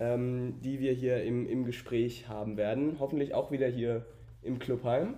ähm, 0.01 0.61
die 0.63 0.81
wir 0.81 0.93
hier 0.93 1.23
im, 1.23 1.49
im 1.49 1.65
Gespräch 1.65 2.29
haben 2.29 2.57
werden. 2.57 2.97
Hoffentlich 2.99 3.35
auch 3.35 3.53
wieder 3.53 3.69
hier 3.69 4.05
im 4.43 4.59
Clubheim. 4.59 5.15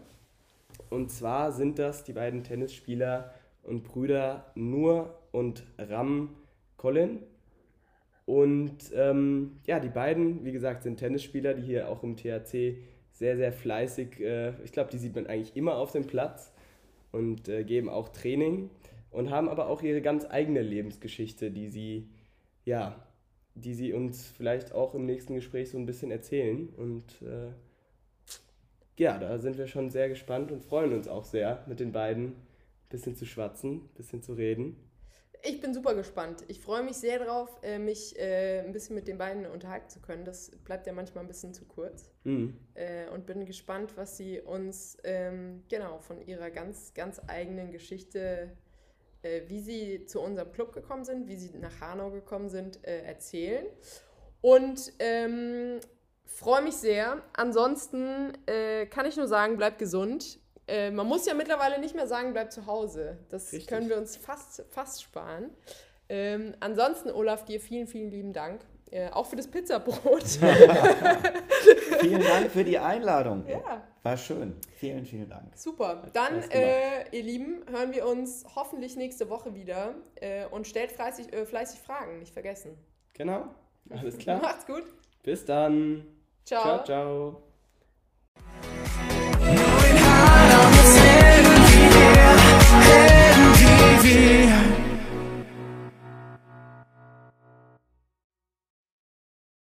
Und 0.90 1.10
zwar 1.10 1.52
sind 1.52 1.78
das 1.78 2.04
die 2.04 2.12
beiden 2.12 2.44
Tennisspieler 2.44 3.32
und 3.62 3.84
Brüder 3.84 4.52
Nur 4.54 5.18
und 5.32 5.64
Ram 5.78 6.36
Colin. 6.76 7.20
Und 8.26 8.76
ähm, 8.94 9.58
ja, 9.66 9.80
die 9.80 9.88
beiden, 9.88 10.44
wie 10.44 10.52
gesagt, 10.52 10.82
sind 10.82 10.98
Tennisspieler, 10.98 11.54
die 11.54 11.62
hier 11.62 11.88
auch 11.88 12.02
im 12.02 12.16
THC 12.16 12.78
sehr, 13.12 13.36
sehr 13.36 13.52
fleißig, 13.52 14.20
äh, 14.20 14.52
ich 14.62 14.72
glaube, 14.72 14.90
die 14.90 14.98
sieht 14.98 15.14
man 15.14 15.26
eigentlich 15.26 15.56
immer 15.56 15.76
auf 15.76 15.92
dem 15.92 16.06
Platz 16.06 16.52
und 17.12 17.48
äh, 17.48 17.64
geben 17.64 17.88
auch 17.88 18.10
Training 18.10 18.68
und 19.10 19.30
haben 19.30 19.48
aber 19.48 19.68
auch 19.68 19.82
ihre 19.82 20.02
ganz 20.02 20.26
eigene 20.28 20.60
Lebensgeschichte, 20.60 21.50
die 21.50 21.68
sie 21.68 22.08
ja 22.64 23.06
die 23.56 23.74
sie 23.74 23.92
uns 23.92 24.26
vielleicht 24.26 24.72
auch 24.72 24.94
im 24.94 25.06
nächsten 25.06 25.34
Gespräch 25.34 25.70
so 25.70 25.78
ein 25.78 25.86
bisschen 25.86 26.10
erzählen. 26.10 26.68
Und 26.76 27.22
äh, 27.22 27.52
ja, 28.98 29.18
da 29.18 29.38
sind 29.38 29.58
wir 29.58 29.66
schon 29.66 29.90
sehr 29.90 30.08
gespannt 30.08 30.52
und 30.52 30.62
freuen 30.62 30.92
uns 30.92 31.08
auch 31.08 31.24
sehr, 31.24 31.64
mit 31.66 31.80
den 31.80 31.92
beiden 31.92 32.26
ein 32.26 32.36
bisschen 32.90 33.16
zu 33.16 33.24
schwatzen, 33.24 33.76
ein 33.76 33.94
bisschen 33.96 34.22
zu 34.22 34.34
reden. 34.34 34.76
Ich 35.42 35.60
bin 35.60 35.74
super 35.74 35.94
gespannt. 35.94 36.44
Ich 36.48 36.60
freue 36.60 36.82
mich 36.82 36.96
sehr 36.96 37.24
drauf, 37.24 37.58
äh, 37.62 37.78
mich 37.78 38.18
äh, 38.18 38.60
ein 38.60 38.72
bisschen 38.72 38.94
mit 38.94 39.06
den 39.08 39.18
beiden 39.18 39.46
unterhalten 39.46 39.88
zu 39.88 40.00
können. 40.00 40.24
Das 40.24 40.50
bleibt 40.64 40.86
ja 40.86 40.92
manchmal 40.92 41.24
ein 41.24 41.28
bisschen 41.28 41.54
zu 41.54 41.64
kurz. 41.64 42.10
Mhm. 42.24 42.56
Äh, 42.74 43.08
und 43.08 43.26
bin 43.26 43.44
gespannt, 43.46 43.96
was 43.96 44.16
sie 44.16 44.40
uns 44.40 44.98
ähm, 45.04 45.62
genau 45.68 45.98
von 45.98 46.20
ihrer 46.20 46.50
ganz, 46.50 46.94
ganz 46.94 47.20
eigenen 47.26 47.70
Geschichte, 47.70 48.56
wie 49.48 49.58
sie 49.58 50.06
zu 50.06 50.20
unserem 50.20 50.52
Club 50.52 50.72
gekommen 50.72 51.04
sind, 51.04 51.26
wie 51.26 51.34
sie 51.34 51.50
nach 51.58 51.80
Hanau 51.80 52.10
gekommen 52.10 52.48
sind, 52.48 52.84
erzählen. 52.84 53.66
Und 54.40 54.92
ähm, 55.00 55.80
freue 56.26 56.62
mich 56.62 56.76
sehr. 56.76 57.22
Ansonsten 57.32 58.34
kann 58.90 59.04
ich 59.04 59.16
nur 59.16 59.26
sagen, 59.26 59.56
bleibt 59.56 59.80
gesund 59.80 60.38
äh, 60.68 60.90
man 60.90 61.06
muss 61.06 61.26
ja 61.26 61.34
mittlerweile 61.34 61.80
nicht 61.80 61.94
mehr 61.94 62.06
sagen, 62.06 62.32
bleib 62.32 62.52
zu 62.52 62.66
Hause. 62.66 63.18
Das 63.28 63.52
Richtig. 63.52 63.68
können 63.68 63.88
wir 63.88 63.96
uns 63.96 64.16
fast, 64.16 64.64
fast 64.70 65.02
sparen. 65.02 65.50
Ähm, 66.08 66.54
ansonsten, 66.60 67.10
Olaf, 67.10 67.44
dir 67.44 67.60
vielen, 67.60 67.86
vielen 67.86 68.10
lieben 68.10 68.32
Dank. 68.32 68.60
Äh, 68.90 69.10
auch 69.10 69.26
für 69.26 69.36
das 69.36 69.48
Pizzabrot. 69.48 70.22
vielen 72.00 72.22
Dank 72.22 72.50
für 72.52 72.64
die 72.64 72.78
Einladung. 72.78 73.44
Ja. 73.48 73.82
War 74.02 74.16
schön. 74.16 74.54
Vielen, 74.76 75.04
vielen 75.04 75.28
Dank. 75.28 75.56
Super. 75.56 76.04
Dann, 76.12 76.42
äh, 76.50 77.08
ihr 77.10 77.22
Lieben, 77.24 77.64
hören 77.68 77.92
wir 77.92 78.06
uns 78.06 78.44
hoffentlich 78.54 78.96
nächste 78.96 79.28
Woche 79.28 79.54
wieder 79.54 79.94
äh, 80.16 80.46
und 80.46 80.68
stellt 80.68 80.92
fleißig, 80.92 81.32
äh, 81.32 81.44
fleißig 81.44 81.80
Fragen, 81.80 82.20
nicht 82.20 82.32
vergessen. 82.32 82.78
Genau. 83.14 83.48
Alles 83.90 84.16
klar. 84.16 84.40
Macht's 84.42 84.66
gut. 84.66 84.84
Bis 85.24 85.44
dann. 85.44 86.06
Ciao. 86.44 86.62
Ciao, 86.62 86.84
ciao. 86.84 87.45
see 94.16 94.65